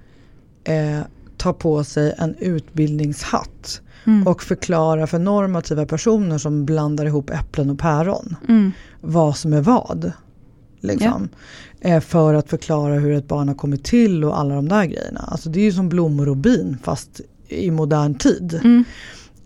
eh, 0.64 0.99
ta 1.38 1.53
på 1.53 1.84
sig 1.84 2.16
en 2.18 2.36
utbildningshatt 2.36 3.82
mm, 4.05 4.27
och 4.27 4.43
förklara 4.43 5.07
för 5.07 5.19
normativa 5.19 5.85
personer 5.85 6.37
som 6.37 6.65
blandar 6.65 7.05
ihop 7.05 7.29
äpplen 7.29 7.69
och 7.69 7.79
päron 7.79 8.35
mm, 8.47 8.71
vad 9.01 9.37
som 9.37 9.53
är 9.53 9.61
vad. 9.61 10.11
Liksom. 10.79 11.29
Eh, 11.81 11.99
för 11.99 12.33
att 12.33 12.49
förklara 12.49 12.93
hur 12.93 13.11
ett 13.11 13.27
barn 13.27 13.47
har 13.47 13.55
kommit 13.55 13.83
till 13.83 14.23
och 14.23 14.39
alla 14.39 14.55
de 14.55 14.67
där 14.69 14.85
grejerna. 14.85 15.19
Alltså 15.19 15.49
det 15.49 15.59
är 15.59 15.63
ju 15.63 15.71
som 15.71 15.89
blommor 15.89 16.29
och 16.29 16.37
bin 16.37 16.77
fast 16.83 17.21
i 17.47 17.71
modern 17.71 18.15
tid. 18.15 18.59
mm, 18.63 18.83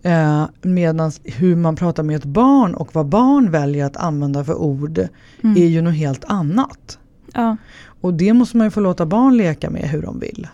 Eh, 0.06 0.46
Medan 0.62 1.12
hur 1.24 1.56
man 1.56 1.76
pratar 1.76 2.02
med 2.02 2.16
ett 2.16 2.24
barn 2.24 2.74
och 2.74 2.94
vad 2.94 3.06
barn 3.06 3.50
väljer 3.50 3.86
att 3.86 3.96
använda 3.96 4.44
för 4.44 4.54
ord 4.54 4.98
mm. 5.42 5.56
är 5.56 5.66
ju 5.66 5.82
något 5.82 5.94
helt 5.94 6.24
annat. 6.24 6.98
ja. 7.32 7.56
Och 8.00 8.14
det 8.14 8.32
måste 8.32 8.56
man 8.56 8.66
ju 8.66 8.70
få 8.70 8.80
låta 8.80 9.06
barn 9.06 9.36
leka 9.36 9.70
med 9.70 9.82
hur 9.82 10.02
de 10.02 10.20
vill. 10.20 10.48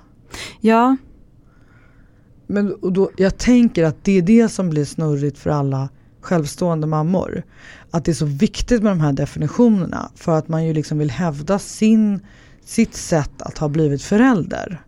ja, 0.61 0.97
Men 2.47 2.75
och 2.75 2.93
då, 2.93 3.11
jag 3.17 3.39
tänker 3.39 3.85
att 3.85 4.05
det 4.05 4.19
är 4.19 4.23
det 4.23 4.49
som 4.49 4.71
blir 4.71 4.85
snurrigt 4.85 5.39
för 5.39 5.51
alla 5.51 5.89
självstående 6.21 6.87
mammor. 6.87 7.43
Att 7.91 8.05
det 8.05 8.13
är 8.13 8.15
så 8.15 8.27
viktigt 8.27 8.83
med 8.83 8.93
de 8.93 9.01
här 9.01 9.13
definitionerna 9.13 10.11
för 10.15 10.39
att 10.39 10.49
man 10.49 10.67
ju 10.67 10.75
liksom 10.75 10.99
vill 10.99 11.11
hävda 11.11 11.59
sin, 11.59 12.21
sitt 12.65 12.95
sätt 12.95 13.43
att 13.43 13.59
ha 13.59 13.69
blivit 13.69 14.03
förälder. 14.03 14.83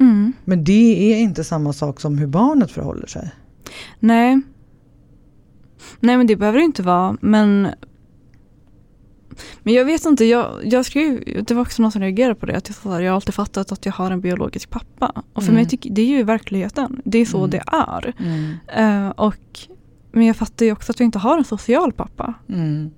mm. 0.00 0.32
Men 0.44 0.64
det 0.64 1.12
är 1.12 1.18
inte 1.18 1.44
samma 1.44 1.72
sak 1.72 2.00
som 2.00 2.18
hur 2.18 2.26
barnet 2.26 2.70
förhåller 2.70 3.06
sig. 3.06 3.30
Nej. 4.00 4.40
Nej 6.00 6.16
men 6.16 6.26
det 6.26 6.36
behöver 6.36 6.58
det 6.58 6.64
inte 6.64 6.82
vara 6.82 7.16
men 7.20 7.68
Men 9.66 9.74
jag 9.74 9.84
vet 9.84 10.04
inte, 10.04 10.24
jag, 10.24 10.60
jag 10.64 10.86
skrev, 10.86 11.20
det 11.46 11.54
var 11.54 11.62
också 11.62 11.82
någon 11.82 11.92
som 11.92 12.02
reagerade 12.02 12.34
på 12.34 12.46
det. 12.46 12.56
Att 12.56 12.68
jag, 12.84 12.92
att 12.92 13.02
jag 13.02 13.10
har 13.10 13.14
alltid 13.14 13.34
fattat 13.34 13.72
att 13.72 13.86
jag 13.86 13.92
har 13.92 14.10
en 14.10 14.20
biologisk 14.20 14.70
pappa. 14.70 15.22
Och 15.32 15.42
för 15.42 15.50
Mm. 15.50 15.54
mig 15.62 15.68
tycker 15.70 15.90
det 15.90 16.02
är 16.02 16.06
ju 16.06 16.22
verkligheten. 16.22 17.00
Det 17.04 17.18
är 17.18 17.26
så 17.26 17.38
Mm. 17.38 17.50
det 17.50 17.62
är. 17.66 18.14
Eh, 18.68 19.08
och, 19.08 19.58
men 20.12 20.26
jag 20.26 20.36
fattar 20.36 20.66
ju 20.66 20.72
också 20.72 20.92
att 20.92 21.00
jag 21.00 21.06
inte 21.06 21.18
har 21.18 21.38
en 21.38 21.44
social 21.44 21.92
pappa. 21.92 22.34
Mm. 22.48 22.90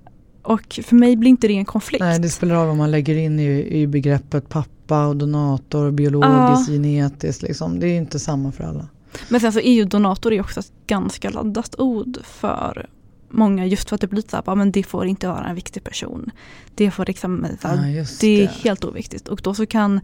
Och 0.43 0.79
för 0.83 0.95
mig 0.95 1.15
blir 1.15 1.29
inte 1.29 1.47
det 1.47 1.53
en 1.57 1.65
konflikt. 1.65 1.99
Nej, 2.03 2.19
det 2.19 2.29
spelar 2.29 2.55
roll 2.55 2.67
vad 2.67 2.77
man 2.77 2.91
lägger 2.91 3.15
in 3.15 3.39
i, 3.39 3.67
i 3.81 3.87
begreppet 3.87 4.49
pappa 4.49 5.05
och 5.05 5.15
donator, 5.15 5.91
biologiskt, 5.91 6.69
Ja. 6.69 6.73
genetiskt. 6.73 7.41
Liksom. 7.41 7.79
Det 7.79 7.87
är 7.87 7.97
inte 7.97 8.19
samma 8.19 8.51
för 8.51 8.63
alla. 8.63 8.87
Men 9.29 9.39
sen 9.41 9.53
så 9.53 9.59
är 9.59 9.73
ju 9.73 9.85
donator 9.85 10.33
är 10.33 10.41
också 10.41 10.59
ett 10.59 10.71
ganska 10.87 11.29
laddat 11.29 11.75
ord 11.79 12.17
för 12.23 12.85
många 13.29 13.65
just 13.65 13.89
för 13.89 13.95
att 13.95 14.01
det 14.01 14.07
blir 14.07 14.23
så 14.29 14.41
här, 14.45 14.55
men 14.55 14.71
det 14.71 14.83
får 14.83 15.05
inte 15.05 15.27
vara 15.27 15.45
en 15.45 15.55
viktig 15.55 15.83
person. 15.83 16.31
Det 16.75 16.91
får 16.91 17.05
liksom, 17.05 17.45
här, 17.61 17.75
Ja, 17.77 17.87
just 17.87 18.21
det 18.21 18.27
är 18.43 18.47
det. 18.47 18.53
helt 18.69 18.85
oviktigt. 18.85 19.27
Och 19.27 19.41
då 19.43 19.53
så 19.53 19.65
kan 19.65 19.99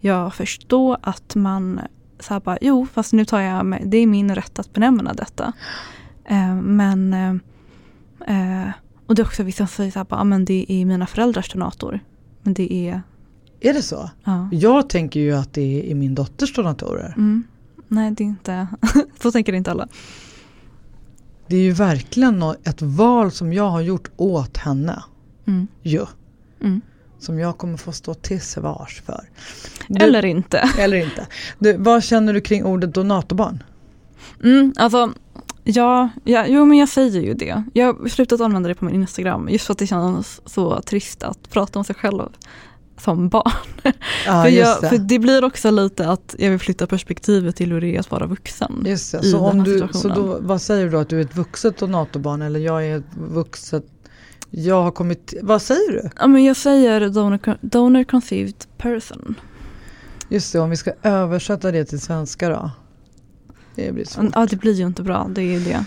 jag 0.00 0.34
förstå 0.34 0.96
att 1.02 1.34
man 1.34 1.80
så 2.20 2.34
här 2.34 2.40
bara, 2.40 2.58
jo 2.60 2.86
fast 2.92 3.12
nu 3.12 3.24
tar 3.24 3.40
jag, 3.40 3.66
med, 3.66 3.82
det 3.86 3.96
är 3.98 4.06
min 4.06 4.34
rätt 4.34 4.58
att 4.58 4.72
benämna 4.72 5.12
detta. 5.12 5.52
Eh, 6.24 6.54
men, 6.54 7.14
eh, 7.14 8.64
eh, 8.64 8.70
och 9.06 9.14
det 9.14 9.22
är 9.22 9.26
också 9.26 9.42
vissa 9.42 9.66
som 9.66 9.68
säger 9.76 9.90
så 9.90 9.98
här, 9.98 10.04
bara, 10.06 10.20
"Ah, 10.20 10.24
men 10.24 10.44
det 10.44 10.66
är 10.68 10.84
mina 10.84 11.06
föräldrars 11.06 11.52
donator. 11.52 12.00
Men 12.42 12.54
det 12.54 12.72
är, 12.72 13.02
Är 13.60 13.74
det 13.74 13.82
så? 13.82 14.10
ja. 14.24 14.48
Jag 14.52 14.88
tänker 14.88 15.20
ju 15.20 15.32
att 15.32 15.52
det 15.52 15.90
är 15.90 15.94
min 15.94 16.14
dotters 16.14 16.54
donatorer. 16.54 17.14
Mm. 17.16 17.44
Nej 17.88 18.10
det 18.10 18.24
är 18.24 18.26
inte, 18.26 18.66
så 19.22 19.32
tänker 19.32 19.52
inte 19.52 19.70
alla. 19.70 19.88
Det 21.48 21.56
är 21.56 21.60
ju 21.60 21.72
verkligen 21.72 22.42
ett 22.42 22.82
val 22.82 23.30
som 23.30 23.52
jag 23.52 23.70
har 23.70 23.80
gjort 23.80 24.10
åt 24.16 24.56
henne. 24.56 25.02
Mm. 25.46 25.66
Ju. 25.82 26.06
Mm. 26.60 26.80
Som 27.18 27.38
jag 27.38 27.58
kommer 27.58 27.76
få 27.76 27.92
stå 27.92 28.14
till 28.14 28.40
svars 28.40 29.02
för. 29.06 29.28
Du, 29.88 30.04
Eller 30.04 30.24
inte. 30.24 30.58
eller 30.78 30.96
inte. 30.96 31.26
Du, 31.58 31.76
vad 31.76 32.04
känner 32.04 32.32
du 32.32 32.40
kring 32.40 32.64
ordet 32.64 32.94
donatorbarn? 32.94 33.62
Mm, 34.44 34.74
alltså, 34.76 35.12
ja, 35.64 36.08
ja, 36.24 36.44
jo 36.48 36.64
men 36.64 36.78
jag 36.78 36.88
säger 36.88 37.20
ju 37.20 37.34
det. 37.34 37.64
Jag 37.74 37.86
har 37.86 38.08
slutat 38.08 38.40
använda 38.40 38.68
det 38.68 38.74
på 38.74 38.84
min 38.84 38.94
Instagram 38.94 39.48
just 39.48 39.66
för 39.66 39.72
att 39.72 39.78
det 39.78 39.86
känns 39.86 40.40
så 40.44 40.80
trist 40.82 41.22
att 41.22 41.50
prata 41.50 41.78
om 41.78 41.84
sig 41.84 41.94
själv 41.94 42.22
som 43.00 43.28
barn. 43.28 43.52
Ja, 43.82 43.92
för, 44.42 44.48
jag, 44.48 44.80
det. 44.80 44.88
för 44.88 44.98
det 44.98 45.18
blir 45.18 45.44
också 45.44 45.70
lite 45.70 46.08
att 46.08 46.34
jag 46.38 46.50
vill 46.50 46.58
flytta 46.58 46.86
perspektivet 46.86 47.56
till 47.56 47.72
hur 47.72 47.80
det 47.80 47.96
är 47.96 48.00
att 48.00 48.10
vara 48.10 48.26
vuxen. 48.26 48.84
Just 48.86 49.12
det. 49.12 49.22
Så, 49.22 49.38
om 49.38 49.64
du, 49.64 49.88
så 49.92 50.08
då, 50.08 50.38
vad 50.40 50.62
säger 50.62 50.84
du 50.84 50.90
då? 50.90 50.98
Att 50.98 51.08
du 51.08 51.18
är 51.18 51.24
ett 51.24 51.36
vuxet 51.36 51.78
donatorbarn 51.78 52.42
eller 52.42 52.60
jag 52.60 52.86
är 52.86 52.98
ett 52.98 53.16
vuxet... 53.16 53.84
Jag 54.50 54.82
har 54.82 54.90
kommit... 54.90 55.34
Vad 55.42 55.62
säger 55.62 55.92
du? 55.92 56.10
Ja, 56.16 56.26
men 56.26 56.44
jag 56.44 56.56
säger 56.56 57.08
donor, 57.08 57.58
donor 57.60 58.04
conceived 58.04 58.64
person. 58.78 59.34
Just 60.28 60.52
det, 60.52 60.58
om 60.58 60.70
vi 60.70 60.76
ska 60.76 60.92
översätta 61.02 61.72
det 61.72 61.84
till 61.84 62.00
svenska 62.00 62.48
då. 62.48 62.70
Det 63.74 63.92
blir 63.92 64.04
svårt. 64.04 64.24
Ja, 64.34 64.46
det 64.50 64.56
blir 64.56 64.72
ju 64.72 64.86
inte 64.86 65.02
bra, 65.02 65.26
det 65.30 65.42
är 65.42 65.58
ju 65.58 65.60
det. 65.60 65.84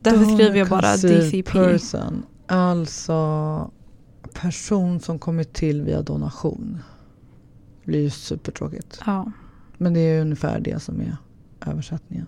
Därför 0.00 0.24
skriver 0.24 0.56
jag 0.56 0.68
bara 0.68 0.96
DCP. 0.96 1.42
Person. 1.42 2.22
Alltså 2.46 3.70
person 4.34 5.00
som 5.00 5.18
kommit 5.18 5.52
till 5.52 5.82
via 5.82 6.02
donation. 6.02 6.78
Det 7.80 7.86
blir 7.86 8.00
ju 8.00 8.10
supertråkigt. 8.10 9.00
Ja. 9.06 9.32
Men 9.78 9.94
det 9.94 10.00
är 10.00 10.20
ungefär 10.20 10.60
det 10.60 10.82
som 10.82 11.00
är 11.00 11.16
översättningen. 11.66 12.26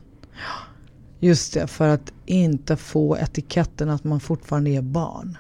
Just 1.20 1.54
det, 1.54 1.66
för 1.66 1.88
att 1.88 2.12
inte 2.26 2.76
få 2.76 3.16
etiketten 3.16 3.90
att 3.90 4.04
man 4.04 4.20
fortfarande 4.20 4.70
är 4.70 4.82
barn. 4.82 5.38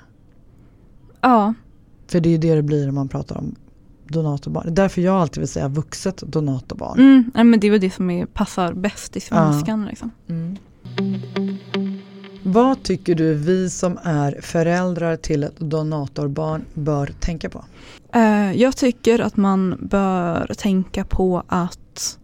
ja, 1.20 1.54
För 2.06 2.20
det 2.20 2.28
är 2.28 2.30
ju 2.30 2.38
det 2.38 2.54
det 2.54 2.62
blir 2.62 2.84
när 2.84 2.92
man 2.92 3.08
pratar 3.08 3.36
om 3.36 3.54
donatorbarn. 4.08 4.64
Det 4.66 4.70
är 4.70 4.84
därför 4.84 5.02
jag 5.02 5.14
alltid 5.16 5.38
vill 5.40 5.48
säga 5.48 5.68
vuxet 5.68 6.16
donatorbarn. 6.16 6.98
mm, 6.98 7.30
nej, 7.34 7.44
men 7.44 7.60
det 7.60 7.66
är 7.66 7.70
väl 7.70 7.80
det 7.80 7.90
som 7.90 8.10
är, 8.10 8.26
passar 8.26 8.72
bäst 8.72 9.16
i 9.16 9.20
svenskan. 9.20 9.84
Liksom. 9.86 10.10
Mm. 10.28 10.56
Vad 12.52 12.82
tycker 12.82 13.14
du 13.14 13.34
vi 13.34 13.70
som 13.70 13.98
är 14.02 14.40
föräldrar 14.42 15.16
till 15.16 15.42
ett 15.42 15.56
donatorbarn 15.56 16.64
bör 16.74 17.06
tänka 17.06 17.50
på? 17.50 17.64
Eh, 18.14 18.52
jag 18.52 18.76
tycker 18.76 19.18
att 19.18 19.36
man 19.36 19.78
bör 19.80 20.54
tänka 20.58 21.04
på 21.04 21.42
att 21.46 22.18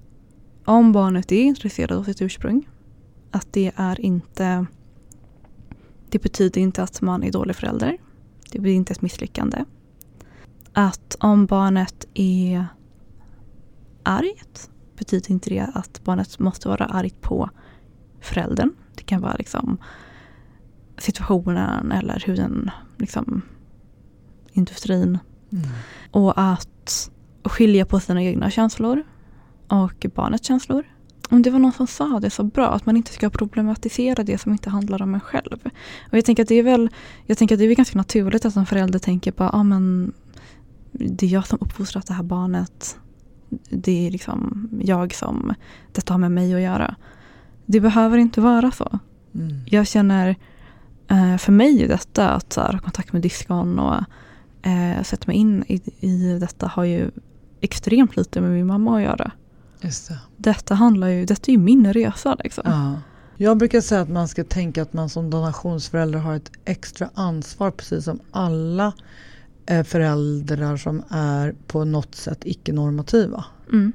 om 0.64 0.92
barnet 0.92 1.32
är 1.32 1.42
intresserat 1.42 1.98
av 1.98 2.04
sitt 2.04 2.22
ursprung, 2.22 2.68
att 3.30 3.46
det 3.50 3.72
är 3.76 4.00
inte 4.00 4.66
det 6.08 6.22
betyder 6.22 6.60
inte 6.60 6.82
att 6.82 7.00
man 7.00 7.22
är 7.22 7.32
dålig 7.32 7.56
förälder. 7.56 7.98
Det 8.52 8.58
blir 8.58 8.72
inte 8.72 8.92
ett 8.92 9.02
misslyckande. 9.02 9.64
Att 10.72 11.16
om 11.20 11.46
barnet 11.46 12.08
är 12.14 12.66
argt 14.02 14.70
betyder 14.98 15.30
inte 15.30 15.50
det 15.50 15.70
att 15.74 16.00
barnet 16.04 16.38
måste 16.38 16.68
vara 16.68 16.84
argt 16.84 17.20
på 17.20 17.50
föräldern. 18.20 18.72
Det 18.94 19.02
kan 19.02 19.20
vara 19.20 19.34
liksom 19.34 19.78
situationen 20.98 21.92
eller 21.92 22.22
hur 22.26 22.36
den 22.36 22.70
liksom 22.96 23.42
industrin 24.52 25.18
Och 26.10 26.32
att 26.36 27.10
skilja 27.44 27.84
på 27.84 28.00
sina 28.00 28.22
egna 28.22 28.50
känslor 28.50 29.02
och 29.68 30.06
barnets 30.14 30.46
känslor. 30.46 30.84
Om 31.30 31.42
det 31.42 31.50
var 31.50 31.58
någon 31.58 31.72
som 31.72 31.86
sa 31.86 32.20
det 32.20 32.30
så 32.30 32.44
bra, 32.44 32.68
att 32.68 32.86
man 32.86 32.96
inte 32.96 33.12
ska 33.12 33.30
problematisera 33.30 34.22
det 34.22 34.38
som 34.38 34.52
inte 34.52 34.70
handlar 34.70 35.02
om 35.02 35.14
en 35.14 35.20
själv. 35.20 35.58
Och 36.10 36.16
jag 36.18 36.24
tänker 36.24 36.42
att 36.42 36.48
det 36.48 36.54
är 36.54 36.62
väl, 36.62 36.90
jag 37.26 37.38
tänker 37.38 37.54
att 37.54 37.58
det 37.58 37.64
är 37.64 37.74
ganska 37.74 37.98
naturligt 37.98 38.44
att 38.44 38.56
en 38.56 38.66
förälder 38.66 38.98
tänker 38.98 39.32
på, 39.32 39.44
ja 39.44 39.50
ah, 39.52 39.62
men 39.62 40.12
det 40.92 41.26
är 41.26 41.30
jag 41.30 41.46
som 41.46 41.58
uppfostrat 41.60 42.06
det 42.06 42.14
här 42.14 42.22
barnet. 42.22 42.98
Det 43.70 44.06
är 44.06 44.10
liksom 44.10 44.68
jag 44.82 45.14
som, 45.14 45.54
detta 45.92 46.14
har 46.14 46.18
med 46.18 46.32
mig 46.32 46.54
att 46.54 46.60
göra. 46.60 46.96
Det 47.66 47.80
behöver 47.80 48.18
inte 48.18 48.40
vara 48.40 48.70
så. 48.70 48.98
Mm. 49.34 49.56
Jag 49.66 49.86
känner, 49.86 50.36
för 51.38 51.52
mig 51.52 51.82
är 51.82 51.88
detta 51.88 52.28
att 52.28 52.52
så 52.52 52.60
här, 52.60 52.72
ha 52.72 52.80
kontakt 52.80 53.12
med 53.12 53.22
diskon 53.22 53.78
och 53.78 53.94
eh, 54.62 55.02
sätta 55.02 55.26
mig 55.26 55.36
in 55.36 55.64
i, 55.68 55.80
i 56.00 56.38
detta 56.38 56.66
har 56.66 56.84
ju 56.84 57.10
extremt 57.60 58.16
lite 58.16 58.40
med 58.40 58.50
min 58.50 58.66
mamma 58.66 58.96
att 58.96 59.02
göra. 59.02 59.30
Just 59.80 60.08
det. 60.08 60.18
Detta 60.36 60.74
handlar 60.74 61.08
ju, 61.08 61.24
detta 61.24 61.50
är 61.50 61.52
ju 61.52 61.58
min 61.58 61.92
resa 61.92 62.36
liksom. 62.44 62.62
Ja. 62.66 63.00
Jag 63.40 63.56
brukar 63.56 63.80
säga 63.80 64.00
att 64.00 64.08
man 64.08 64.28
ska 64.28 64.44
tänka 64.44 64.82
att 64.82 64.92
man 64.92 65.08
som 65.08 65.30
donationsförälder 65.30 66.18
har 66.18 66.34
ett 66.34 66.50
extra 66.64 67.10
ansvar 67.14 67.70
precis 67.70 68.04
som 68.04 68.20
alla 68.30 68.92
eh, 69.66 69.84
föräldrar 69.84 70.76
som 70.76 71.02
är 71.08 71.54
på 71.66 71.84
något 71.84 72.14
sätt 72.14 72.38
icke-normativa. 72.44 73.44
Mm. 73.72 73.92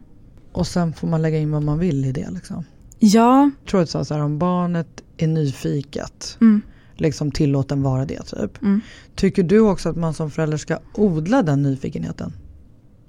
Och 0.51 0.68
sen 0.68 0.93
får 0.93 1.07
man 1.07 1.22
lägga 1.22 1.38
in 1.38 1.51
vad 1.51 1.64
man 1.64 1.80
vill 1.80 2.05
i 2.05 2.11
det. 2.11 2.30
Liksom. 2.32 2.64
Ja, 2.99 3.51
Jag 3.59 3.70
tror 3.70 3.82
att 3.82 3.89
så 3.89 4.14
här, 4.14 4.20
om 4.20 4.39
barnet 4.39 5.03
är 5.18 5.28
nyfiket, 5.28 6.38
mm, 6.41 6.61
liksom 7.04 7.32
tillåt 7.32 7.70
den 7.70 7.82
vara 7.84 8.06
det. 8.06 8.24
Typ. 8.24 8.62
mm. 8.62 8.82
Tycker 9.16 9.43
du 9.43 9.60
också 9.60 9.89
att 9.89 9.95
man 9.97 10.14
som 10.14 10.32
förälder 10.32 10.58
ska 10.58 10.80
odla 10.93 11.43
den 11.43 11.62
nyfikenheten? 11.64 12.34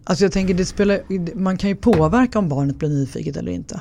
Alltså 0.05 0.25
jag 0.25 0.33
tänker, 0.33 0.55
det 0.55 0.65
spelar, 0.65 1.01
man 1.39 1.57
kan 1.57 1.71
ju 1.71 1.77
påverka 1.77 2.39
om 2.39 2.49
barnet 2.49 2.79
blir 2.79 2.89
nyfiket 2.89 3.37
eller 3.37 3.53
inte. 3.53 3.81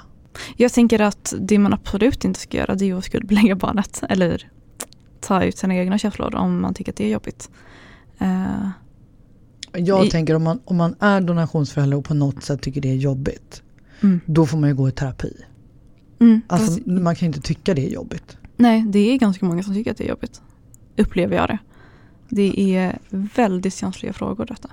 Jag 0.58 0.74
tänker 0.74 1.02
att 1.02 1.34
det 1.40 1.60
man 1.60 1.74
absolut 1.74 2.26
inte 2.26 2.40
ska 2.40 2.58
göra 2.58 2.76
det 2.76 2.90
är 2.90 2.96
att 2.96 3.06
skuldbelägga 3.06 3.56
barnet 3.56 4.02
eller 4.10 4.50
ta 5.20 5.44
ut 5.44 5.58
sina 5.58 5.76
egna 5.76 5.98
känslor 5.98 6.36
om 6.36 6.62
man 6.62 6.74
tycker 6.74 6.92
att 6.92 6.96
det 6.96 7.06
är 7.06 7.10
jobbigt. 7.12 7.50
Eh, 8.20 8.70
Jag 9.74 10.06
I- 10.06 10.10
tänker 10.10 10.36
om 10.36 10.44
man, 10.44 10.60
om 10.66 10.78
man 10.78 10.96
är 11.00 11.22
donationsförälder 11.22 11.98
och 11.98 12.06
på 12.06 12.14
något 12.14 12.44
sätt 12.44 12.62
tycker 12.62 12.82
det 12.82 12.90
är 12.92 12.96
jobbigt, 12.96 13.62
mm, 14.02 14.20
då 14.26 14.46
får 14.46 14.58
man 14.58 14.70
ju 14.70 14.76
gå 14.76 14.90
i 14.90 14.92
terapi. 14.92 15.34
mm, 16.20 16.42
Alltså 16.48 16.68
fast- 16.72 16.86
man 16.86 17.16
kan 17.16 17.26
ju 17.26 17.28
inte 17.28 17.42
tycka 17.48 17.74
det 17.74 17.86
är 17.88 17.90
jobbigt. 17.90 18.38
Nej, 18.56 18.86
det 18.88 19.00
är 19.00 19.18
ganska 19.18 19.46
många 19.46 19.64
som 19.64 19.74
tycker 19.74 19.92
att 19.92 19.98
det 19.98 20.04
är 20.04 20.10
jobbigt. 20.10 20.42
Upplever 20.98 21.36
jag 21.36 21.48
det. 21.48 21.60
Det 22.30 22.76
är 22.76 23.00
väldigt 23.10 23.74
känsliga 23.74 24.14
frågor 24.14 24.46
detta. 24.46 24.70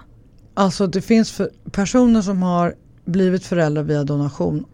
Alltså 0.54 0.86
det 0.86 1.02
finns 1.02 1.40
personer 1.72 2.22
som 2.22 2.42
har 2.42 2.74
blivit 3.04 3.44
föräldrar 3.44 3.82
via 3.82 4.04
donation 4.04 4.64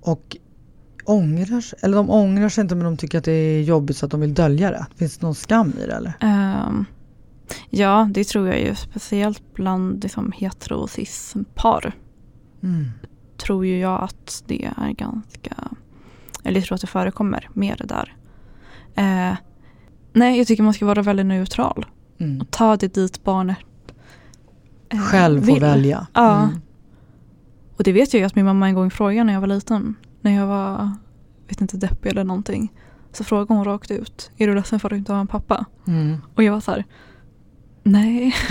och 0.00 0.36
ångrar 1.04 1.60
sig, 1.60 1.78
eller 1.82 1.96
de 1.96 2.10
ångrar 2.10 2.48
sig 2.48 2.62
inte 2.62 2.74
men 2.74 2.84
de 2.84 2.96
tycker 2.96 3.18
att 3.18 3.24
det 3.24 3.32
är 3.32 3.62
jobbigt 3.62 3.96
så 3.96 4.06
att 4.06 4.12
de 4.12 4.20
vill 4.20 4.34
dölja 4.34 4.70
det. 4.70 4.86
Finns 4.96 5.18
det 5.18 5.26
någon 5.26 5.34
skam 5.34 5.72
i 5.82 5.86
det 5.86 5.94
eller? 5.94 6.12
Ehm, 6.20 6.84
ja, 7.70 8.08
det 8.12 8.24
tror 8.24 8.48
jag 8.48 8.60
ju 8.60 8.74
speciellt 8.74 9.54
bland 9.54 10.02
liksom, 10.02 10.32
hetero 10.32 10.76
och 10.76 10.90
cis-par. 10.90 11.92
Mm. 12.62 12.84
Tror 13.36 13.66
ju 13.66 13.78
jag 13.78 14.02
att 14.02 14.44
det 14.46 14.64
är 14.64 14.92
ganska, 14.92 15.54
eller 16.44 16.60
jag 16.60 16.66
tror 16.66 16.74
att 16.74 16.80
det 16.80 16.86
förekommer 16.86 17.48
mer 17.54 17.80
där. 17.84 18.16
Eh, 18.94 19.32
nej, 20.12 20.38
jag 20.38 20.46
tycker 20.46 20.62
man 20.62 20.74
ska 20.74 20.86
vara 20.86 21.02
väldigt 21.02 21.26
neutral. 21.26 21.86
Mm. 22.18 22.40
Och 22.40 22.50
ta 22.50 22.76
det 22.76 22.94
dit 22.94 23.24
barnet 23.24 23.58
eh, 24.88 25.00
Själv 25.00 25.40
få 25.40 25.52
vill. 25.52 25.60
välja. 25.62 26.06
Ja. 26.14 26.42
Mm. 26.42 26.60
Och 27.76 27.84
det 27.84 27.92
vet 27.92 28.14
jag 28.14 28.20
ju 28.20 28.26
att 28.26 28.34
min 28.36 28.44
mamma 28.44 28.68
en 28.68 28.74
gång 28.74 28.90
frågade 28.90 29.24
när 29.24 29.32
jag 29.32 29.40
var 29.40 29.48
liten. 29.48 29.94
När 30.20 30.32
jag 30.36 30.46
var, 30.46 30.90
vet 31.48 31.60
inte, 31.60 31.76
deppig 31.76 32.10
eller 32.10 32.24
någonting. 32.24 32.72
Så 33.12 33.24
frågade 33.24 33.54
hon 33.54 33.64
rakt 33.64 33.90
ut. 33.90 34.30
Är 34.36 34.46
du 34.46 34.54
ledsen 34.54 34.80
för 34.80 34.88
att 34.88 34.90
du 34.90 34.96
inte 34.96 35.12
har 35.12 35.20
en 35.20 35.26
pappa? 35.26 35.64
Mm. 35.86 36.16
Och 36.34 36.42
jag 36.42 36.52
var 36.52 36.60
så 36.60 36.70
här. 36.70 36.84
Nej. 37.82 38.34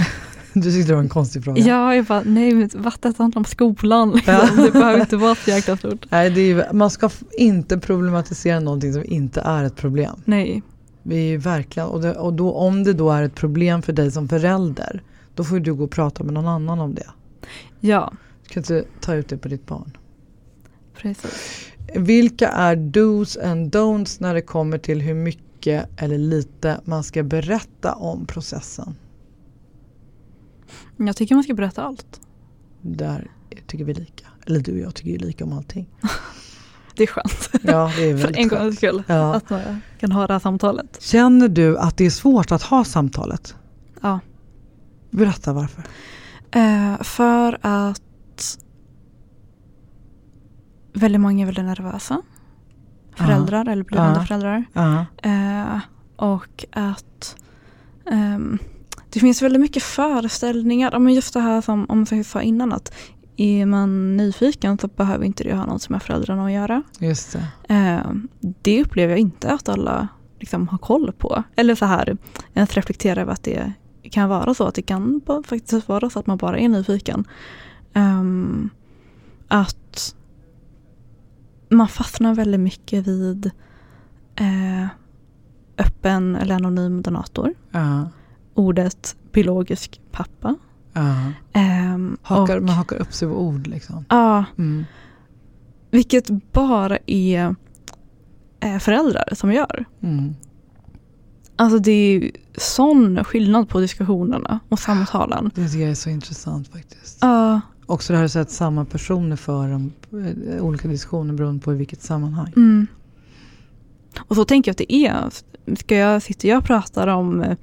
Du 0.63 0.71
tyckte 0.71 0.91
det 0.91 0.95
var 0.95 1.01
en 1.01 1.09
konstig 1.09 1.43
fråga. 1.43 1.61
Ja, 1.61 1.95
jag 1.95 2.05
bara, 2.05 2.21
nej 2.25 2.53
men 2.53 2.69
vattnet 2.75 3.17
handlar 3.17 3.39
om 3.39 3.45
skolan. 3.45 4.11
Liksom. 4.11 4.33
Ja. 4.33 4.63
Det 4.65 4.71
behöver 4.71 4.99
inte 5.01 5.17
vara 5.17 5.35
så 5.35 5.49
jäkla 5.49 5.77
stort. 5.77 6.05
Nej, 6.09 6.29
det 6.29 6.41
är, 6.41 6.73
man 6.73 6.89
ska 6.89 7.09
inte 7.37 7.77
problematisera 7.79 8.59
någonting 8.59 8.93
som 8.93 9.03
inte 9.05 9.41
är 9.41 9.63
ett 9.63 9.75
problem. 9.75 10.21
Nej. 10.25 10.63
Vi 11.03 11.33
är 11.33 11.37
verkligen, 11.37 11.89
och, 11.89 12.01
det, 12.01 12.13
och 12.15 12.33
då, 12.33 12.51
om 12.53 12.83
det 12.83 12.93
då 12.93 13.11
är 13.11 13.23
ett 13.23 13.35
problem 13.35 13.81
för 13.81 13.93
dig 13.93 14.11
som 14.11 14.29
förälder, 14.29 15.03
då 15.35 15.43
får 15.43 15.59
du 15.59 15.73
gå 15.73 15.83
och 15.83 15.91
prata 15.91 16.23
med 16.23 16.33
någon 16.33 16.47
annan 16.47 16.79
om 16.79 16.95
det. 16.95 17.07
Ja, 17.79 18.13
Du 18.43 18.53
kan 18.53 18.61
inte 18.63 18.83
ta 19.01 19.15
ut 19.15 19.29
det 19.29 19.37
på 19.37 19.47
ditt 19.47 19.65
barn. 19.65 19.97
precis. 21.01 21.65
Vilka 21.95 22.47
är 22.49 22.75
dos 22.75 23.37
and 23.37 23.75
don'ts 23.75 24.17
när 24.19 24.33
det 24.33 24.41
kommer 24.41 24.77
till 24.77 25.01
hur 25.01 25.13
mycket 25.13 25.89
eller 25.97 26.17
lite 26.17 26.81
man 26.85 27.03
ska 27.03 27.23
berätta 27.23 27.93
om 27.93 28.25
processen? 28.25 28.95
Jag 31.07 31.15
tycker 31.15 31.35
man 31.35 31.43
ska 31.43 31.53
berätta 31.53 31.83
allt. 31.83 32.21
Där 32.81 33.31
tycker 33.67 33.85
vi 33.85 33.93
lika. 33.93 34.25
Eller 34.45 34.59
du 34.59 34.71
och 34.71 34.77
jag 34.79 34.95
tycker 34.95 35.11
ju 35.11 35.17
lika 35.17 35.43
om 35.43 35.53
allting. 35.53 35.89
Det 36.95 37.03
är 37.03 37.07
skönt. 37.07 37.49
Ja, 37.63 37.91
det 37.97 38.03
är 38.09 38.17
För 38.17 38.23
väldigt 38.23 38.37
en 38.37 38.49
skönt. 38.49 38.61
gångs 38.61 38.75
skull. 38.77 39.03
Ja. 39.07 39.35
Att 39.35 39.49
man 39.49 39.81
kan 39.99 40.11
ha 40.11 40.27
det 40.27 40.33
här 40.33 40.39
samtalet. 40.39 41.01
Känner 41.01 41.47
du 41.47 41.77
att 41.77 41.97
det 41.97 42.05
är 42.05 42.09
svårt 42.09 42.51
att 42.51 42.61
ha 42.63 42.83
samtalet? 42.83 43.55
Ja. 44.01 44.19
Berätta 45.11 45.53
varför. 45.53 45.83
Eh, 46.51 47.01
för 47.03 47.57
att 47.61 48.01
väldigt 50.93 51.21
många 51.21 51.41
är 51.41 51.45
väldigt 51.45 51.65
nervösa. 51.65 52.21
Föräldrar 53.15 53.69
eller 53.69 53.83
blivande 53.83 54.19
Ja. 54.19 54.25
föräldrar. 54.25 54.65
Ja. 54.73 55.05
Eh, 55.23 55.79
och 56.15 56.65
att 56.71 57.35
ehm, 58.11 58.57
det 59.09 59.19
finns 59.19 59.41
väldigt 59.41 59.61
mycket 59.61 59.83
föreställningar. 59.83 60.89
Ja, 60.93 60.99
Men 60.99 61.13
just 61.13 61.33
det 61.33 61.39
här 61.39 61.61
som 61.61 61.85
om 61.89 62.05
jag 62.11 62.25
sa 62.25 62.41
innan 62.41 62.73
att 62.73 62.93
är 63.37 63.65
man 63.65 64.17
nyfiken 64.17 64.77
så 64.77 64.87
behöver 64.87 65.25
inte 65.25 65.43
det 65.43 65.55
ha 65.55 65.65
något 65.65 65.89
med 65.89 66.03
föräldrarna 66.03 66.45
att 66.45 66.51
göra. 66.51 66.83
Just 66.99 67.33
det. 67.33 67.73
Eh, 67.73 68.11
det 68.61 68.81
upplever 68.81 69.11
jag 69.13 69.19
inte 69.19 69.51
att 69.51 69.69
alla 69.69 70.07
liksom 70.39 70.67
har 70.67 70.77
koll 70.77 71.11
på. 71.11 71.43
Eller 71.55 71.75
så 71.75 71.85
här, 71.85 72.17
ens 72.53 72.73
reflektera 72.73 73.21
över 73.21 73.33
att 73.33 73.43
det 73.43 73.73
kan 74.11 74.29
vara 74.29 74.53
så. 74.53 74.63
Att 74.63 74.75
det 74.75 74.81
kan 74.81 75.21
faktiskt 75.45 75.89
vara 75.89 76.09
så 76.09 76.19
att 76.19 76.27
man 76.27 76.37
bara 76.37 76.59
är 76.59 76.69
nyfiken. 76.69 77.27
Ehm, 77.93 78.69
att 79.47 80.15
man 81.69 81.87
fastnar 81.87 82.33
väldigt 82.35 82.59
mycket 82.59 83.07
vid 83.07 83.51
eh, 84.35 84.87
öppen 85.77 86.35
eller 86.35 86.55
anonym 86.55 87.01
donator. 87.01 87.53
Ja. 87.71 88.09
Ordet 88.59 89.15
biologisk 89.31 90.01
pappa. 90.11 90.55
Ja. 90.93 91.15
Ehm, 91.53 92.17
Hakar, 92.21 92.57
och, 92.57 92.63
man 92.63 92.75
hakar 92.75 92.95
upp 92.95 93.13
sig 93.13 93.27
på 93.27 93.33
ord 93.41 93.67
liksom. 93.67 94.05
ja, 94.09 94.45
Mm. 94.57 94.85
vilket 95.91 96.29
bara 96.53 96.97
är 97.05 97.55
eh, 98.59 98.77
föräldrar 98.79 99.29
som 99.35 99.53
gör. 99.53 99.85
Mm. 100.01 100.35
Alltså 101.55 101.79
det 101.79 101.91
är 101.91 102.31
sån 102.57 103.23
skillnad 103.23 103.69
på 103.69 103.79
diskussionerna 103.79 104.59
och 104.69 104.79
samtalen. 104.79 105.51
Det 105.55 105.67
tycker 105.67 105.81
jag 105.81 105.91
är 105.91 105.95
så 105.95 106.09
intressant 106.09 106.67
faktiskt. 106.67 107.17
Ja, 107.21 107.61
Också 107.85 108.13
det 108.13 108.19
här 108.19 108.25
att 108.25 108.41
att 108.41 108.51
samma 108.51 108.85
personer 108.85 109.35
för 109.35 109.73
om, 109.73 109.91
eh, 110.11 110.63
olika 110.63 110.87
diskussioner 110.87 111.33
beroende 111.33 111.61
på 111.63 111.73
i 111.73 111.75
vilket 111.77 112.01
sammanhang. 112.01 112.53
mm. 112.55 112.87
Och 114.19 114.35
så 114.35 114.45
tänker 114.45 114.69
jag 114.69 114.73
att 114.73 114.77
det 114.77 114.93
är. 114.93 115.29
Ska 115.75 115.95
jag, 115.95 116.21
sitter 116.21 116.49
jag 116.49 116.57
och 116.57 116.63
pratar 116.63 117.07
om 117.07 117.41
eh, 117.41 117.57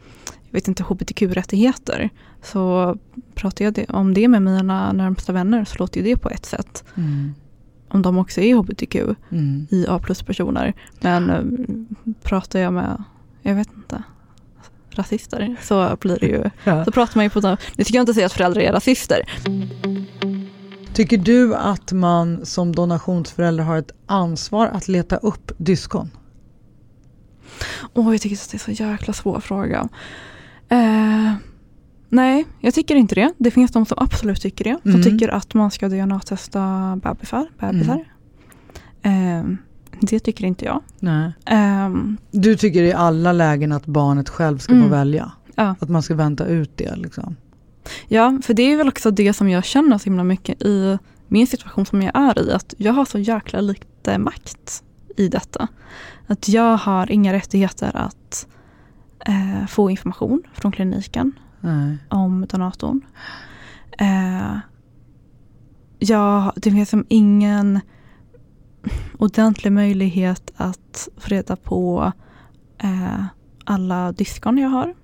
vet 0.56 0.68
inte, 0.68 0.82
hbtq-rättigheter 0.82 2.10
så 2.42 2.96
pratar 3.34 3.64
jag 3.64 3.84
om 3.88 4.14
det 4.14 4.28
med 4.28 4.42
mina 4.42 4.92
närmsta 4.92 5.32
vänner 5.32 5.64
så 5.64 5.76
låter 5.78 6.00
ju 6.00 6.04
det 6.06 6.16
på 6.16 6.30
ett 6.30 6.46
sätt. 6.46 6.84
Mm. 6.94 7.34
Om 7.88 8.02
de 8.02 8.18
också 8.18 8.40
är 8.40 8.54
hbtq, 8.56 8.96
Mm. 9.30 9.66
IA 9.70 9.98
plus-personer. 9.98 10.74
Men 11.00 11.30
eh, 11.30 11.42
pratar 12.22 12.58
jag 12.60 12.72
med, 12.72 13.02
jag 13.42 13.54
vet 13.54 13.68
inte, 13.76 14.02
rasister 14.90 15.56
så 15.62 15.96
blir 16.00 16.18
det 16.20 16.26
ju, 16.26 16.50
Ja. 16.64 16.84
så 16.84 16.92
pratar 16.92 17.16
man 17.16 17.24
ju 17.24 17.30
på, 17.30 17.40
det 17.40 17.56
tycker 17.76 17.94
jag 17.94 18.02
inte 18.02 18.14
säga 18.14 18.26
att 18.26 18.32
föräldrar 18.32 18.62
är 18.62 18.72
rasister. 18.72 19.18
Tycker 20.94 21.18
du 21.18 21.54
att 21.54 21.92
man 21.92 22.46
som 22.46 22.74
donationsförälder 22.74 23.64
har 23.64 23.76
ett 23.78 23.92
ansvar 24.06 24.66
att 24.66 24.88
leta 24.88 25.16
upp 25.16 25.52
dyskon? 25.58 26.10
Åh, 27.94 28.12
jag 28.12 28.20
tycker 28.20 28.36
att 28.36 28.50
det 28.50 28.56
är 28.56 28.74
så 28.74 28.82
jäkla 28.82 29.12
svår 29.12 29.40
fråga. 29.40 29.88
Eh, 30.68 31.32
nej, 32.08 32.44
jag 32.60 32.74
tycker 32.74 32.96
inte 32.96 33.14
det. 33.14 33.32
Det 33.38 33.50
finns 33.50 33.70
de 33.70 33.86
som 33.86 33.98
absolut 34.00 34.40
tycker 34.40 34.64
det. 34.64 34.78
Som 34.82 34.90
Mm. 34.90 35.02
tycker 35.02 35.28
att 35.28 35.54
man 35.54 35.70
ska 35.70 35.88
DNA-testa 35.88 36.96
bebisar. 37.02 37.46
bebisar. 37.60 38.04
Eh, 39.02 39.42
det 40.00 40.18
tycker 40.20 40.44
inte 40.44 40.64
jag. 40.64 40.82
Nej. 41.00 41.32
Eh, 41.46 41.90
Du 42.30 42.56
tycker 42.56 42.82
i 42.82 42.92
alla 42.92 43.32
lägen 43.32 43.72
att 43.72 43.86
barnet 43.86 44.28
själv 44.28 44.58
ska 44.58 44.72
få 44.72 44.76
Mm. 44.78 44.90
välja? 44.90 45.32
Ja. 45.54 45.74
Att 45.80 45.88
man 45.88 46.02
ska 46.02 46.14
vänta 46.14 46.46
ut 46.46 46.70
det 46.76 46.96
liksom? 46.96 47.36
Ja, 48.08 48.38
för 48.42 48.54
det 48.54 48.62
är 48.62 48.76
väl 48.76 48.88
också 48.88 49.10
det 49.10 49.32
som 49.32 49.48
jag 49.48 49.64
känner 49.64 49.98
så 49.98 50.04
himla 50.04 50.24
mycket 50.24 50.62
i 50.62 50.98
min 51.28 51.46
situation 51.46 51.86
som 51.86 52.02
jag 52.02 52.16
är 52.16 52.38
i. 52.48 52.52
Att 52.52 52.74
jag 52.78 52.92
har 52.92 53.04
så 53.04 53.18
jäkla 53.18 53.60
lite 53.60 54.18
makt 54.18 54.82
i 55.16 55.28
detta. 55.28 55.68
Att 56.26 56.48
jag 56.48 56.76
har 56.76 57.10
inga 57.12 57.32
rättigheter 57.32 57.90
att 57.96 58.16
eh, 59.26 59.66
få 59.66 59.90
information 59.90 60.42
från 60.52 60.72
kliniken 60.72 61.32
Nej. 61.60 61.98
om 62.08 62.46
donatorn. 62.48 63.00
Eh, 63.98 64.58
ja, 65.98 66.52
det 66.56 66.70
finns 66.70 66.90
som 66.90 67.04
ingen 67.08 67.80
ordentlig 69.18 69.72
möjlighet 69.72 70.52
att 70.56 71.08
få 71.16 71.28
reda 71.28 71.56
på 71.56 72.12
eh, 72.78 73.24
alla 73.64 74.12
diskon 74.12 74.58
jag 74.58 74.68
har. 74.68 74.94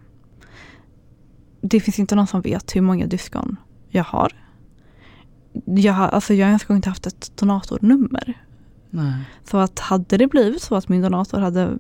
Det 1.61 1.81
finns 1.81 1.99
inte 1.99 2.15
någon 2.15 2.27
som 2.27 2.41
vet 2.41 2.77
hur 2.77 2.81
många 2.81 3.07
diskon 3.07 3.57
jag 3.89 4.05
har. 4.05 4.33
Jag 5.65 5.93
har, 5.93 6.09
alltså 6.09 6.35
jag 6.35 6.47
har 6.47 6.49
ens 6.49 6.71
inte 6.71 6.89
haft 6.89 7.07
ett 7.07 7.37
donatornummer. 7.37 8.45
Nej. 8.91 9.15
Så 9.45 9.59
att 9.59 9.79
hade 9.79 10.17
det 10.17 10.27
blivit 10.27 10.63
så 10.63 10.75
att 10.75 10.89
min 10.89 11.03
donator 11.03 11.41
hade 11.41 11.79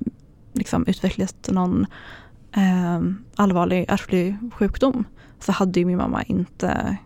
liksom 0.53 0.87
utvecklat 0.87 1.49
någon 1.53 1.87
eh, 2.57 3.01
allvarlig 3.37 3.85
ärftlig 3.89 4.37
sjukdom 4.55 5.05
så 5.39 5.53
hade 5.53 5.81
ju 5.81 5.87
min 5.87 5.97
mamma 5.99 6.23
inte 6.23 6.97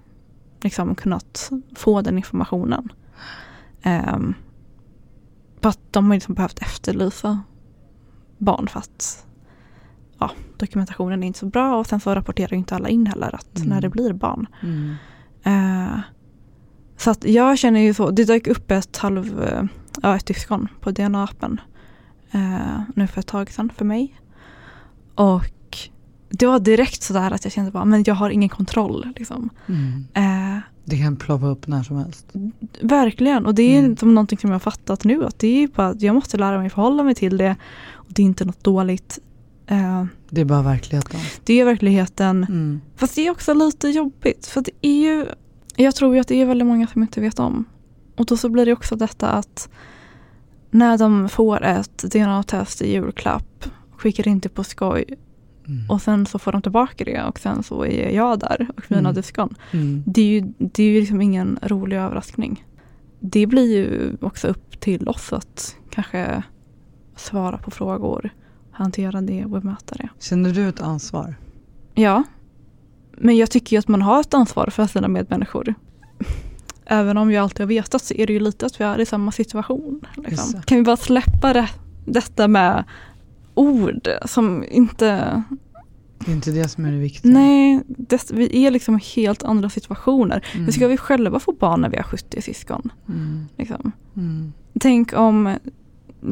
liksom 0.60 0.94
kunnat 0.94 1.50
få 1.76 2.02
den 2.02 2.16
informationen. 2.16 2.92
Eh, 3.82 4.18
för 5.60 5.68
att 5.68 5.80
de 5.90 6.06
har 6.06 6.14
liksom 6.14 6.34
behövt 6.34 6.58
efterlysa 6.58 7.40
barn 8.38 8.68
för 8.68 8.78
att 8.78 9.26
ja, 10.18 10.30
dokumentationen 10.56 11.22
är 11.22 11.26
inte 11.26 11.38
så 11.38 11.46
bra 11.46 11.76
och 11.76 11.86
sen 11.86 12.00
så 12.00 12.14
rapporterar 12.14 12.50
ju 12.50 12.56
inte 12.56 12.74
alla 12.74 12.88
in 12.88 13.06
heller 13.06 13.34
att 13.34 13.56
Mm. 13.56 13.68
när 13.68 13.80
det 13.80 13.88
blir 13.88 14.12
barn. 14.12 14.46
Mm. 14.62 14.94
Eh, 15.42 15.98
så 16.96 17.10
att 17.10 17.24
jag 17.24 17.58
känner 17.58 17.80
ju 17.80 17.94
så, 17.94 18.10
det 18.10 18.24
dök 18.24 18.46
upp 18.46 18.70
ett 18.70 18.96
halv, 18.96 19.44
ja 20.02 20.16
ett 20.16 20.28
syskon 20.28 20.68
på 20.80 20.90
DNA-appen 20.90 21.60
eh, 22.32 22.80
nu 22.94 23.06
för 23.06 23.20
ett 23.20 23.26
tag 23.26 23.50
sedan 23.50 23.70
för 23.76 23.84
mig. 23.84 24.14
Och 25.14 25.44
det 26.28 26.46
var 26.46 26.58
direkt 26.58 27.02
sådär 27.02 27.30
att 27.30 27.44
jag 27.44 27.52
kände 27.52 27.70
bara, 27.70 27.84
men 27.84 28.04
jag 28.06 28.14
har 28.14 28.30
ingen 28.30 28.48
kontroll. 28.48 29.12
Liksom. 29.16 29.50
Mm. 29.66 30.04
Eh, 30.56 30.60
Det 30.84 30.98
kan 30.98 31.16
ploppa 31.16 31.46
upp 31.46 31.66
när 31.66 31.82
som 31.82 31.96
helst. 31.96 32.26
verkligen, 32.80 33.46
och 33.46 33.54
det 33.54 33.62
är 33.62 33.78
Mm. 33.78 33.96
som 33.96 34.14
någonting 34.14 34.38
som 34.38 34.50
jag 34.50 34.54
har 34.54 34.60
fattat 34.60 35.04
nu, 35.04 35.24
att 35.24 35.38
det 35.38 35.62
är 35.62 35.68
bara 35.68 35.94
jag 35.98 36.14
måste 36.14 36.36
lära 36.36 36.58
mig 36.58 36.70
förhålla 36.70 37.02
mig 37.02 37.14
till 37.14 37.36
det. 37.36 37.56
Och 37.92 38.06
det 38.08 38.22
är 38.22 38.26
inte 38.26 38.44
något 38.44 38.64
dåligt. 38.64 39.18
Eh, 39.66 40.04
Det 40.30 40.40
är 40.40 40.44
bara 40.44 40.62
verkligheten. 40.62 41.20
det 41.44 41.60
är 41.60 41.64
verkligheten. 41.64 42.44
Mm. 42.44 42.80
Fast 42.96 43.14
det 43.14 43.26
är 43.26 43.30
också 43.30 43.54
lite 43.54 43.88
jobbigt. 43.88 44.46
För 44.46 44.60
det 44.60 44.70
är 44.82 45.00
ju, 45.02 45.26
jag 45.76 45.94
tror 45.94 46.14
ju 46.14 46.20
att 46.20 46.28
det 46.28 46.40
är 46.42 46.46
väldigt 46.46 46.66
många 46.68 46.86
som 46.86 47.02
inte 47.02 47.20
vet 47.20 47.38
om. 47.38 47.64
Och 48.16 48.26
då 48.26 48.36
så 48.36 48.48
blir 48.48 48.66
det 48.66 48.72
också 48.72 48.96
detta 48.96 49.28
att 49.30 49.68
när 50.78 50.98
de 50.98 51.28
får 51.28 51.62
ett 51.64 51.98
DNA-test 51.98 52.82
i 52.82 52.92
julklapp, 52.92 53.64
skickar 53.96 54.28
in 54.28 54.38
det 54.40 54.48
på 54.48 54.64
skoj 54.64 55.04
Mm. 55.68 55.90
och 55.90 56.02
sen 56.02 56.26
så 56.26 56.38
får 56.38 56.52
de 56.52 56.62
tillbaka 56.62 57.04
det 57.04 57.22
och 57.22 57.38
sen 57.38 57.62
så 57.62 57.84
är 57.84 58.10
jag 58.10 58.38
där 58.38 58.66
och 58.76 58.82
mina 58.88 59.00
Mm. 59.00 59.14
diskon. 59.14 59.54
Mm. 59.72 60.02
Det 60.06 60.20
är 60.20 60.26
ju, 60.40 60.52
det 60.58 60.82
är 60.82 60.86
ju 60.90 61.00
liksom 61.00 61.20
ingen 61.20 61.58
rolig 61.62 61.96
överraskning. 61.96 62.64
Det 63.20 63.46
blir 63.46 63.76
ju 63.76 64.16
också 64.20 64.48
upp 64.48 64.80
till 64.80 65.08
oss 65.08 65.32
att 65.32 65.76
kanske 65.90 66.42
svara 67.16 67.58
på 67.58 67.70
frågor, 67.70 68.30
hantera 68.70 69.20
det 69.20 69.44
och 69.44 69.50
bemöta 69.50 69.94
det. 69.94 70.08
Känner 70.20 70.50
du 70.50 70.68
ett 70.68 70.80
ansvar? 70.80 71.34
Ja. 71.94 72.22
Men 73.18 73.36
jag 73.36 73.50
tycker 73.50 73.76
ju 73.76 73.78
att 73.80 73.88
man 73.88 74.02
har 74.02 74.20
ett 74.20 74.34
ansvar 74.34 74.66
för 74.70 74.86
sina 74.86 75.08
medmänniskor. 75.08 75.74
Även 76.86 77.18
om 77.18 77.32
jag 77.32 77.42
alltid 77.42 77.60
har 77.60 77.66
vetat 77.66 78.02
så 78.02 78.14
är 78.14 78.26
det 78.26 78.32
ju 78.32 78.40
lite 78.40 78.66
att 78.66 78.80
vi 78.80 78.84
är 78.84 79.00
i 79.00 79.06
samma 79.06 79.32
situation. 79.32 80.00
Liksom. 80.16 80.62
Kan 80.62 80.78
vi 80.78 80.84
bara 80.84 80.96
släppa 80.96 81.52
det, 81.52 81.68
detta 82.04 82.48
med 82.48 82.84
ord 83.54 84.08
som 84.24 84.64
inte... 84.70 85.42
Det 86.18 86.30
är 86.30 86.34
inte 86.34 86.50
det 86.50 86.68
som 86.68 86.84
är 86.84 86.92
det 86.92 86.98
viktiga. 86.98 87.32
Nej, 87.32 87.80
det, 87.86 88.30
vi 88.30 88.66
är 88.66 88.70
liksom 88.70 88.96
i 88.96 89.02
helt 89.16 89.42
andra 89.42 89.70
situationer. 89.70 90.44
Mm. 90.52 90.64
Hur 90.64 90.72
ska 90.72 90.88
vi 90.88 90.96
själva 90.96 91.40
få 91.40 91.52
barn 91.52 91.80
när 91.80 91.88
vi 91.88 91.96
har 91.96 92.04
70 92.04 92.42
syskon? 92.42 92.92
Mm. 93.08 93.46
Liksom? 93.56 93.92
Mm. 94.16 94.52
Tänk 94.80 95.12
om 95.12 95.58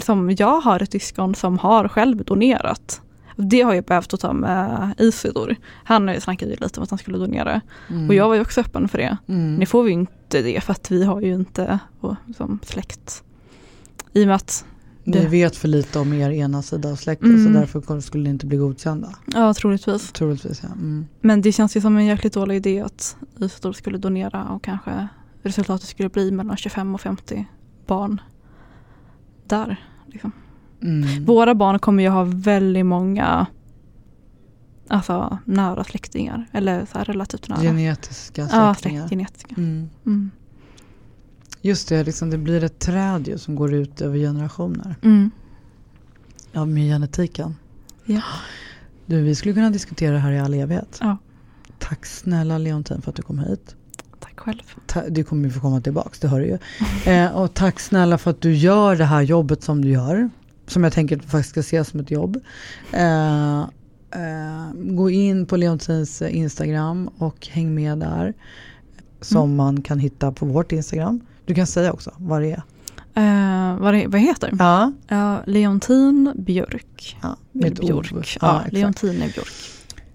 som 0.00 0.30
jag 0.30 0.60
har 0.60 0.82
ett 0.82 0.92
syskon 0.92 1.34
som 1.34 1.58
har 1.58 1.88
själv 1.88 2.24
donerat. 2.24 3.00
Det 3.36 3.60
har 3.62 3.74
jag 3.74 3.84
behövt 3.84 4.14
att 4.14 4.20
ta 4.20 4.32
med 4.32 4.94
Isidor. 4.98 5.56
Han 5.84 6.20
snackade 6.20 6.50
ju 6.52 6.56
lite 6.60 6.80
om 6.80 6.84
att 6.84 6.90
han 6.90 6.98
skulle 6.98 7.18
donera. 7.18 7.60
Mm. 7.90 8.08
Och 8.08 8.14
jag 8.14 8.28
var 8.28 8.34
ju 8.34 8.40
också 8.40 8.60
öppen 8.60 8.88
för 8.88 8.98
det. 8.98 9.16
Mm. 9.26 9.56
Nu 9.56 9.66
får 9.66 9.82
vi 9.82 9.90
ju 9.90 9.94
inte 9.94 10.42
det 10.42 10.60
för 10.64 10.72
att 10.72 10.90
vi 10.90 11.04
har 11.04 11.20
ju 11.20 11.34
inte 11.34 11.78
vår, 12.00 12.16
som 12.36 12.58
släkt. 12.62 13.22
I 14.12 14.22
och 14.22 14.26
med 14.26 14.36
att, 14.36 14.64
Ni 15.04 15.12
det- 15.12 15.28
vet 15.28 15.56
för 15.56 15.68
lite 15.68 15.98
om 15.98 16.12
er 16.12 16.30
ena 16.30 16.62
sida 16.62 16.90
av 16.90 16.96
släkten 16.96 17.30
Mm. 17.34 17.44
så 17.54 17.60
därför 17.60 18.00
skulle 18.00 18.24
ni 18.24 18.30
inte 18.30 18.46
bli 18.46 18.56
godkända. 18.56 19.14
ja 19.26 19.54
troligtvis. 19.54 20.12
Troligtvis 20.12 20.60
ja. 20.62 20.68
Mm. 20.72 21.06
Men 21.20 21.42
det 21.42 21.52
känns 21.52 21.76
ju 21.76 21.80
som 21.80 21.96
en 21.96 22.06
jäkligt 22.06 22.32
dålig 22.32 22.56
idé 22.56 22.80
att 22.80 23.16
Isidor 23.38 23.72
skulle 23.72 23.98
donera 23.98 24.44
och 24.44 24.64
kanske 24.64 25.08
resultatet 25.42 25.88
skulle 25.88 26.08
bli 26.08 26.30
mellan 26.30 26.56
25 26.56 26.94
och 26.94 27.00
50 27.00 27.46
barn 27.86 28.20
där. 29.46 29.76
Liksom. 30.06 30.32
Mm. 30.84 31.24
Våra 31.24 31.54
barn 31.54 31.78
kommer 31.78 32.02
ju 32.02 32.08
ha 32.08 32.24
väldigt 32.24 32.86
många 32.86 33.46
alltså, 34.88 35.38
nära 35.44 35.84
släktingar. 35.84 36.46
Eller 36.52 36.86
så 36.92 36.98
här 36.98 37.04
relativt 37.04 37.48
nära. 37.48 37.62
Genetiska 37.62 38.42
ja, 38.42 38.74
släktingar. 38.74 39.00
släkt, 39.00 39.10
genetiska. 39.10 39.54
Mm. 39.58 39.90
Mm. 40.06 40.30
Just 41.62 41.88
det, 41.88 42.04
liksom 42.04 42.30
det 42.30 42.38
blir 42.38 42.64
ett 42.64 42.78
träd 42.78 43.28
ju 43.28 43.38
som 43.38 43.54
går 43.54 43.74
ut 43.74 44.00
över 44.00 44.18
generationer. 44.18 44.96
Mm. 45.02 45.30
Ja, 46.52 46.64
med 46.64 46.84
genetiken. 46.84 47.56
Ja. 48.04 48.22
Du, 49.06 49.22
vi 49.22 49.34
skulle 49.34 49.54
kunna 49.54 49.70
diskutera 49.70 50.12
det 50.12 50.18
här 50.18 50.32
i 50.32 50.40
all 50.40 50.54
evighet. 50.54 50.98
Ja. 51.00 51.16
Tack 51.78 52.06
snälla 52.06 52.58
Leontin 52.58 53.02
för 53.02 53.10
att 53.10 53.16
du 53.16 53.22
kom 53.22 53.38
hit. 53.38 53.76
Tack 54.20 54.40
själv. 54.40 54.62
Ta- 54.86 55.08
du 55.08 55.24
kommer 55.24 55.44
ju 55.44 55.50
få 55.50 55.60
komma 55.60 55.80
tillbaks, 55.80 56.18
det 56.18 56.28
hör 56.28 56.40
du 56.40 56.46
ju. 56.46 56.58
Eh, 57.12 57.30
och 57.30 57.54
tack 57.54 57.80
snälla 57.80 58.18
för 58.18 58.30
att 58.30 58.40
du 58.40 58.54
gör 58.54 58.96
det 58.96 59.04
här 59.04 59.22
jobbet 59.22 59.62
som 59.62 59.82
du 59.82 59.88
gör. 59.88 60.30
Som 60.66 60.84
jag 60.84 60.92
tänker 60.92 61.16
att 61.16 61.24
faktiskt 61.24 61.50
ska 61.50 61.62
se 61.62 61.84
som 61.84 62.00
ett 62.00 62.10
jobb. 62.10 62.40
Eh, 62.92 63.60
eh, 63.60 64.72
gå 64.74 65.10
in 65.10 65.46
på 65.46 65.56
Leontins 65.56 66.22
eh, 66.22 66.36
Instagram 66.36 67.08
och 67.18 67.46
häng 67.46 67.74
med 67.74 67.98
där. 67.98 68.34
Som 69.20 69.56
man 69.56 69.82
kan 69.82 69.98
hitta 69.98 70.32
på 70.32 70.46
vårt 70.46 70.72
Instagram. 70.72 71.20
Du 71.44 71.54
kan 71.54 71.66
säga 71.66 71.92
också 71.92 72.12
vad 72.16 72.42
det 72.42 72.50
är. 72.50 72.62
Eh, 73.16 73.78
vad, 73.78 73.94
det, 73.94 74.06
vad 74.06 74.20
heter? 74.20 74.56
Ja, 74.58 74.92
Ja, 75.08 75.42
Leontin 75.46 76.32
Björk. 76.36 77.16
ja 77.22 77.36
O. 77.54 77.58
Björk. 77.80 78.38
Ja, 78.40 78.62
Ja. 78.62 78.62
Leontin 78.70 79.18
Björk. 79.18 79.52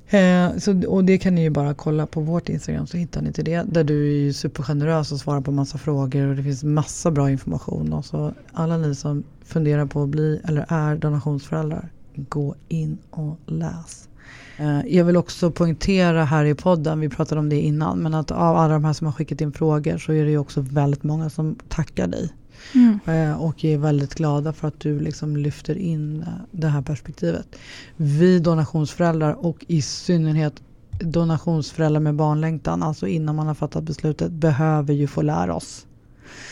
Eh, 0.09 0.57
så, 0.57 0.87
och 0.87 1.03
det 1.03 1.17
kan 1.17 1.35
ni 1.35 1.41
ju 1.43 1.49
bara 1.49 1.73
kolla 1.73 2.07
på 2.07 2.21
vårt 2.21 2.49
Instagram 2.49 2.87
så 2.87 2.97
hittar 2.97 3.21
ni 3.21 3.33
till 3.33 3.45
det. 3.45 3.63
Där 3.67 3.83
du 3.83 4.07
är 4.07 4.17
ju 4.17 4.33
supergenerös 4.33 5.11
och 5.11 5.19
svarar 5.19 5.41
på 5.41 5.51
massa 5.51 5.77
frågor 5.77 6.27
och 6.27 6.35
det 6.35 6.43
finns 6.43 6.63
massa 6.63 7.11
bra 7.11 7.31
information. 7.31 7.93
Och 7.93 8.05
så 8.05 8.33
alla 8.53 8.77
ni 8.77 8.95
som 8.95 9.23
funderar 9.43 9.85
på 9.85 10.03
att 10.03 10.09
bli 10.09 10.41
eller 10.43 10.65
är 10.69 10.95
donationsföräldrar, 10.95 11.89
gå 12.15 12.55
in 12.67 12.97
och 13.09 13.37
läs. 13.45 14.09
Eh, 14.57 14.81
jag 14.87 15.05
vill 15.05 15.17
också 15.17 15.51
poängtera 15.51 16.25
här 16.25 16.45
i 16.45 16.55
podden, 16.55 16.99
vi 16.99 17.09
pratade 17.09 17.39
om 17.39 17.49
det 17.49 17.61
innan, 17.61 17.99
men 17.99 18.13
att 18.13 18.31
av 18.31 18.57
alla 18.57 18.73
de 18.73 18.85
här 18.85 18.93
som 18.93 19.07
har 19.07 19.13
skickat 19.13 19.41
in 19.41 19.51
frågor 19.51 19.97
så 19.97 20.13
är 20.13 20.25
det 20.25 20.31
ju 20.31 20.37
också 20.37 20.61
väldigt 20.61 21.03
många 21.03 21.29
som 21.29 21.55
tackar 21.67 22.07
dig. 22.07 22.29
Mm. 22.75 22.99
Eh, 23.05 23.41
och 23.41 23.65
är 23.65 23.77
väldigt 23.77 24.15
glada 24.15 24.53
för 24.53 24.67
att 24.67 24.79
du 24.79 24.99
liksom 24.99 25.37
lyfter 25.37 25.77
in 25.77 26.25
det 26.51 26.67
här 26.67 26.81
perspektivet. 26.81 27.47
Vi 27.95 28.39
donationsföräldrar 28.39 29.45
och 29.45 29.65
i 29.67 29.81
synnerhet 29.81 30.53
donationsföräldrar 30.99 31.99
med 31.99 32.15
barnlängtan, 32.15 32.83
alltså 32.83 33.07
innan 33.07 33.35
man 33.35 33.47
har 33.47 33.53
fattat 33.53 33.83
beslutet, 33.83 34.31
behöver 34.31 34.93
ju 34.93 35.07
få 35.07 35.21
lära 35.21 35.55
oss 35.55 35.85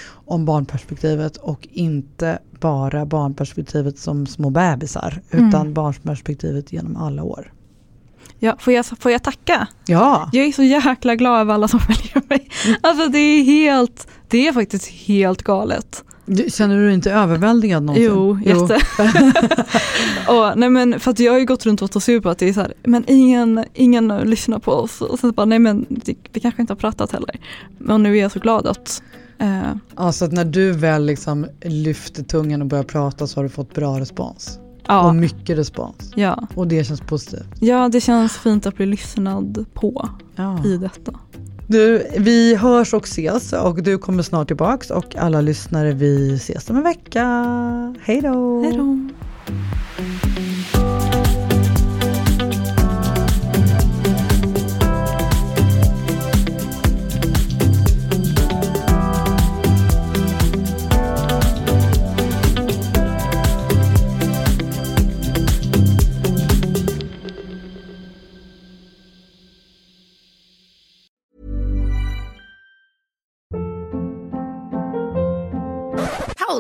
om 0.10 0.46
barnperspektivet 0.46 1.38
och 1.38 1.68
inte 1.72 2.40
bara 2.60 3.06
barnperspektivet 3.06 3.98
som 3.98 4.28
små 4.28 4.50
bebisar 4.50 5.22
Mm. 5.32 5.48
utan 5.48 5.74
barnperspektivet 5.74 6.74
genom 6.74 6.96
alla 6.96 7.24
år. 7.24 7.54
Ja, 8.40 8.56
får, 8.60 8.74
jag, 8.74 8.86
får 8.86 9.12
jag 9.12 9.24
tacka? 9.24 9.68
Ja, 9.88 10.30
Jag 10.34 10.46
är 10.46 10.52
så 10.52 10.64
jäkla 10.64 11.16
glad 11.16 11.42
över 11.42 11.54
alla 11.54 11.68
som 11.68 11.80
följer 11.88 12.22
mig. 12.30 12.50
Mm. 12.66 12.78
Alltså 12.84 13.08
det 13.08 13.18
är 13.20 13.44
helt, 13.44 14.08
det 14.28 14.48
är 14.48 14.54
faktiskt 14.54 14.88
helt 14.88 15.42
galet. 15.44 16.04
Du- 16.26 16.50
känner 16.52 16.78
du 16.78 16.86
dig 16.86 16.94
inte 16.94 17.12
överväldigad 17.12 17.84
någonsin? 17.84 18.06
Jo, 18.06 18.40
jätte. 18.46 18.80
och, 20.28 20.58
nej 20.60 20.70
men 20.70 21.00
för 21.00 21.12
att 21.12 21.20
jag 21.20 21.32
har 21.32 21.40
ju 21.40 21.46
gått 21.46 21.66
runt 21.66 21.82
och 21.82 21.96
varit 21.96 22.04
sur 22.04 22.20
på 22.22 22.30
att 22.30 22.38
det 22.38 22.50
är 22.50 22.54
så 22.54 22.62
här, 22.62 22.74
men 22.84 23.04
ingen, 23.08 23.66
ingen 23.74 24.08
lyssnar 24.08 24.60
på 24.60 24.72
oss. 24.72 25.02
Och 25.02 25.20
sen 25.20 25.32
bara, 25.32 25.46
nej 25.46 25.60
men 25.60 25.86
vi 26.34 26.40
kanske 26.40 26.62
inte 26.62 26.74
har 26.74 26.78
pratat 26.78 27.12
heller. 27.12 27.40
Men 27.78 28.04
nu 28.04 28.18
är 28.18 28.22
jag 28.22 28.32
så 28.32 28.40
glad 28.40 28.68
att, 28.68 29.04
eh, 29.40 29.62
Ja, 29.98 30.12
så 30.12 30.26
att 30.26 30.32
när 30.32 30.46
du 30.46 30.72
väl 30.72 31.06
liksom 31.06 31.48
lyfter 31.62 32.24
tungan 32.24 32.62
och 32.62 32.68
börjar 32.68 32.84
prata 32.84 33.28
så 33.28 33.38
har 33.40 33.44
du 33.44 33.50
fått 33.50 33.74
bra 33.74 34.00
respons. 34.00 34.60
Ja. 34.88 35.08
och 35.08 35.16
mycket 35.16 35.58
respons. 35.58 36.12
Ja. 36.16 36.48
Och 36.56 36.68
det 36.68 36.84
känns 36.84 37.02
positivt. 37.02 37.48
ja, 37.60 37.90
det 37.90 38.02
känns 38.02 38.38
fint 38.38 38.66
att 38.66 38.76
bli 38.76 38.86
lyssnad 38.86 39.66
på 39.74 40.10
Ja. 40.36 40.66
i 40.66 40.78
detta. 40.78 41.12
Du, 41.68 42.08
vi 42.18 42.56
hörs 42.56 42.94
och 42.94 43.04
ses 43.04 43.54
och 43.54 43.84
du 43.84 43.98
kommer 43.98 44.24
snart 44.24 44.48
tillbaks 44.48 44.90
och 44.90 45.16
alla 45.16 45.42
lyssnare 45.42 45.94
vi 45.94 46.36
ses 46.36 46.70
om 46.70 46.76
en 46.78 46.84
vecka. 46.84 47.24
Hej 48.02 48.22
då! 48.22 48.64
Hej 48.64 48.74
då! 48.78 48.98